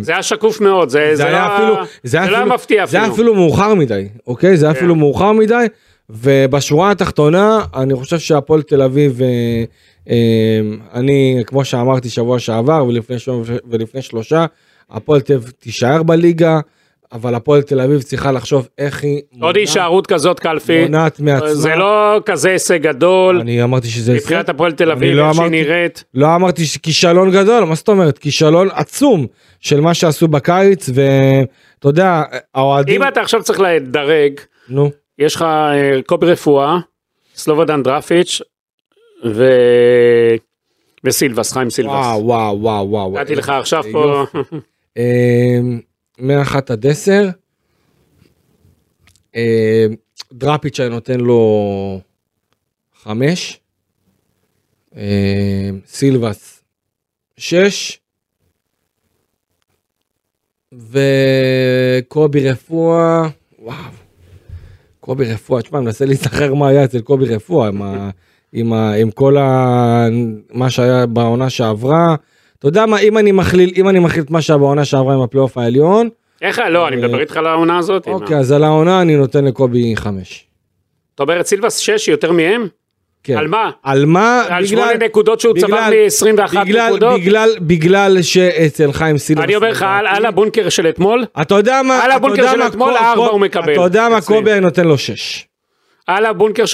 זה 0.00 0.12
היה 0.12 0.22
שקוף 0.22 0.60
מאוד, 0.60 0.88
זה, 0.88 1.08
זה, 1.10 1.16
זה 1.16 1.26
היה 1.26 1.48
לא, 1.48 1.56
אפילו, 1.56 1.74
זה, 2.02 2.18
זה 2.24 2.30
לא 2.30 2.36
היה 2.36 2.44
מפתיע 2.44 2.84
אפילו. 2.84 2.90
זה 2.90 3.04
היה 3.04 3.12
אפילו 3.12 3.34
מאוחר 3.34 3.74
מדי, 3.74 4.08
אוקיי? 4.26 4.56
זה 4.56 4.66
היה 4.66 4.72
אפילו 4.72 4.94
כן. 4.94 5.00
מאוחר 5.00 5.32
מדי, 5.32 5.66
ובשורה 6.10 6.90
התחתונה, 6.90 7.64
אני 7.76 7.94
חושב 7.94 8.18
שהפועל 8.18 8.62
תל 8.62 8.82
אביב, 8.82 9.22
אה, 9.22 9.64
אה, 10.10 10.60
אני, 10.94 11.42
כמו 11.46 11.64
שאמרתי 11.64 12.08
שבוע 12.10 12.38
שעבר 12.38 12.84
ולפני, 12.88 13.16
ולפני 13.70 14.02
שלושה, 14.02 14.46
הפועל 14.90 15.20
תל 15.20 15.34
אביב 15.34 15.52
תישאר 15.58 16.02
בליגה. 16.02 16.60
אבל 17.12 17.34
הפועל 17.34 17.62
תל 17.62 17.80
אביב 17.80 18.02
צריכה 18.02 18.32
לחשוב 18.32 18.68
איך 18.78 19.02
היא... 19.02 19.20
עוד 19.40 19.56
הישארות 19.56 20.06
כזאת 20.06 20.40
קלפי. 20.40 20.82
מונעת 20.82 21.20
מעצמה. 21.20 21.54
זה 21.54 21.74
לא 21.74 22.20
כזה 22.24 22.50
הישג 22.50 22.82
גדול. 22.82 23.40
אני 23.40 23.62
אמרתי 23.62 23.88
שזה. 23.88 24.14
מבחינת 24.14 24.48
הפועל 24.48 24.72
תל 24.72 24.90
אביב, 24.90 25.14
לא 25.14 25.28
איך 25.28 25.36
שהיא 25.36 25.48
נראית. 25.48 26.04
לא 26.14 26.34
אמרתי 26.34 26.62
כישלון 26.82 27.30
גדול, 27.30 27.64
מה 27.64 27.74
זאת 27.74 27.88
אומרת? 27.88 28.18
כישלון 28.18 28.68
עצום 28.72 29.26
של 29.60 29.80
מה 29.80 29.94
שעשו 29.94 30.28
בקיץ, 30.28 30.88
ואתה 30.94 31.88
יודע, 31.88 32.22
האוהדים... 32.54 33.02
אם 33.02 33.08
אתה 33.08 33.20
עכשיו 33.20 33.42
צריך 33.42 33.60
לדרג, 33.60 34.32
נו. 34.68 34.90
יש 35.18 35.36
לך 35.36 35.42
אה, 35.42 36.00
קובי 36.06 36.26
רפואה, 36.26 36.78
סלובודן 37.34 37.82
דרפיץ', 37.82 38.42
ו... 39.24 39.48
וסילבס, 41.04 41.52
חיים 41.52 41.70
סילבס. 41.70 41.92
וואו, 41.92 42.26
וואו, 42.26 42.60
וואו, 42.60 42.90
וואו. 42.90 43.20
נתתי 43.20 43.34
לך 43.34 43.48
עכשיו 43.48 43.82
פה... 43.92 44.24
מאחת 46.22 46.70
עד 46.70 46.86
עשר. 46.86 47.28
אה, 49.36 49.86
דראפיץ' 50.32 50.80
אני 50.80 50.88
נותן 50.88 51.20
לו 51.20 52.00
חמש. 53.02 53.60
אה, 54.96 55.70
סילבס 55.86 56.62
שש. 57.36 57.98
וקובי 60.72 62.50
רפואה, 62.50 63.28
וואו. 63.58 63.76
קובי 65.00 65.32
רפואה, 65.32 65.62
תשמע, 65.62 65.78
אני 65.78 65.86
מנסה 65.86 66.04
להיזכר 66.04 66.54
מה 66.54 66.68
היה 66.68 66.84
אצל 66.84 67.00
קובי 67.00 67.34
רפואה, 67.34 67.68
עם, 67.68 67.82
ה, 67.82 68.10
עם, 68.52 68.72
ה, 68.72 68.92
עם 68.92 69.10
כל 69.10 69.36
ה, 69.36 70.06
מה 70.52 70.70
שהיה 70.70 71.06
בעונה 71.06 71.50
שעברה. 71.50 72.16
אתה 72.62 72.68
יודע 72.68 72.86
מה, 72.86 72.98
אם 72.98 73.18
אני 73.18 73.32
מכליל, 73.32 73.72
אם 73.76 73.88
אני 73.88 73.98
מכליל 73.98 74.24
את 74.24 74.30
מה 74.30 74.42
שהיה 74.42 74.58
בעונה 74.58 74.84
שעברה 74.84 75.14
עם 75.14 75.20
הפלייאוף 75.20 75.58
העליון. 75.58 76.08
איך, 76.42 76.60
לא, 76.70 76.88
אני 76.88 76.96
מדבר 76.96 77.20
איתך 77.20 77.36
על 77.36 77.46
העונה 77.46 77.78
הזאת. 77.78 78.06
אוקיי, 78.06 78.36
אז 78.36 78.52
על 78.52 78.64
העונה 78.64 79.02
אני 79.02 79.16
נותן 79.16 79.44
לקובי 79.44 79.96
חמש. 79.96 80.46
אתה 81.14 81.22
אומר 81.22 81.40
את 81.40 81.46
סילבס 81.46 81.76
שש 81.76 82.08
יותר 82.08 82.32
מהם? 82.32 82.68
כן. 83.24 83.36
על 83.36 83.48
מה? 83.48 83.70
על 83.82 84.06
מה? 84.06 84.44
על 84.48 84.66
שמונה 84.66 84.94
נקודות 84.94 85.40
שהוא 85.40 85.54
צבר 85.58 85.80
מ-21 85.80 86.58
נקודות? 86.58 87.20
בגלל, 87.20 87.50
בגלל 87.60 88.22
שאצל 88.22 88.92
חיים 88.92 89.18
סילבס. 89.18 89.44
אני 89.44 89.56
אומר 89.56 89.70
לך, 89.70 89.82
על, 89.88 90.06
על 90.06 90.26
הבונקר 90.26 90.68
של 90.68 90.88
אתמול? 90.88 91.24
אתה 91.42 91.54
יודע 91.54 91.82
מה? 91.82 92.04
על 92.04 92.10
הבונקר 92.10 92.52
של 92.52 92.62
אתמול, 92.62 92.96
ארבע 92.96 93.26
הוא 93.26 93.40
מקבל. 93.40 93.72
אתה 93.72 93.80
יודע 93.80 94.08
מה, 94.08 94.20
קובי 94.20 94.52
אני 94.52 94.60
נותן 94.60 94.84
לו 94.84 94.98
שש. 94.98 95.46
על 96.06 96.26
הבונקר 96.26 96.66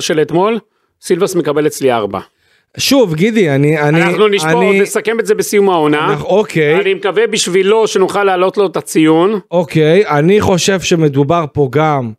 של 0.00 0.22
אתמול, 0.22 0.58
סילבס 1.02 1.34
מקבל 1.34 1.66
אצלי 1.66 1.92
ארבע. 1.92 2.20
שוב 2.78 3.14
גידי 3.14 3.50
אני 3.50 3.78
אני 3.78 4.02
אנחנו 4.02 4.28
נשבור 4.28 4.70
אני... 4.70 4.80
נסכם 4.80 5.20
את 5.20 5.26
זה 5.26 5.34
בסיום 5.34 5.70
העונה 5.70 6.16
אוקיי 6.20 6.80
אני 6.80 6.94
מקווה 6.94 7.26
בשבילו 7.26 7.86
שנוכל 7.86 8.24
להעלות 8.24 8.56
לו 8.56 8.66
את 8.66 8.76
הציון 8.76 9.40
אוקיי 9.50 10.06
אני 10.06 10.40
חושב 10.40 10.80
שמדובר 10.80 11.44
פה 11.52 11.68
גם 11.72 12.12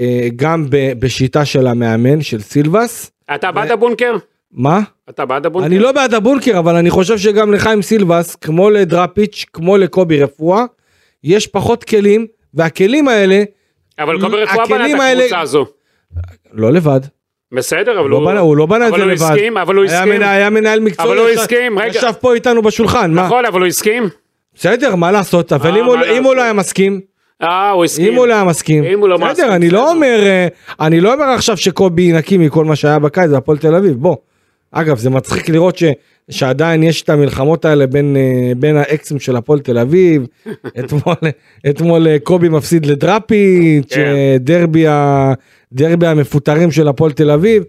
אה, 0.00 0.28
גם 0.36 0.66
ב, 0.70 0.92
בשיטה 0.98 1.44
של 1.44 1.66
המאמן 1.66 2.22
של 2.22 2.40
סילבס. 2.40 3.10
אתה 3.34 3.52
בעד 3.52 3.70
הבונקר? 3.70 4.16
מה? 4.52 4.80
אתה 5.10 5.24
בעד 5.24 5.46
הבונקר? 5.46 5.66
אני 5.66 5.78
לא 5.78 5.92
בעד 5.92 6.14
הבונקר 6.14 6.58
אבל 6.58 6.76
אני 6.76 6.90
חושב 6.90 7.18
שגם 7.18 7.52
לחיים 7.52 7.82
סילבס 7.82 8.36
כמו 8.36 8.70
לדראפיץ' 8.70 9.44
כמו 9.52 9.76
לקובי 9.76 10.22
רפואה 10.22 10.64
יש 11.24 11.46
פחות 11.46 11.84
כלים 11.84 12.26
והכלים 12.54 13.08
האלה. 13.08 13.42
אבל 13.98 14.20
קובי 14.20 14.36
רפואה 14.36 14.66
בנה 14.66 14.86
את 14.86 15.18
הקבוצה 15.18 15.40
הזו. 15.40 15.66
לא 16.52 16.72
לבד. 16.72 17.00
בסדר, 17.52 18.00
אבל 18.00 18.10
לא 18.10 18.16
הוא... 18.16 18.38
הוא 18.38 18.56
לא 18.56 18.66
בנה 18.66 18.88
את 18.88 18.92
זה 18.92 19.04
לבד. 19.04 19.12
הסכים, 19.12 19.56
אבל 19.56 19.76
הוא 19.76 19.84
הסכים. 19.84 20.22
היה, 20.22 20.50
מנהל 20.50 20.80
מקצועי. 20.80 21.08
אבל 21.08 21.18
הוא 21.18 21.28
הסכים, 21.28 21.78
רגע. 21.78 21.88
ישב 21.88 22.12
פה 22.20 22.34
איתנו 22.34 22.62
בשולחן, 22.62 23.10
מה? 23.14 23.26
נכון, 23.26 23.44
אבל 23.46 23.60
הוא 23.60 23.66
הסכים. 23.66 24.08
בסדר, 24.54 24.94
מה 24.94 25.12
לעשות, 25.12 25.52
אבל 25.52 25.78
אם, 25.78 25.84
הוא, 25.84 25.96
לא- 25.96 26.16
אם 26.18 26.24
הוא 26.24 26.34
לא 26.34 26.42
היה 26.42 26.52
מסכים... 26.52 27.00
אה, 27.42 27.70
הוא 27.70 27.84
הסכים. 27.84 28.12
אם 28.12 28.14
הוא 28.18 28.26
לא 28.26 28.34
היה 28.34 28.44
מסכים. 28.44 28.84
אם 28.84 29.00
הוא 29.00 29.08
לא 29.08 29.18
מסכים. 29.18 29.32
בסדר, 29.32 29.54
אני 29.54 29.70
לא 29.70 29.90
אומר, 29.90 30.20
אה, 30.22 30.46
אני 30.80 31.00
לא 31.00 31.12
אומר 31.14 31.24
עכשיו 31.24 31.56
שקובי 31.56 32.12
נקי 32.12 32.36
מכל 32.38 32.64
מה 32.64 32.76
שהיה 32.76 32.98
בקיץ 32.98 33.30
בהפועל 33.30 33.58
תל 33.58 33.74
אביב, 33.74 33.92
בוא. 33.96 34.16
אגב, 34.72 34.98
זה 34.98 35.10
מצחיק 35.10 35.48
לראות 35.48 35.78
ש... 35.78 35.84
שעדיין 36.32 36.82
יש 36.82 37.02
את 37.02 37.10
המלחמות 37.10 37.64
האלה 37.64 37.86
בין, 37.86 38.16
אה, 38.16 38.52
בין 38.56 38.76
האקסים 38.76 39.18
של 39.18 39.36
הפועל 39.36 39.60
תל 39.60 39.78
אביב. 39.78 40.26
אתמול, 40.78 41.16
אתמול 41.70 42.08
אה, 42.08 42.16
קובי 42.22 42.48
מפסיד 42.48 42.86
לדראפיץ', 42.86 43.94
כן. 43.94 44.36
דרבי, 44.40 44.84
דרבי 45.72 46.06
המפוטרים 46.06 46.70
של 46.70 46.88
הפועל 46.88 47.12
תל 47.12 47.30
אביב. 47.30 47.64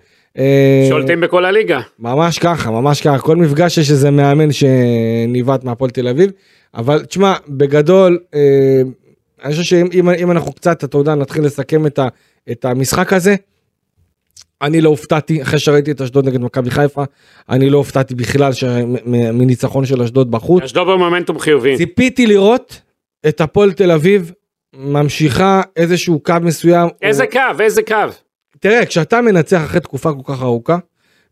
שולטים 0.90 1.22
בכל 1.22 1.46
הליגה. 1.46 1.80
ממש 2.00 2.40
ככה, 2.40 2.72
ממש 2.72 3.02
ככה. 3.02 3.20
כל 3.20 3.36
מפגש 3.36 3.78
יש 3.78 3.92
איזה 3.92 4.12
מאמן 4.12 4.50
שניווט 4.52 5.64
מהפועל 5.64 5.92
תל 5.92 6.08
אביב. 6.08 6.32
אבל 6.76 7.06
תשמע, 7.06 7.34
בגדול, 7.50 8.20
אני 9.44 9.52
חושב 9.52 9.64
שאם 9.64 10.32
אנחנו 10.32 10.54
קצת, 10.54 10.84
אתה 10.84 10.98
יודע, 10.98 11.16
נתחיל 11.16 11.44
לסכם 11.44 11.86
את, 11.86 12.00
ה, 12.00 12.08
את 12.52 12.66
המשחק 12.66 13.14
הזה, 13.14 13.36
אני 14.64 14.82
לא 14.82 14.90
הופתעתי, 14.90 15.42
אחרי 15.42 15.60
שראיתי 15.60 15.92
את 15.92 16.02
אשדוד 16.02 16.28
נגד 16.28 16.42
מכבי 16.42 16.72
חיפה, 16.72 17.04
אני 17.50 17.70
לא 17.70 17.78
הופתעתי 17.78 18.16
בכלל 18.16 18.52
מניצחון 19.34 19.86
של 19.86 20.02
אשדוד 20.02 20.32
בחוץ. 20.32 20.64
אשדוד 20.64 20.88
במומנטום 20.88 21.40
חיובי. 21.40 21.78
ציפיתי 21.78 22.26
לראות 22.26 22.82
את 23.28 23.42
הפועל 23.42 23.72
תל 23.72 23.92
אביב 23.92 24.32
ממשיכה 24.74 25.62
איזשהו 25.76 26.20
קו 26.20 26.34
מסוים. 26.42 26.90
איזה 27.02 27.24
או... 27.24 27.30
קו? 27.30 27.64
איזה 27.64 27.82
קו? 27.82 27.96
תראה, 28.60 28.86
כשאתה 28.86 29.22
מנצח 29.22 29.62
אחרי 29.66 29.80
תקופה 29.80 30.12
כל 30.14 30.34
כך 30.34 30.42
ארוכה, 30.42 30.78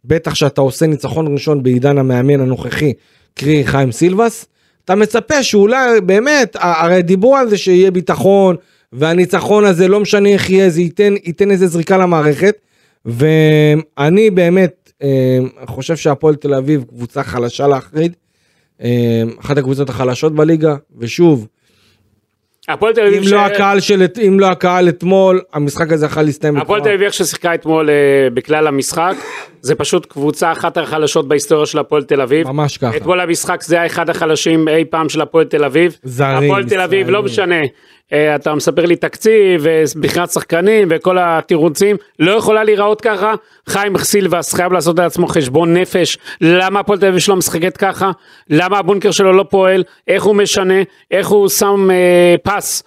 בטח 0.05 0.35
שאתה 0.35 0.61
עושה 0.61 0.87
ניצחון 0.87 1.33
ראשון 1.33 1.63
בעידן 1.63 1.97
המאמן 1.97 2.39
הנוכחי, 2.39 2.93
קרי 3.33 3.65
חיים 3.65 3.91
סילבס, 3.91 4.45
אתה 4.85 4.95
מצפה 4.95 5.43
שאולי 5.43 6.01
באמת, 6.01 6.55
הרי 6.59 7.01
דיברו 7.01 7.35
על 7.35 7.49
זה 7.49 7.57
שיהיה 7.57 7.91
ביטחון, 7.91 8.55
והניצחון 8.93 9.65
הזה 9.65 9.87
לא 9.87 9.99
משנה 9.99 10.29
איך 10.29 10.49
יהיה, 10.49 10.69
זה 10.69 10.81
ייתן, 10.81 11.13
ייתן 11.23 11.51
איזה 11.51 11.67
זריקה 11.67 11.97
למערכת. 11.97 12.55
ואני 13.05 14.29
באמת 14.29 14.91
אה, 15.03 15.39
חושב 15.65 15.95
שהפועל 15.95 16.35
תל 16.35 16.53
אביב 16.53 16.83
קבוצה 16.83 17.23
חלשה 17.23 17.67
להחריד, 17.67 18.15
אה, 18.81 19.23
אחת 19.39 19.57
הקבוצות 19.57 19.89
החלשות 19.89 20.35
בליגה, 20.35 20.75
ושוב, 20.97 21.47
הפועל 22.69 22.93
תל 22.93 23.01
אביב 23.01 23.13
אם, 23.13 23.21
לא 23.23 23.29
ש... 23.29 23.31
לא 23.31 23.39
הקהל 23.39 23.79
של... 23.79 24.05
אם 24.27 24.39
לא 24.39 24.45
הקהל 24.45 24.89
אתמול, 24.89 25.41
המשחק 25.53 25.91
הזה 25.91 26.05
יכול 26.05 26.23
להסתיים. 26.23 26.57
הפועל 26.57 26.81
תל 26.81 26.89
אביב 26.89 27.01
איך 27.01 27.13
ששיחקה 27.13 27.53
אתמול 27.53 27.89
אה, 27.89 28.29
בכלל 28.33 28.67
המשחק, 28.67 29.15
זה 29.61 29.75
פשוט 29.75 30.05
קבוצה 30.05 30.51
אחת 30.51 30.77
החלשות 30.77 31.27
בהיסטוריה 31.27 31.65
של 31.65 31.79
הפועל 31.79 32.03
תל 32.03 32.21
אביב. 32.21 32.47
ממש 32.47 32.77
ככה. 32.77 32.97
אתמול 32.97 33.19
המשחק 33.19 33.63
זה 33.63 33.75
היה 33.75 33.85
אחד 33.85 34.09
החלשים 34.09 34.67
אי 34.67 34.85
פעם 34.85 35.09
של 35.09 35.21
הפועל 35.21 35.45
תל 35.45 35.63
אביב. 35.63 35.97
זרים. 36.03 36.51
הפועל 36.51 36.69
תל 36.69 36.81
אביב 36.81 37.09
לא 37.09 37.23
משנה. 37.23 37.61
אה, 38.13 38.35
אתה 38.35 38.55
מספר 38.55 38.85
לי 38.85 38.95
תקציב 38.95 39.65
ובחירת 39.65 40.31
שחקנים 40.31 40.87
וכל 40.91 41.17
התירוצים 41.19 41.95
לא 42.19 42.31
יכולה 42.31 42.63
להיראות 42.63 43.01
ככה? 43.01 43.33
חיים 43.67 43.97
סילבס 43.97 44.53
חייב 44.53 44.73
לעשות 44.73 44.99
לעצמו 44.99 45.27
חשבון 45.27 45.73
נפש. 45.73 46.17
למה 46.41 46.79
הפועל 46.79 46.99
תל 46.99 47.05
אביב 47.05 47.19
שלו 47.19 47.35
משחקת 47.35 47.77
ככה? 47.77 48.11
למה 48.49 48.77
הבונקר 48.77 49.11
שלו 49.11 49.33
לא 49.33 49.45
פועל? 49.49 49.83
איך 50.07 50.23
הוא 50.23 50.35
משנה? 50.35 50.81
איך 51.11 51.27
הוא 51.27 51.49
שם 51.49 51.91
אה, 51.91 52.35
פס? 52.43 52.83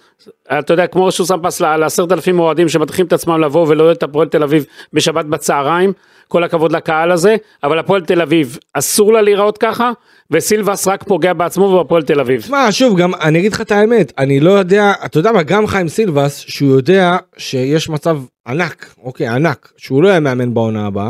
אתה 0.59 0.73
יודע 0.73 0.87
כמו 0.87 1.11
שהוא 1.11 1.27
שם 1.27 1.39
פס 1.43 1.61
לעשרת 1.61 2.11
אלפים 2.11 2.39
אוהדים 2.39 2.69
שמתחילים 2.69 3.07
את 3.07 3.13
עצמם 3.13 3.41
לבוא 3.41 3.65
ולא 3.69 3.91
את 3.91 4.03
הפועל 4.03 4.27
תל 4.27 4.43
אביב 4.43 4.65
בשבת 4.93 5.25
בצהריים? 5.25 5.93
כל 6.27 6.43
הכבוד 6.43 6.71
לקהל 6.71 7.11
הזה. 7.11 7.35
אבל 7.63 7.79
הפועל 7.79 8.01
תל 8.01 8.21
אביב 8.21 8.57
אסור 8.73 9.13
לה 9.13 9.21
להיראות 9.21 9.57
ככה 9.57 9.91
וסילבס 10.31 10.87
רק 10.87 11.03
פוגע 11.03 11.33
בעצמו 11.33 11.63
ובפועל 11.63 12.03
תל 12.03 12.19
אביב. 12.19 12.47
מה 12.49 12.71
שוב 12.71 12.97
גם 12.97 13.15
אני 13.15 13.39
אגיד 13.39 13.53
לך 13.53 13.61
את 13.61 13.71
האמת 13.71 14.13
אני 14.17 14.39
לא 14.39 14.51
יודע 14.51 14.93
אתה 15.05 15.19
יודע 15.19 15.31
מה 15.31 15.43
גם 15.43 15.67
חיים 15.67 15.89
סילבס 15.89 16.37
שהוא 16.47 16.69
יודע 16.69 17.17
שיש 17.37 17.89
מצב 17.89 18.19
ענק 18.47 18.95
אוקיי 19.03 19.27
ענק 19.27 19.71
שהוא 19.77 20.03
לא 20.03 20.07
יהיה 20.07 20.19
מאמן 20.19 20.53
בעונה 20.53 20.87
הבאה. 20.87 21.09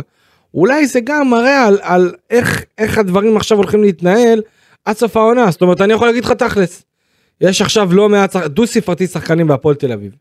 אולי 0.54 0.88
זה 0.88 1.00
גם 1.04 1.30
מראה 1.30 1.66
על, 1.66 1.78
על 1.82 2.14
איך 2.30 2.64
איך 2.78 2.98
הדברים 2.98 3.38
עכשיו 3.38 3.58
הולכים 3.58 3.82
להתנהל 3.82 4.42
עד 4.86 4.96
סוף 4.96 5.18
העונה 5.18 5.52
זאת 5.52 5.62
אומרת 5.62 5.82
אני 5.82 5.94
יכול 5.94 6.08
להגיד 6.08 6.26
לך 6.26 6.32
תכלס. 6.32 6.86
יש 7.42 7.62
עכשיו 7.62 7.94
לא 7.94 8.10
מעט, 8.10 8.36
דו 8.36 8.68
ספרתי 8.68 9.08
שחקנים 9.08 9.48
בהפועל 9.48 9.76
תל 9.76 9.92
אביב, 9.92 10.12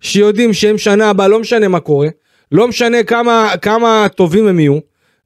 שיודעים 0.00 0.52
שהם 0.52 0.78
שנה 0.78 1.10
הבאה, 1.10 1.28
לא 1.28 1.40
משנה 1.40 1.68
מה 1.68 1.80
קורה, 1.80 2.08
לא 2.52 2.68
משנה 2.68 3.02
כמה, 3.02 3.52
כמה 3.62 4.06
טובים 4.14 4.46
הם 4.46 4.60
יהיו, 4.60 4.78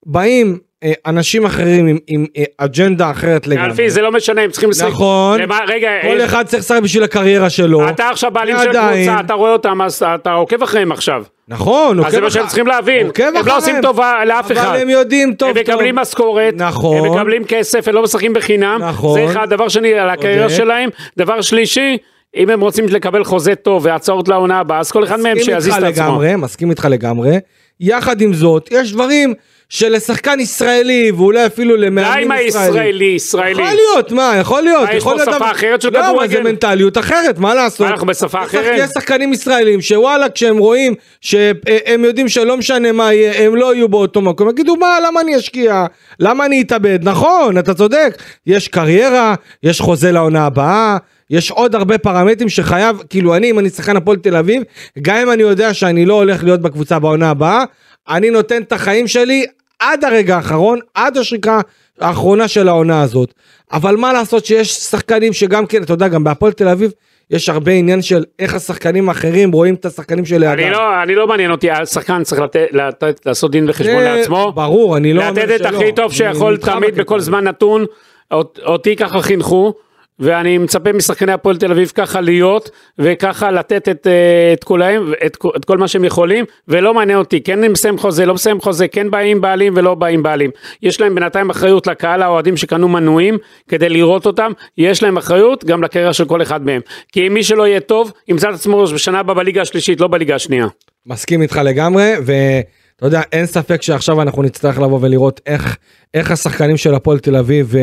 באים 0.06 0.58
אנשים 1.07 1.45
אחרים 1.45 1.87
עם, 1.87 1.99
עם 2.07 2.26
אה, 2.37 2.45
אג'נדה 2.59 3.11
אחרת 3.11 3.47
לגמרי. 3.47 3.66
אלפי 3.66 3.91
זה 3.91 4.03
לא 4.03 4.12
משנה 4.12 4.43
הם 4.43 4.51
צריכים 4.51 4.70
לשחק. 4.70 4.89
נכון. 4.89 5.41
למה, 5.41 5.59
רגע, 5.68 5.89
כל 6.03 6.20
אה, 6.20 6.24
אחד 6.24 6.47
צריך 6.47 6.62
לשחק 6.62 6.80
בשביל 6.83 7.03
הקריירה 7.05 7.51
שלו. 7.51 7.89
אתה 7.89 8.09
עכשיו 8.09 8.30
בעלים 8.30 8.57
של 8.62 8.66
ועדיין- 8.66 9.07
קבוצה, 9.09 9.20
אתה 9.20 9.35
רואה 9.35 9.53
אותם, 9.53 9.83
אז 9.83 10.03
אתה 10.14 10.33
עוקב 10.33 10.62
אחריהם 10.62 10.93
עכשיו. 10.93 11.24
נכון, 11.49 12.05
אז 12.05 12.12
זה 12.12 12.20
מה 12.20 12.30
שהם 12.30 12.47
צריכים 12.47 12.66
להבין. 12.66 13.07
עוקב 13.07 13.22
הם 13.22 13.35
לא 13.35 13.41
אחריהם. 13.41 13.57
עושים 13.59 13.74
טובה 13.83 14.24
לאף 14.24 14.53
אחד. 14.53 14.64
אבל 14.66 14.76
הם 14.76 14.89
יודעים 14.89 15.35
טוב 15.35 15.49
הם 15.49 15.64
טוב. 15.64 15.74
מקבלים 15.74 15.95
משכורת, 15.97 16.55
נכון. 16.57 16.97
הם 17.07 17.12
מקבלים 17.12 17.45
כסף, 17.45 17.89
הם 17.89 17.95
לא 17.95 18.03
משחקים 18.03 18.33
בחינם. 18.33 18.78
נכון. 18.89 19.20
זה 19.20 19.33
אחד, 19.33 19.49
דבר 19.51 19.68
שני, 19.68 19.95
על 19.95 20.11
הקריירה 20.11 20.49
צודק. 20.49 20.59
שלהם. 20.59 20.89
דבר 21.16 21.41
שלישי, 21.41 21.97
אם 22.37 22.51
הם 22.51 22.61
רוצים 22.61 22.85
לקבל 22.89 23.24
חוזה 23.24 23.55
טוב 23.55 23.87
והצעות 23.87 24.28
לעונה 24.28 24.59
הבאה, 24.61 24.78
אז 24.78 24.91
כל 24.91 25.05
אחד 25.05 25.20
מהם 25.20 25.37
מסכים 25.37 25.55
שיזיז 25.55 25.74
איתך 25.74 25.85
את 25.85 25.93
עצמו. 25.93 26.05
לגמרי, 26.05 26.37
מסכים 26.37 26.70
איתך 26.70 26.87
לגמרי. 26.91 27.37
יחד 27.80 28.20
עם 28.20 28.35
זאת, 28.35 28.68
יש 28.70 28.93
דברים 28.93 29.35
שלשחקן 29.72 30.40
ישראלי, 30.40 31.10
ואולי 31.10 31.46
אפילו 31.46 31.76
די 31.76 31.82
למאמנים 31.82 32.24
עם 32.24 32.30
הישראלי, 32.30 33.04
ישראלי. 33.04 33.50
יכול 33.50 33.64
להיות, 33.64 34.12
מה, 34.12 34.34
יכול 34.40 34.62
להיות. 34.62 34.88
מה, 34.88 34.94
יש 34.94 35.04
פה 35.04 35.14
שפה 35.24 35.50
אחרת 35.50 35.82
של 35.82 35.92
לא, 35.92 35.98
אבל 35.98 36.08
כדורגל? 36.08 36.36
זה 36.36 36.42
מנטליות 36.42 36.98
אחרת, 36.98 37.38
מה 37.38 37.54
לעשות? 37.54 37.86
אנחנו 37.86 38.06
בשפה 38.06 38.42
אחרת? 38.42 38.74
יש 38.78 38.90
שחקנים 38.90 39.32
ישראלים 39.32 39.80
שוואלה, 39.80 40.28
כשהם 40.28 40.58
רואים 40.58 40.94
שהם 41.20 42.04
יודעים 42.04 42.28
שלא 42.28 42.56
משנה 42.56 42.92
מה 42.92 43.14
יהיה, 43.14 43.46
הם 43.46 43.56
לא 43.56 43.74
יהיו 43.74 43.88
באותו 43.88 44.20
מקום, 44.20 44.48
יגידו 44.48 44.76
מה, 44.76 44.98
למה 45.06 45.20
אני 45.20 45.36
אשקיע? 45.36 45.86
למה 46.20 46.46
אני 46.46 46.62
אתאבד? 46.62 46.98
נכון, 47.02 47.58
אתה 47.58 47.74
צודק. 47.74 48.22
יש 48.46 48.68
קריירה, 48.68 49.34
יש 49.62 49.80
חוזה 49.80 50.12
לעונה 50.12 50.46
הבאה. 50.46 50.96
יש 51.30 51.50
עוד 51.50 51.74
הרבה 51.74 51.98
פרמטרים 51.98 52.48
שחייב, 52.48 52.96
כאילו 53.10 53.36
אני, 53.36 53.50
אם 53.50 53.58
אני 53.58 53.70
שחקן 53.70 53.96
הפועל 53.96 54.16
תל 54.16 54.36
אביב, 54.36 54.62
גם 55.02 55.16
אם 55.16 55.30
אני 55.30 55.42
יודע 55.42 55.74
שאני 55.74 56.06
לא 56.06 56.14
הולך 56.14 56.44
להיות 56.44 56.60
בקבוצה 56.60 56.98
בעונה 56.98 57.30
הבאה, 57.30 57.64
אני 58.08 58.30
נותן 58.30 58.62
את 58.62 58.72
החיים 58.72 59.08
שלי 59.08 59.46
עד 59.83 60.05
הרגע 60.05 60.37
האחרון, 60.37 60.78
עד 60.95 61.16
השריקה 61.16 61.61
האחרונה 62.01 62.49
של 62.49 62.68
העונה 62.68 63.03
הזאת. 63.03 63.35
אבל 63.72 63.97
מה 63.97 64.12
לעשות 64.12 64.45
שיש 64.45 64.72
שחקנים 64.72 65.33
שגם 65.33 65.66
כן, 65.66 65.83
אתה 65.83 65.93
יודע, 65.93 66.09
גם 66.09 66.24
בהפועל 66.24 66.53
תל 66.53 66.68
אביב, 66.68 66.91
יש 67.30 67.49
הרבה 67.49 67.72
עניין 67.72 68.03
של 68.03 68.24
איך 68.39 68.55
השחקנים 68.55 69.09
האחרים 69.09 69.53
רואים 69.53 69.74
את 69.74 69.85
השחקנים 69.85 70.24
שלידם. 70.24 70.53
אני 70.53 70.70
לא, 70.70 71.03
אני 71.03 71.14
לא 71.14 71.26
מעניין 71.26 71.51
אותי, 71.51 71.70
השחקן 71.70 72.22
צריך 72.24 72.41
לתת, 72.41 72.66
לתת, 72.72 73.20
לעשות 73.26 73.51
דין 73.51 73.70
וחשבון 73.70 73.99
זה 74.03 74.14
לעצמו. 74.16 74.53
ברור, 74.55 74.97
אני 74.97 75.12
לא 75.12 75.28
אומר 75.28 75.43
לתת 75.45 75.61
את 75.61 75.66
שלא. 75.68 75.76
הכי 75.76 75.93
טוב 75.93 76.12
שיכול 76.12 76.57
תמיד 76.57 76.95
בכל. 76.97 77.20
זמן 77.20 77.45
נתון. 77.45 77.85
אות- 78.33 78.59
אותי 78.66 78.97
ככה 78.97 79.22
חינכו. 79.22 79.74
ואני 80.22 80.58
מצפה 80.58 80.92
משחקני 80.92 81.32
הפועל 81.32 81.56
תל 81.56 81.70
אביב 81.70 81.92
ככה 81.94 82.20
להיות 82.20 82.70
וככה 82.98 83.50
לתת 83.50 83.88
את, 83.88 84.06
אה, 84.06 84.52
את 84.52 84.64
כולם 84.64 85.12
את, 85.26 85.36
את 85.56 85.64
כל 85.64 85.78
מה 85.78 85.88
שהם 85.88 86.04
יכולים 86.04 86.44
ולא 86.68 86.94
מעניין 86.94 87.18
אותי 87.18 87.40
כן 87.40 87.64
הם 87.64 87.72
מסיים 87.72 87.98
חוזה 87.98 88.26
לא 88.26 88.34
מסיים 88.34 88.60
חוזה 88.60 88.88
כן 88.88 89.10
באים 89.10 89.40
בעלים 89.40 89.72
ולא 89.76 89.94
באים 89.94 90.22
בעלים 90.22 90.50
יש 90.82 91.00
להם 91.00 91.14
בינתיים 91.14 91.50
אחריות 91.50 91.86
לקהל 91.86 92.22
האוהדים 92.22 92.56
שקנו 92.56 92.88
מנויים 92.88 93.38
כדי 93.68 93.88
לראות 93.88 94.26
אותם 94.26 94.52
יש 94.78 95.02
להם 95.02 95.16
אחריות 95.16 95.64
גם 95.64 95.82
לקריירה 95.82 96.12
של 96.12 96.24
כל 96.24 96.42
אחד 96.42 96.64
מהם 96.64 96.80
כי 97.12 97.28
מי 97.28 97.42
שלא 97.42 97.66
יהיה 97.66 97.80
טוב 97.80 98.12
ימצא 98.28 98.50
את 98.50 98.54
עצמו 98.54 98.84
בשנה 98.86 99.18
הבאה 99.18 99.34
בליגה 99.34 99.62
השלישית 99.62 100.00
לא 100.00 100.08
בליגה 100.08 100.34
השנייה. 100.34 100.66
מסכים 101.06 101.42
איתך 101.42 101.60
לגמרי, 101.64 102.12
ואתה 102.24 103.06
יודע, 103.06 103.22
אין 103.32 103.46
ספק 103.46 103.82
שעכשיו 103.82 104.22
אנחנו 104.22 104.42
נצטרך 104.42 104.78
לבוא 104.78 104.98
ולראות 105.02 105.40
איך, 105.46 105.76
איך 106.14 106.30
השחקנים 106.30 106.76
של 106.76 106.94
הפועל 106.94 107.18
תל 107.18 107.36
אביב 107.36 107.76
אה, 107.76 107.80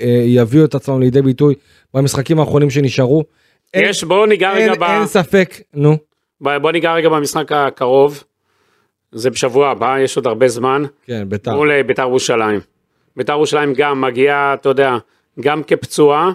אה, 0.00 0.22
יביאו 0.26 0.64
את 0.64 0.74
עצמם 0.74 1.00
לידי 1.00 1.22
ביטוי 1.22 1.54
במשחקים 1.94 2.40
האחרונים 2.40 2.70
שנשארו. 2.70 3.24
יש 3.76 4.04
בואו 4.04 4.26
ניגע 4.26 4.52
רגע 4.52 4.74
ב... 4.74 4.82
אין 4.82 5.06
ספק, 5.06 5.54
נו, 5.74 5.96
ב- 6.40 6.56
בוא 6.56 6.72
ניגע 6.72 6.92
רגע 6.94 7.08
במשחק 7.08 7.52
הקרוב. 7.52 8.24
זה 9.12 9.30
בשבוע 9.30 9.68
הבא, 9.70 9.98
יש 9.98 10.16
עוד 10.16 10.26
הרבה 10.26 10.48
זמן. 10.48 10.82
כן, 11.06 11.24
ביתר. 11.28 11.54
מול 11.54 11.70
אה, 11.70 11.82
בית"ר 11.82 12.02
ירושלים. 12.02 12.60
בית"ר 13.16 13.32
ירושלים 13.32 13.72
גם 13.76 14.00
מגיעה, 14.00 14.54
אתה 14.54 14.68
יודע, 14.68 14.96
גם 15.40 15.62
כפצועה. 15.62 16.32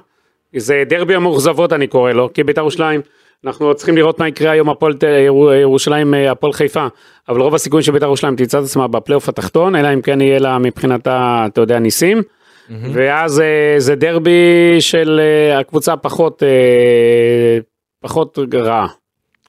זה 0.57 0.83
דרבי 0.89 1.15
המאוכזבות 1.15 1.73
אני 1.73 1.87
קורא 1.87 2.11
לו, 2.11 2.29
כי 2.33 2.43
בית"ר 2.43 2.61
ירושלים, 2.61 3.01
אנחנו 3.45 3.75
צריכים 3.75 3.97
לראות 3.97 4.19
מה 4.19 4.27
יקרה 4.27 4.51
היום 4.51 4.69
הפועל 4.69 4.93
ת- 4.93 5.03
ירו- 5.03 5.53
ירושלים, 5.53 6.13
אה, 6.13 6.31
הפועל 6.31 6.53
חיפה. 6.53 6.87
אבל 7.29 7.41
רוב 7.41 7.55
הסיכויים 7.55 7.83
שבית"ר 7.83 8.05
ירושלים 8.05 8.35
תמצא 8.35 8.59
את 8.59 8.63
עצמה 8.63 8.87
בפלייאוף 8.87 9.29
התחתון, 9.29 9.75
אלא 9.75 9.93
אם 9.93 10.01
כן 10.01 10.21
יהיה 10.21 10.39
לה 10.39 10.57
מבחינתה, 10.57 11.43
אתה 11.47 11.61
יודע, 11.61 11.79
ניסים. 11.79 12.21
ואז 12.69 13.39
אה, 13.39 13.75
זה 13.77 13.95
דרבי 13.95 14.75
של 14.79 15.19
אה, 15.23 15.59
הקבוצה 15.59 15.93
הפחות, 15.93 16.43
אה, 16.43 17.59
פחות 17.99 18.39
רעה. 18.53 18.87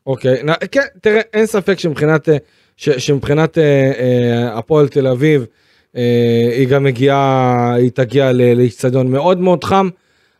אוקיי, 0.07 0.43
נ, 0.43 0.49
כן, 0.73 0.81
תראה, 1.01 1.21
אין 1.33 1.47
ספק 1.47 1.79
שמבחינת, 1.79 2.29
ש, 2.77 2.91
שמבחינת 2.91 3.59
הפועל 4.53 4.89
תל 4.89 5.07
אביב, 5.07 5.47
היא 6.53 6.69
גם 6.69 6.85
מגיעה, 6.85 7.75
היא 7.75 7.91
תגיע 7.91 8.33
לאיצטדיון 8.33 9.11
מאוד 9.11 9.41
מאוד 9.41 9.64
חם. 9.64 9.89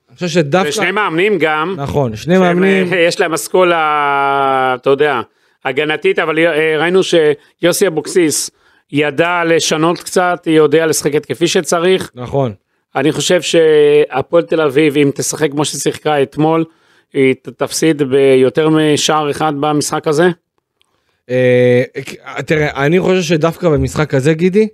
אני 0.09 0.14
חושב 0.14 0.29
שדווקא, 0.29 0.68
ושני 0.68 0.91
מאמנים 0.91 1.39
גם. 1.39 1.74
נכון, 1.79 2.16
שני 2.16 2.39
מאמנים, 2.39 2.87
יש 3.09 3.20
להם 3.20 3.33
אסכולה, 3.33 4.77
אתה 4.81 4.91
יודע, 4.91 5.20
הגנתית, 5.64 6.18
אבל 6.18 6.39
ראינו 6.79 7.01
שיוסי 7.03 7.87
אבוקסיס 7.87 8.51
ידע 8.93 9.43
לשנות 9.47 10.03
קצת, 10.03 10.47
יודע 10.47 10.87
לשחק 10.87 11.14
התקפי 11.14 11.49
שצריך. 11.49 12.11
נכון. 12.14 12.53
אני 12.97 13.12
חושב 13.12 13.42
שהפועל 13.42 14.42
תל 14.42 14.61
אביב, 14.61 14.97
אם 14.97 15.11
תשחק 15.14 15.51
כמו 15.51 15.64
ששיחקה 15.64 16.22
אתמול, 16.22 16.64
היא 17.12 17.34
תפסיד 17.57 18.03
ביותר 18.03 18.68
משער 18.68 19.30
אחד 19.30 19.53
במשחק 19.61 20.09
הזה. 20.09 20.28
אה, 21.30 21.82
תראה, 22.47 22.86
אני 22.86 23.01
חושב 23.01 23.22
שדווקא 23.22 23.68
במשחק 23.68 24.14
הזה, 24.14 24.34
גידי, 24.34 24.68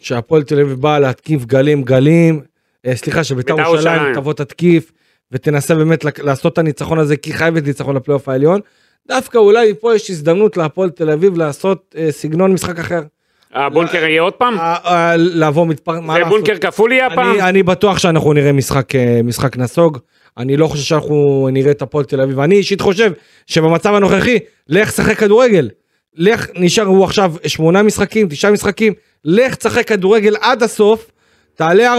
שהפועל 0.00 0.42
תל 0.42 0.60
אביב 0.60 0.80
באה 0.80 0.98
להתקיף 0.98 1.44
גלים 1.44 1.82
גלים, 1.82 2.40
אה, 2.86 2.96
סליחה, 2.96 3.24
שביתר 3.24 3.56
בית"ר 3.56 3.68
ירושלים. 3.68 4.14
תבוא 4.14 4.32
תתקיף, 4.32 4.92
ותנסה 5.32 5.74
באמת 5.74 6.04
לעשות 6.18 6.52
את 6.52 6.58
הניצחון 6.58 6.98
הזה, 6.98 7.16
כי 7.16 7.32
חייבת 7.32 7.64
ניצחון 7.64 7.96
לפלייאוף 7.96 8.28
העליון. 8.28 8.60
דווקא 9.08 9.38
אולי 9.38 9.74
פה 9.80 9.94
יש 9.94 10.10
הזדמנות 10.10 10.56
להפועל 10.56 10.90
תל 10.90 11.10
אביב 11.10 11.36
לעשות 11.36 11.94
אה, 11.98 12.12
סגנון 12.12 12.52
משחק 12.52 12.78
אחר. 12.78 13.02
הבונקר 13.52 14.04
יהיה 14.04 14.22
עוד 14.22 14.32
פעם? 14.32 14.58
אה, 14.58 14.76
אה, 14.84 15.16
לבוא 15.16 15.66
מתפר... 15.66 15.92
זה? 16.16 16.24
בונקר 16.24 16.58
כפול 16.58 16.92
יהיה 16.92 17.06
הפעם? 17.06 17.40
אני, 17.40 17.62
בטוח 17.62 17.98
שאנחנו 17.98 18.32
נראה 18.32 18.52
משחק, 18.52 18.94
אה, 18.94 19.20
משחק 19.24 19.56
נסוג. 19.56 19.98
אני 20.38 20.56
לא 20.56 20.66
חושב 20.66 20.82
שאנחנו 20.82 21.48
נראה 21.52 21.70
את 21.70 21.82
הפועל 21.82 22.04
תל 22.04 22.20
אביב. 22.20 22.40
אני 22.40 22.54
אישית 22.54 22.80
חושב 22.80 23.12
שבמצב 23.46 23.94
הנוכחי, 23.94 24.38
לך 24.68 24.92
שחק 24.92 25.16
כדורגל. 25.16 25.68
לך, 26.16 26.46
נשארו 26.54 27.04
עכשיו 27.04 27.34
שמונה 27.46 27.82
משחקים, 27.82 28.28
תשעה 28.28 28.50
משחקים, 28.50 28.92
לך 29.24 29.54
תשחק 29.54 29.88
כדורגל 29.88 30.36
עד 30.40 30.62
הסוף, 30.62 31.10
תעלה 31.54 31.98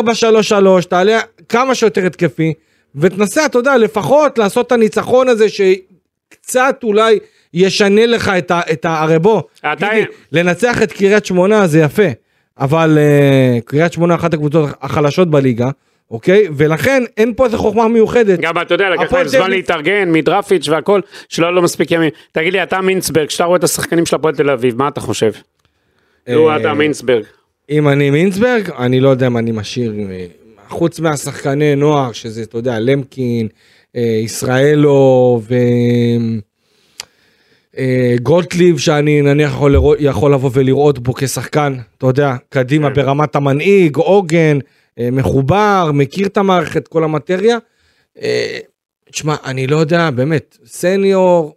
4-3-3, 0.81 0.85
תעלה 0.89 1.19
כמה 1.49 1.75
שיותר 1.75 2.05
התקפי, 2.05 2.53
ותנסה, 2.95 3.45
אתה 3.45 3.57
יודע, 3.57 3.77
לפחות 3.77 4.37
לעשות 4.37 4.67
את 4.67 4.71
הניצחון 4.71 5.27
הזה 5.27 5.45
שקצת 5.49 6.79
אולי 6.83 7.19
ישנה 7.53 8.05
לך 8.05 8.31
את 8.37 8.51
ה... 8.51 8.61
את 8.71 8.85
ה 8.85 9.01
הרי 9.01 9.19
בוא, 9.19 9.41
אתה- 9.59 9.89
גידי, 9.93 10.05
לנצח 10.31 10.83
את 10.83 10.91
קריית 10.91 11.25
שמונה 11.25 11.67
זה 11.67 11.79
יפה, 11.79 12.07
אבל 12.59 12.97
uh, 12.97 13.61
קריית 13.65 13.93
שמונה 13.93 14.15
אחת 14.15 14.33
הקבוצות 14.33 14.69
החלשות 14.81 15.31
בליגה, 15.31 15.69
אוקיי? 16.11 16.47
ולכן 16.57 17.03
אין 17.17 17.33
פה 17.35 17.45
איזה 17.45 17.57
חוכמה 17.57 17.87
מיוחדת. 17.87 18.39
גם 18.39 18.61
אתה 18.61 18.73
יודע, 18.73 18.89
לקח 18.89 19.13
להם 19.13 19.27
זמן 19.27 19.49
להתארגן, 19.49 20.11
מדרפיץ' 20.11 20.69
והכל, 20.69 21.01
שלא 21.29 21.45
היה 21.45 21.51
לו 21.51 21.61
מספיק 21.61 21.91
ימים. 21.91 22.09
תגיד 22.31 22.53
לי, 22.53 22.63
אתה 22.63 22.81
מינסברג, 22.81 23.27
כשאתה 23.27 23.43
רואה 23.43 23.57
את 23.57 23.63
השחקנים 23.63 24.05
של 24.05 24.15
הפועל 24.15 24.35
תל 24.35 24.49
אביב, 24.49 24.77
מה 24.77 24.87
אתה 24.87 25.01
חושב? 25.01 25.31
אה, 26.27 26.57
אתה 26.57 26.73
מינסברג. 26.73 27.23
אם 27.69 27.89
אני 27.89 28.09
מינסברג, 28.09 28.69
אני 28.77 28.99
לא 28.99 29.09
יודע 29.09 29.27
אם 29.27 29.37
אני 29.37 29.51
משאיר, 29.51 29.93
אה, 30.11 30.25
חוץ 30.69 30.99
מהשחקני 30.99 31.75
נוער, 31.75 32.11
שזה, 32.11 32.43
אתה 32.43 32.57
יודע, 32.57 32.79
למקין, 32.79 33.47
ישראלו 34.23 35.41
ו... 35.49 35.55
אה, 37.77 38.15
גולדליב 38.23 38.77
שאני 38.77 39.21
נניח 39.21 39.51
יכול, 39.51 39.71
לראות, 39.71 39.97
יכול 39.99 40.33
לבוא 40.33 40.49
ולראות 40.53 40.99
בו 40.99 41.13
כשחקן, 41.13 41.75
אתה 41.97 42.05
יודע, 42.07 42.35
קדימה 42.49 42.89
כן. 42.89 42.93
ברמת 42.95 43.35
המנהיג, 43.35 43.95
עוגן, 43.95 44.57
אה, 44.99 45.09
מחובר, 45.11 45.91
מכיר 45.93 46.27
את 46.27 46.37
המערכת, 46.37 46.87
כל 46.87 47.03
המטריה. 47.03 47.57
אה, 48.21 48.57
תשמע, 49.11 49.35
אני 49.45 49.67
לא 49.67 49.77
יודע, 49.77 50.09
באמת, 50.09 50.57
סניור, 50.65 51.55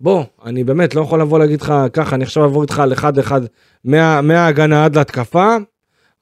בוא, 0.00 0.24
אני 0.44 0.64
באמת 0.64 0.94
לא 0.94 1.00
יכול 1.00 1.20
לבוא 1.20 1.38
להגיד 1.38 1.60
לך 1.60 1.74
ככה, 1.92 2.16
אני 2.16 2.24
עכשיו 2.24 2.42
אעבור 2.42 2.62
איתך 2.62 2.78
על 2.78 2.92
אחד 2.92 3.18
אחד 3.18 3.40
מה- 3.84 4.20
מההגנה 4.20 4.84
עד 4.84 4.96
להתקפה. 4.96 5.56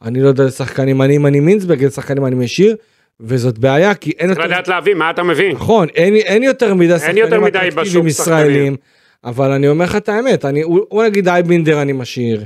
אני 0.02 0.20
לא 0.20 0.28
יודע 0.28 0.42
איזה 0.44 0.56
שחקנים 0.56 1.02
אני, 1.02 1.16
אם 1.16 1.26
אני 1.26 1.40
מינסברג, 1.40 1.82
איזה 1.82 1.94
שחקנים 1.94 2.26
אני 2.26 2.34
משאיר, 2.34 2.76
וזאת 3.20 3.58
בעיה, 3.58 3.94
כי 3.94 4.10
אין 4.18 4.34
צריך 4.34 4.46
לדעת 4.46 4.68
להבין, 4.68 4.98
מה 4.98 5.10
אתה 5.10 5.22
מבין? 5.22 5.52
נכון, 5.52 5.88
אין, 5.94 6.14
אין 6.14 6.42
יותר 6.42 6.74
מדי 6.74 6.98
שחקנים 6.98 7.24
אטרקטיביים 7.46 8.06
ישראלים, 8.06 8.76
אבל 9.24 9.52
אני 9.52 9.68
אומר 9.68 9.84
לך 9.84 9.96
את 9.96 10.08
האמת, 10.08 10.44
אני, 10.44 10.62
הוא, 10.62 10.80
הוא 10.88 11.04
נגיד 11.04 11.28
אייבינדר 11.28 11.82
אני 11.82 11.92
משאיר, 11.92 12.44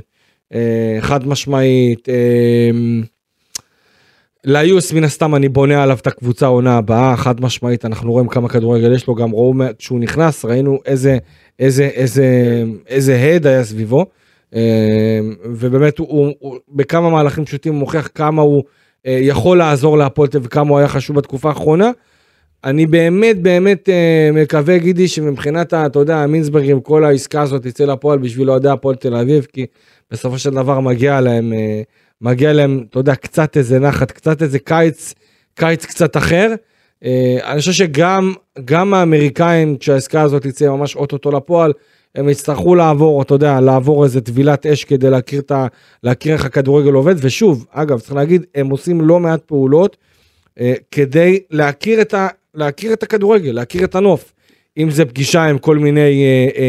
אה, 0.53 0.97
חד 1.01 1.27
משמעית, 1.27 2.09
אה, 2.09 2.69
ליוס 4.43 4.93
מן 4.93 5.03
הסתם 5.03 5.35
אני 5.35 5.49
בונה 5.49 5.83
עליו 5.83 5.97
את 6.01 6.07
הקבוצה 6.07 6.45
העונה 6.45 6.77
הבאה, 6.77 7.17
חד 7.17 7.41
משמעית, 7.41 7.85
אנחנו 7.85 8.11
רואים 8.11 8.27
כמה 8.27 8.49
כדורגל 8.49 8.93
יש 8.93 9.07
לו, 9.07 9.15
גם 9.15 9.33
ראו 9.33 9.53
כשהוא 9.77 9.99
נכנס, 9.99 10.45
ראינו 10.45 10.79
איזה, 10.85 11.17
איזה, 11.59 11.83
איזה, 11.83 12.63
איזה 12.87 13.19
הד 13.19 13.47
היה 13.47 13.63
סביבו, 13.63 14.05
אה, 14.55 15.19
ובאמת 15.45 15.97
הוא, 15.97 16.07
הוא, 16.09 16.33
הוא 16.39 16.57
בכמה 16.69 17.09
מהלכים 17.09 17.45
פשוטים 17.45 17.73
הוא 17.73 17.79
מוכיח 17.79 18.09
כמה 18.15 18.41
הוא 18.41 18.63
אה, 19.05 19.17
יכול 19.21 19.57
לעזור 19.57 19.97
להפועל 19.97 20.29
וכמה 20.33 20.69
הוא 20.69 20.77
היה 20.77 20.87
חשוב 20.87 21.15
בתקופה 21.15 21.49
האחרונה. 21.49 21.91
אני 22.65 22.85
באמת 22.85 23.41
באמת 23.41 23.89
אה, 23.89 24.29
מקווה 24.33 24.77
גידי 24.77 25.07
שמבחינת 25.07 25.73
אתה 25.73 25.99
יודע 25.99 26.25
מינסברג 26.25 26.69
עם 26.69 26.79
כל 26.79 27.05
העסקה 27.05 27.41
הזאת 27.41 27.67
תצא 27.67 27.85
לפועל 27.85 28.19
בשביל 28.19 28.49
אוהדי 28.49 28.69
הפועל 28.69 28.95
תל 28.95 29.15
אביב 29.15 29.47
כי 29.53 29.65
בסופו 30.11 30.39
של 30.39 30.49
דבר 30.49 30.79
מגיע 30.79 31.21
להם 31.21 31.53
מגיע 32.21 32.53
להם 32.53 32.83
אתה 32.89 32.99
יודע 32.99 33.15
קצת 33.15 33.57
איזה 33.57 33.79
נחת 33.79 34.11
קצת 34.11 34.41
איזה 34.41 34.59
קיץ 34.59 35.13
קיץ 35.55 35.85
קצת 35.85 36.17
אחר. 36.17 36.53
אני 37.43 37.59
חושב 37.59 37.71
שגם 37.71 38.33
גם 38.65 38.93
האמריקאים 38.93 39.77
כשהעסקה 39.77 40.21
הזאת 40.21 40.43
תצא 40.43 40.69
ממש 40.69 40.95
אוטוטו 40.95 41.31
לפועל 41.31 41.73
הם 42.15 42.29
יצטרכו 42.29 42.75
לעבור, 42.75 43.21
אתה 43.21 43.33
יודע, 43.33 43.61
לעבור 43.61 44.03
איזה 44.03 44.21
טבילת 44.21 44.65
אש 44.65 44.83
כדי 44.83 45.09
להכיר, 45.09 45.39
את 45.39 45.51
ה, 45.51 45.67
להכיר 46.03 46.33
איך 46.33 46.45
הכדורגל 46.45 46.93
עובד, 46.93 47.15
ושוב, 47.17 47.65
אגב, 47.71 47.99
צריך 47.99 48.13
להגיד, 48.13 48.45
הם 48.55 48.69
עושים 48.69 49.01
לא 49.01 49.19
מעט 49.19 49.41
פעולות 49.41 49.97
אה, 50.59 50.73
כדי 50.91 51.39
להכיר 51.49 52.01
את, 52.01 52.13
ה, 52.13 52.27
להכיר 52.55 52.93
את 52.93 53.03
הכדורגל, 53.03 53.51
להכיר 53.51 53.83
את 53.83 53.95
הנוף. 53.95 54.31
אם 54.77 54.89
זה 54.89 55.05
פגישה 55.05 55.43
עם 55.43 55.57
כל 55.57 55.77
מיני 55.77 56.01
אה, 56.01 56.61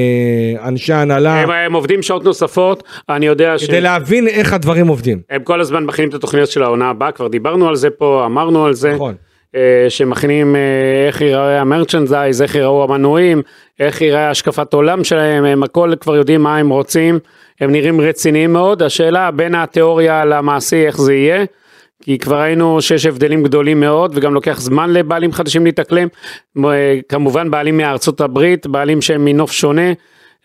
אה, 0.62 0.68
אנשי 0.68 0.92
הנהלה. 0.92 1.40
הם, 1.42 1.50
הם 1.50 1.72
עובדים 1.72 2.02
שעות 2.02 2.24
נוספות, 2.24 2.82
אני 3.08 3.26
יודע 3.26 3.54
כדי 3.56 3.66
ש... 3.66 3.68
כדי 3.68 3.80
להבין 3.80 4.28
איך 4.28 4.52
הדברים 4.52 4.88
עובדים. 4.88 5.20
הם 5.30 5.42
כל 5.42 5.60
הזמן 5.60 5.84
מכינים 5.84 6.08
את 6.08 6.14
התוכניות 6.14 6.50
של 6.50 6.62
העונה 6.62 6.90
הבאה, 6.90 7.12
כבר 7.12 7.28
דיברנו 7.28 7.68
על 7.68 7.76
זה 7.76 7.90
פה, 7.90 8.22
אמרנו 8.26 8.66
על 8.66 8.74
זה. 8.74 8.94
נכון. 8.94 9.14
אה, 9.56 9.86
שמכינים 9.88 10.56
אה, 10.56 11.06
איך 11.06 11.20
ייראה 11.20 11.60
המרצ'נדייז, 11.60 12.42
איך 12.42 12.54
ייראו 12.54 12.84
המנויים, 12.84 13.42
איך 13.80 14.00
ייראה 14.00 14.30
השקפת 14.30 14.74
עולם 14.74 15.04
שלהם, 15.04 15.44
הם 15.44 15.62
הכל 15.62 15.92
כבר 16.00 16.16
יודעים 16.16 16.42
מה 16.42 16.56
הם 16.56 16.68
רוצים, 16.68 17.18
הם 17.60 17.72
נראים 17.72 18.00
רציניים 18.00 18.52
מאוד, 18.52 18.82
השאלה 18.82 19.30
בין 19.30 19.54
התיאוריה 19.54 20.24
למעשי 20.24 20.86
איך 20.86 21.00
זה 21.00 21.14
יהיה, 21.14 21.44
כי 22.06 22.18
כבר 22.18 22.40
ראינו 22.40 22.82
שיש 22.82 23.06
הבדלים 23.06 23.42
גדולים 23.42 23.80
מאוד 23.80 24.12
וגם 24.14 24.34
לוקח 24.34 24.60
זמן 24.60 24.92
לבעלים 24.92 25.32
חדשים 25.32 25.64
להתאקלם, 25.64 26.08
אה, 26.64 26.98
כמובן 27.08 27.50
בעלים 27.50 27.76
מארצות 27.76 28.20
הברית, 28.20 28.66
בעלים 28.66 29.02
שהם 29.02 29.24
מנוף 29.24 29.52
שונה, 29.52 29.92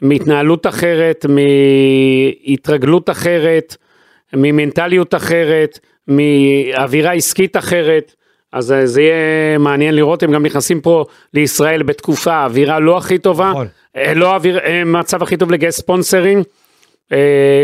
מהתנהלות 0.01 0.67
אחרת, 0.67 1.25
מהתרגלות 2.47 3.09
אחרת, 3.09 3.75
ממנטליות 4.33 5.15
אחרת, 5.15 5.79
מאווירה 6.07 7.13
עסקית 7.13 7.57
אחרת. 7.57 8.15
אז 8.53 8.71
אה, 8.71 8.85
זה 8.85 9.01
יהיה 9.01 9.57
מעניין 9.57 9.95
לראות, 9.95 10.23
הם 10.23 10.31
גם 10.31 10.45
נכנסים 10.45 10.81
פה 10.81 11.05
לישראל 11.33 11.83
בתקופה, 11.83 12.45
אווירה 12.45 12.79
לא 12.79 12.97
הכי 12.97 13.17
טובה, 13.17 13.49
נכון. 13.49 13.67
אה, 13.97 14.13
לא 14.13 14.35
אוויר, 14.35 14.59
מצב 14.85 15.23
הכי 15.23 15.37
טוב 15.37 15.51
לגייס 15.51 15.77
ספונסרים, 15.77 16.43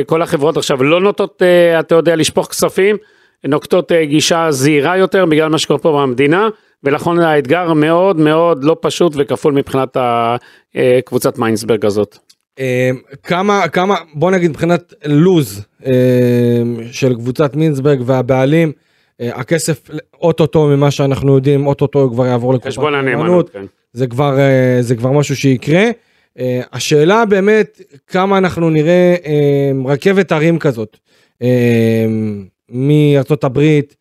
כל 0.06 0.22
החברות 0.22 0.58
עכשיו 0.58 0.84
לא 0.84 1.02
נוטות, 1.02 1.42
אתה 1.80 1.96
יודע, 1.96 2.16
לשפוך 2.16 2.48
כספים, 2.48 2.98
נוקטות 3.44 3.92
גישה 3.92 4.48
זהירה 4.52 4.98
יותר 4.98 5.26
בגלל 5.26 5.50
מה 5.50 5.58
שקורה 5.58 5.80
פה 5.80 5.92
במדינה, 6.02 6.50
ולכן 6.84 7.20
האתגר 7.20 7.74
מאוד 7.74 8.20
מאוד 8.20 8.64
לא 8.64 8.76
פשוט 8.82 9.14
וכפול 9.16 9.54
מבחינת 9.54 9.98
קבוצת 11.06 11.38
מיינסברג 11.38 11.86
הזאת. 11.86 12.18
כמה, 13.24 13.68
כמה, 13.68 13.96
בוא 14.14 14.32
נגיד 14.32 14.50
מבחינת 14.50 14.94
לוז 15.06 15.66
של 16.92 17.16
קבוצת 17.16 17.56
מיינסברג 17.56 18.02
והבעלים, 18.06 18.72
אה, 19.22 19.36
הכסף 19.36 19.90
אוטוטו 20.22 20.68
ממה 20.68 20.92
שאנחנו 20.92 21.36
יודעים 21.36 21.68
אוטוטו 21.68 22.10
כבר 22.14 22.26
יעבור 22.26 22.54
לקופת 22.54 22.78
הנאמנות 22.78 23.50
כן. 23.50 23.66
זה 23.94 24.08
כבר 24.08 24.40
אה, 24.40 24.78
זה 24.82 24.96
כבר 24.96 25.12
משהו 25.12 25.36
שיקרה. 25.36 25.90
אה, 26.40 26.62
השאלה 26.74 27.26
באמת 27.26 27.82
כמה 28.08 28.38
אנחנו 28.38 28.70
נראה 28.70 29.16
רכבת 29.86 30.32
הרים 30.32 30.60
כזאת 30.60 30.98
מארצות 32.72 33.44
הברית 33.44 33.96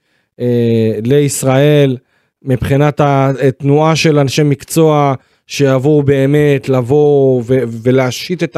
לישראל 1.05 1.97
מבחינת 2.43 3.01
התנועה 3.01 3.97
של 3.97 4.19
אנשי 4.19 4.43
מקצוע 4.43 5.15
שיעברו 5.47 6.03
באמת 6.03 6.69
לבוא 6.69 7.43
ולהשית 7.83 8.43
את, 8.43 8.57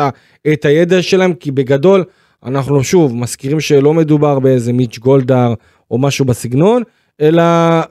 את 0.53 0.65
הידע 0.65 1.03
שלהם 1.03 1.35
כי 1.35 1.51
בגדול 1.51 2.05
אנחנו 2.45 2.85
שוב 2.85 3.17
מזכירים 3.17 3.61
שלא 3.61 3.95
מדובר 3.95 4.39
באיזה 4.39 4.73
מיץ' 4.73 4.99
גולדהר 4.99 5.55
או 5.91 5.99
משהו 5.99 6.25
בסגנון, 6.25 6.83
אלא 7.21 7.43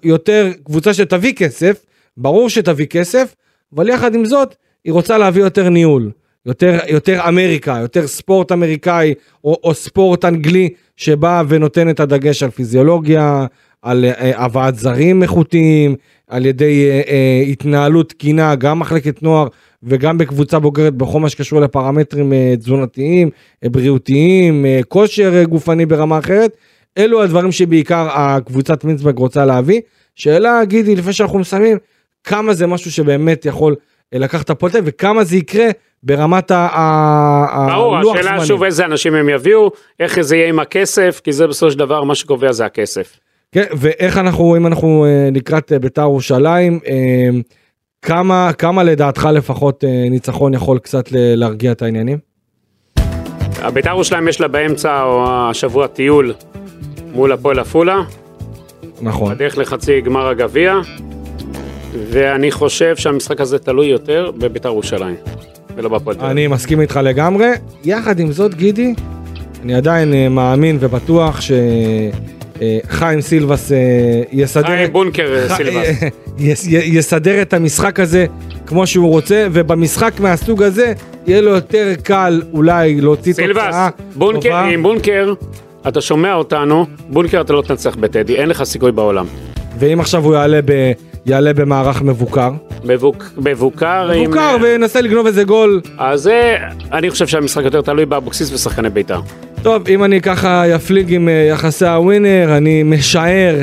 יותר 0.03 0.51
קבוצה 0.63 0.93
שתביא 0.93 1.33
כסף, 1.33 1.85
ברור 2.17 2.49
שתביא 2.49 2.85
כסף, 2.85 3.35
אבל 3.75 3.89
יחד 3.89 4.15
עם 4.15 4.25
זאת, 4.25 4.55
היא 4.85 4.93
רוצה 4.93 5.17
להביא 5.17 5.41
יותר 5.41 5.69
ניהול, 5.69 6.11
יותר, 6.47 6.79
יותר 6.87 7.27
אמריקה, 7.27 7.77
יותר 7.81 8.07
ספורט 8.07 8.51
אמריקאי, 8.51 9.13
או, 9.43 9.57
או 9.63 9.73
ספורט 9.73 10.25
אנגלי, 10.25 10.69
שבא 10.97 11.43
ונותן 11.47 11.89
את 11.89 11.99
הדגש 11.99 12.43
על 12.43 12.49
פיזיולוגיה, 12.49 13.45
על 13.81 14.05
אה, 14.05 14.43
הבאת 14.43 14.75
זרים 14.75 15.23
איכותיים, 15.23 15.95
על 16.27 16.45
ידי 16.45 16.89
אה, 16.89 17.01
אה, 17.07 17.43
התנהלות 17.47 18.09
תקינה, 18.09 18.55
גם 18.55 18.79
מחלקת 18.79 19.23
נוער 19.23 19.47
וגם 19.83 20.17
בקבוצה 20.17 20.59
בוגרת 20.59 20.93
בכל 20.95 21.19
מה 21.19 21.29
שקשור 21.29 21.61
לפרמטרים 21.61 22.33
אה, 22.33 22.53
תזונתיים, 22.59 23.29
אה, 23.63 23.69
בריאותיים, 23.69 24.65
אה, 24.65 24.79
כושר 24.87 25.33
אה, 25.35 25.43
גופני 25.43 25.85
ברמה 25.85 26.19
אחרת. 26.19 26.57
אלו 26.97 27.23
הדברים 27.23 27.51
שבעיקר 27.51 28.07
הקבוצת 28.11 28.83
מינסברג 28.83 29.17
רוצה 29.17 29.45
להביא. 29.45 29.81
שאלה, 30.15 30.65
גידי, 30.65 30.95
לפני 30.95 31.13
שאנחנו 31.13 31.39
מסיימים, 31.39 31.77
כמה 32.23 32.53
זה 32.53 32.67
משהו 32.67 32.91
שבאמת 32.91 33.45
יכול 33.45 33.75
אה, 34.13 34.19
לקחת 34.19 34.45
את 34.45 34.49
הפועל 34.49 34.71
וכמה 34.85 35.23
זה 35.23 35.37
יקרה 35.37 35.67
ברמת 36.03 36.51
הלוח 36.51 38.01
זמנים. 38.01 38.01
ברור, 38.01 38.17
השאלה 38.17 38.45
שוב 38.45 38.63
איזה 38.63 38.85
אנשים 38.85 39.15
הם 39.15 39.29
יביאו, 39.29 39.71
איך 39.99 40.21
זה 40.21 40.35
יהיה 40.35 40.49
עם 40.49 40.59
הכסף, 40.59 41.21
כי 41.23 41.33
זה 41.33 41.47
בסופו 41.47 41.71
של 41.71 41.79
דבר 41.79 42.03
מה 42.03 42.15
שקובע 42.15 42.51
זה 42.51 42.65
הכסף. 42.65 43.19
כן, 43.51 43.63
ואיך 43.77 44.17
אנחנו, 44.17 44.57
אם 44.57 44.67
אנחנו 44.67 45.05
אה, 45.05 45.29
לקראת 45.33 45.71
אה, 45.73 45.79
בית"ר 45.79 46.01
ירושלים, 46.01 46.79
כמה, 48.01 48.53
כמה 48.57 48.83
לדעתך 48.83 49.29
לפחות 49.33 49.83
ניצחון 50.09 50.53
יכול 50.53 50.79
קצת 50.79 51.05
להרגיע 51.11 51.71
את 51.71 51.81
העניינים? 51.81 52.17
בית"ר 53.73 53.89
ירושלים 53.89 54.27
יש 54.27 54.41
לה 54.41 54.47
באמצע 54.47 55.03
או 55.03 55.25
השבוע 55.29 55.87
טיול 55.87 56.33
מול 57.13 57.31
הפועל 57.31 57.59
עפולה. 57.59 58.01
נכון. 59.01 59.35
בדרך 59.35 59.57
לחצי 59.57 60.01
גמר 60.01 60.27
הגביע, 60.27 60.75
ואני 62.09 62.51
חושב 62.51 62.95
שהמשחק 62.95 63.41
הזה 63.41 63.59
תלוי 63.59 63.87
יותר 63.87 64.31
בבית"ר 64.37 64.69
ירושלים, 64.69 65.15
ולא 65.77 65.89
בפועל. 65.89 66.17
אני 66.19 66.47
מסכים 66.47 66.81
איתך 66.81 66.99
לגמרי. 67.03 67.47
יחד 67.85 68.19
עם 68.19 68.31
זאת, 68.31 68.53
גידי, 68.53 68.93
אני 69.63 69.75
עדיין 69.75 70.13
uh, 70.13 70.29
מאמין 70.29 70.77
ובטוח 70.79 71.41
שחיים 71.41 73.19
uh, 73.19 73.21
סילבס 73.21 73.71
uh, 73.71 73.73
יסדר... 74.31 74.67
חיים 74.67 74.91
בונקר. 74.93 75.47
סילבס. 75.57 76.03
יסדר 76.97 77.41
את 77.41 77.53
המשחק 77.53 77.99
הזה 77.99 78.25
כמו 78.65 78.87
שהוא 78.87 79.09
רוצה, 79.09 79.47
ובמשחק 79.51 80.19
מהסוג 80.19 80.63
הזה 80.63 80.93
יהיה 81.27 81.41
לו 81.41 81.51
יותר 81.51 81.93
קל 82.03 82.41
אולי 82.53 83.01
להוציא 83.01 83.33
תוצאה 83.33 83.47
טובה. 83.47 83.89
סילבס, 84.41 84.73
עם 84.73 84.83
בונקר 84.83 85.33
אתה 85.87 86.01
שומע 86.01 86.33
אותנו, 86.33 86.85
בונקר 87.09 87.41
אתה 87.41 87.53
לא 87.53 87.61
תנצח 87.61 87.95
בטדי, 87.95 88.35
אין 88.35 88.49
לך 88.49 88.63
סיכוי 88.63 88.91
בעולם. 88.91 89.25
ואם 89.79 89.99
עכשיו 89.99 90.23
הוא 90.23 90.35
יעלה, 90.35 90.59
ב, 90.65 90.91
יעלה 91.27 91.53
במערך 91.53 92.01
מבוקר? 92.01 92.51
מבוק, 92.83 93.25
מבוקר 93.37 94.11
עם... 94.11 94.21
מבוקר 94.23 94.57
וינסה 94.61 95.01
לגנוב 95.01 95.25
איזה 95.25 95.43
גול. 95.43 95.81
אז 95.97 96.21
זה, 96.21 96.55
אני 96.93 97.09
חושב 97.09 97.27
שהמשחק 97.27 97.63
יותר 97.63 97.81
תלוי 97.81 98.05
באבוקסיס 98.05 98.53
ושחקני 98.53 98.89
בית"ר. 98.89 99.19
טוב, 99.61 99.87
אם 99.87 100.03
אני 100.03 100.21
ככה 100.21 100.63
יפליג 100.67 101.13
עם 101.13 101.29
אה, 101.29 101.33
יחסי 101.33 101.85
הווינר, 101.85 102.57
אני 102.57 102.83
משער 102.83 103.55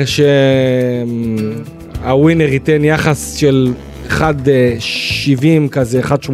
שהווינר 2.03 2.47
ייתן 2.47 2.83
יחס 2.83 3.35
של 3.35 3.73
1.70 4.09 4.21
כזה, 5.71 6.01
1.80 6.01 6.31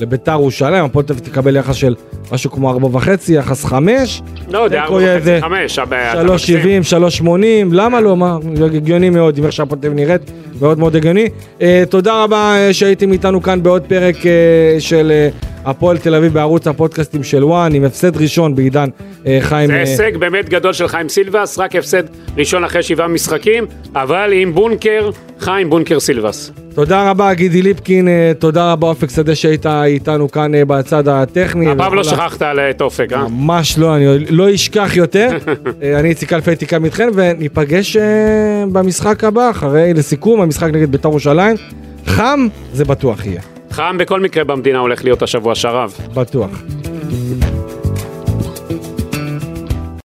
לביתר 0.00 0.32
ירושלים, 0.32 0.84
הפועל 0.84 1.04
תל 1.04 1.12
אביב 1.12 1.24
תקבל 1.24 1.56
יחס 1.56 1.74
של 1.74 1.94
משהו 2.32 2.50
כמו 2.50 2.70
ארבע 2.70 2.88
וחצי, 2.92 3.34
יחס 3.34 3.64
חמש. 3.64 4.22
לא 4.48 4.58
יודע, 4.58 4.82
ארבע 4.82 4.96
וחצי, 4.96 5.40
חמש. 5.40 5.78
שלוש 6.12 6.46
שבעים, 6.46 6.82
שלוש 6.82 7.16
שמונים, 7.16 7.72
למה 7.72 8.00
לא? 8.00 8.16
מה, 8.16 8.38
הגיוני 8.74 9.10
מאוד, 9.10 9.38
עם 9.38 9.44
איך 9.44 9.60
אביב 9.60 9.92
נראית, 9.92 10.30
מאוד 10.60 10.78
מאוד 10.78 10.96
הגיוני. 10.96 11.28
Uh, 11.58 11.62
תודה 11.88 12.24
רבה 12.24 12.56
uh, 12.70 12.72
שהייתם 12.72 13.12
איתנו 13.12 13.42
כאן 13.42 13.62
בעוד 13.62 13.82
פרק 13.82 14.16
uh, 14.16 14.26
של 14.78 15.28
הפועל 15.64 15.98
תל 15.98 16.14
אביב 16.14 16.32
בערוץ 16.32 16.66
הפודקאסטים 16.66 17.22
של 17.22 17.44
וואן, 17.44 17.74
עם 17.74 17.84
הפסד 17.84 18.16
ראשון 18.16 18.54
בעידן 18.54 18.88
אה, 19.26 19.38
חיים... 19.40 19.70
זה 19.70 19.76
הישג 19.76 20.16
באמת 20.16 20.48
גדול 20.48 20.72
של 20.72 20.88
חיים 20.88 21.08
סילבס, 21.08 21.58
רק 21.58 21.76
הפסד 21.76 22.02
ראשון 22.36 22.64
אחרי 22.64 22.82
שבעה 22.82 23.08
משחקים, 23.08 23.66
אבל 23.94 24.30
עם 24.32 24.54
בונקר, 24.54 25.10
חיים 25.40 25.70
בונקר 25.70 26.00
סילבס. 26.00 26.52
תודה 26.74 27.10
רבה 27.10 27.34
גידי 27.34 27.62
ליפקין, 27.62 28.08
תודה 28.38 28.72
רבה 28.72 28.88
אופק 28.88 29.10
שדה 29.10 29.34
שהיית 29.34 29.66
איתנו 29.66 30.30
כאן 30.30 30.52
בצד 30.66 31.08
הטכני. 31.08 31.70
הפעם 31.70 31.94
לא 31.94 32.04
שכחת 32.04 32.42
את 32.42 32.80
אופק, 32.80 33.12
אה? 33.12 33.28
ממש 33.28 33.78
לא, 33.78 33.96
אני 33.96 34.06
לא 34.30 34.54
אשכח 34.54 34.96
יותר. 34.96 35.28
אני 35.98 36.08
איציק 36.08 36.32
אלפי 36.32 36.50
הייתי 36.50 36.66
איתכם, 36.84 37.08
וניפגש 37.14 37.96
במשחק 38.72 39.24
הבא, 39.24 39.50
אחרי, 39.50 39.94
לסיכום, 39.94 40.40
המשחק 40.40 40.68
נגד 40.72 40.92
בית"ר 40.92 41.08
ירושלים. 41.08 41.56
חם, 42.06 42.48
זה 42.72 42.84
בטוח 42.84 43.26
יהיה. 43.26 43.53
חם 43.74 43.96
בכל 43.98 44.20
מקרה 44.20 44.44
במדינה 44.44 44.78
הולך 44.78 45.04
להיות 45.04 45.22
השבוע 45.22 45.54
שרב. 45.54 45.92
בטוח. 46.14 46.50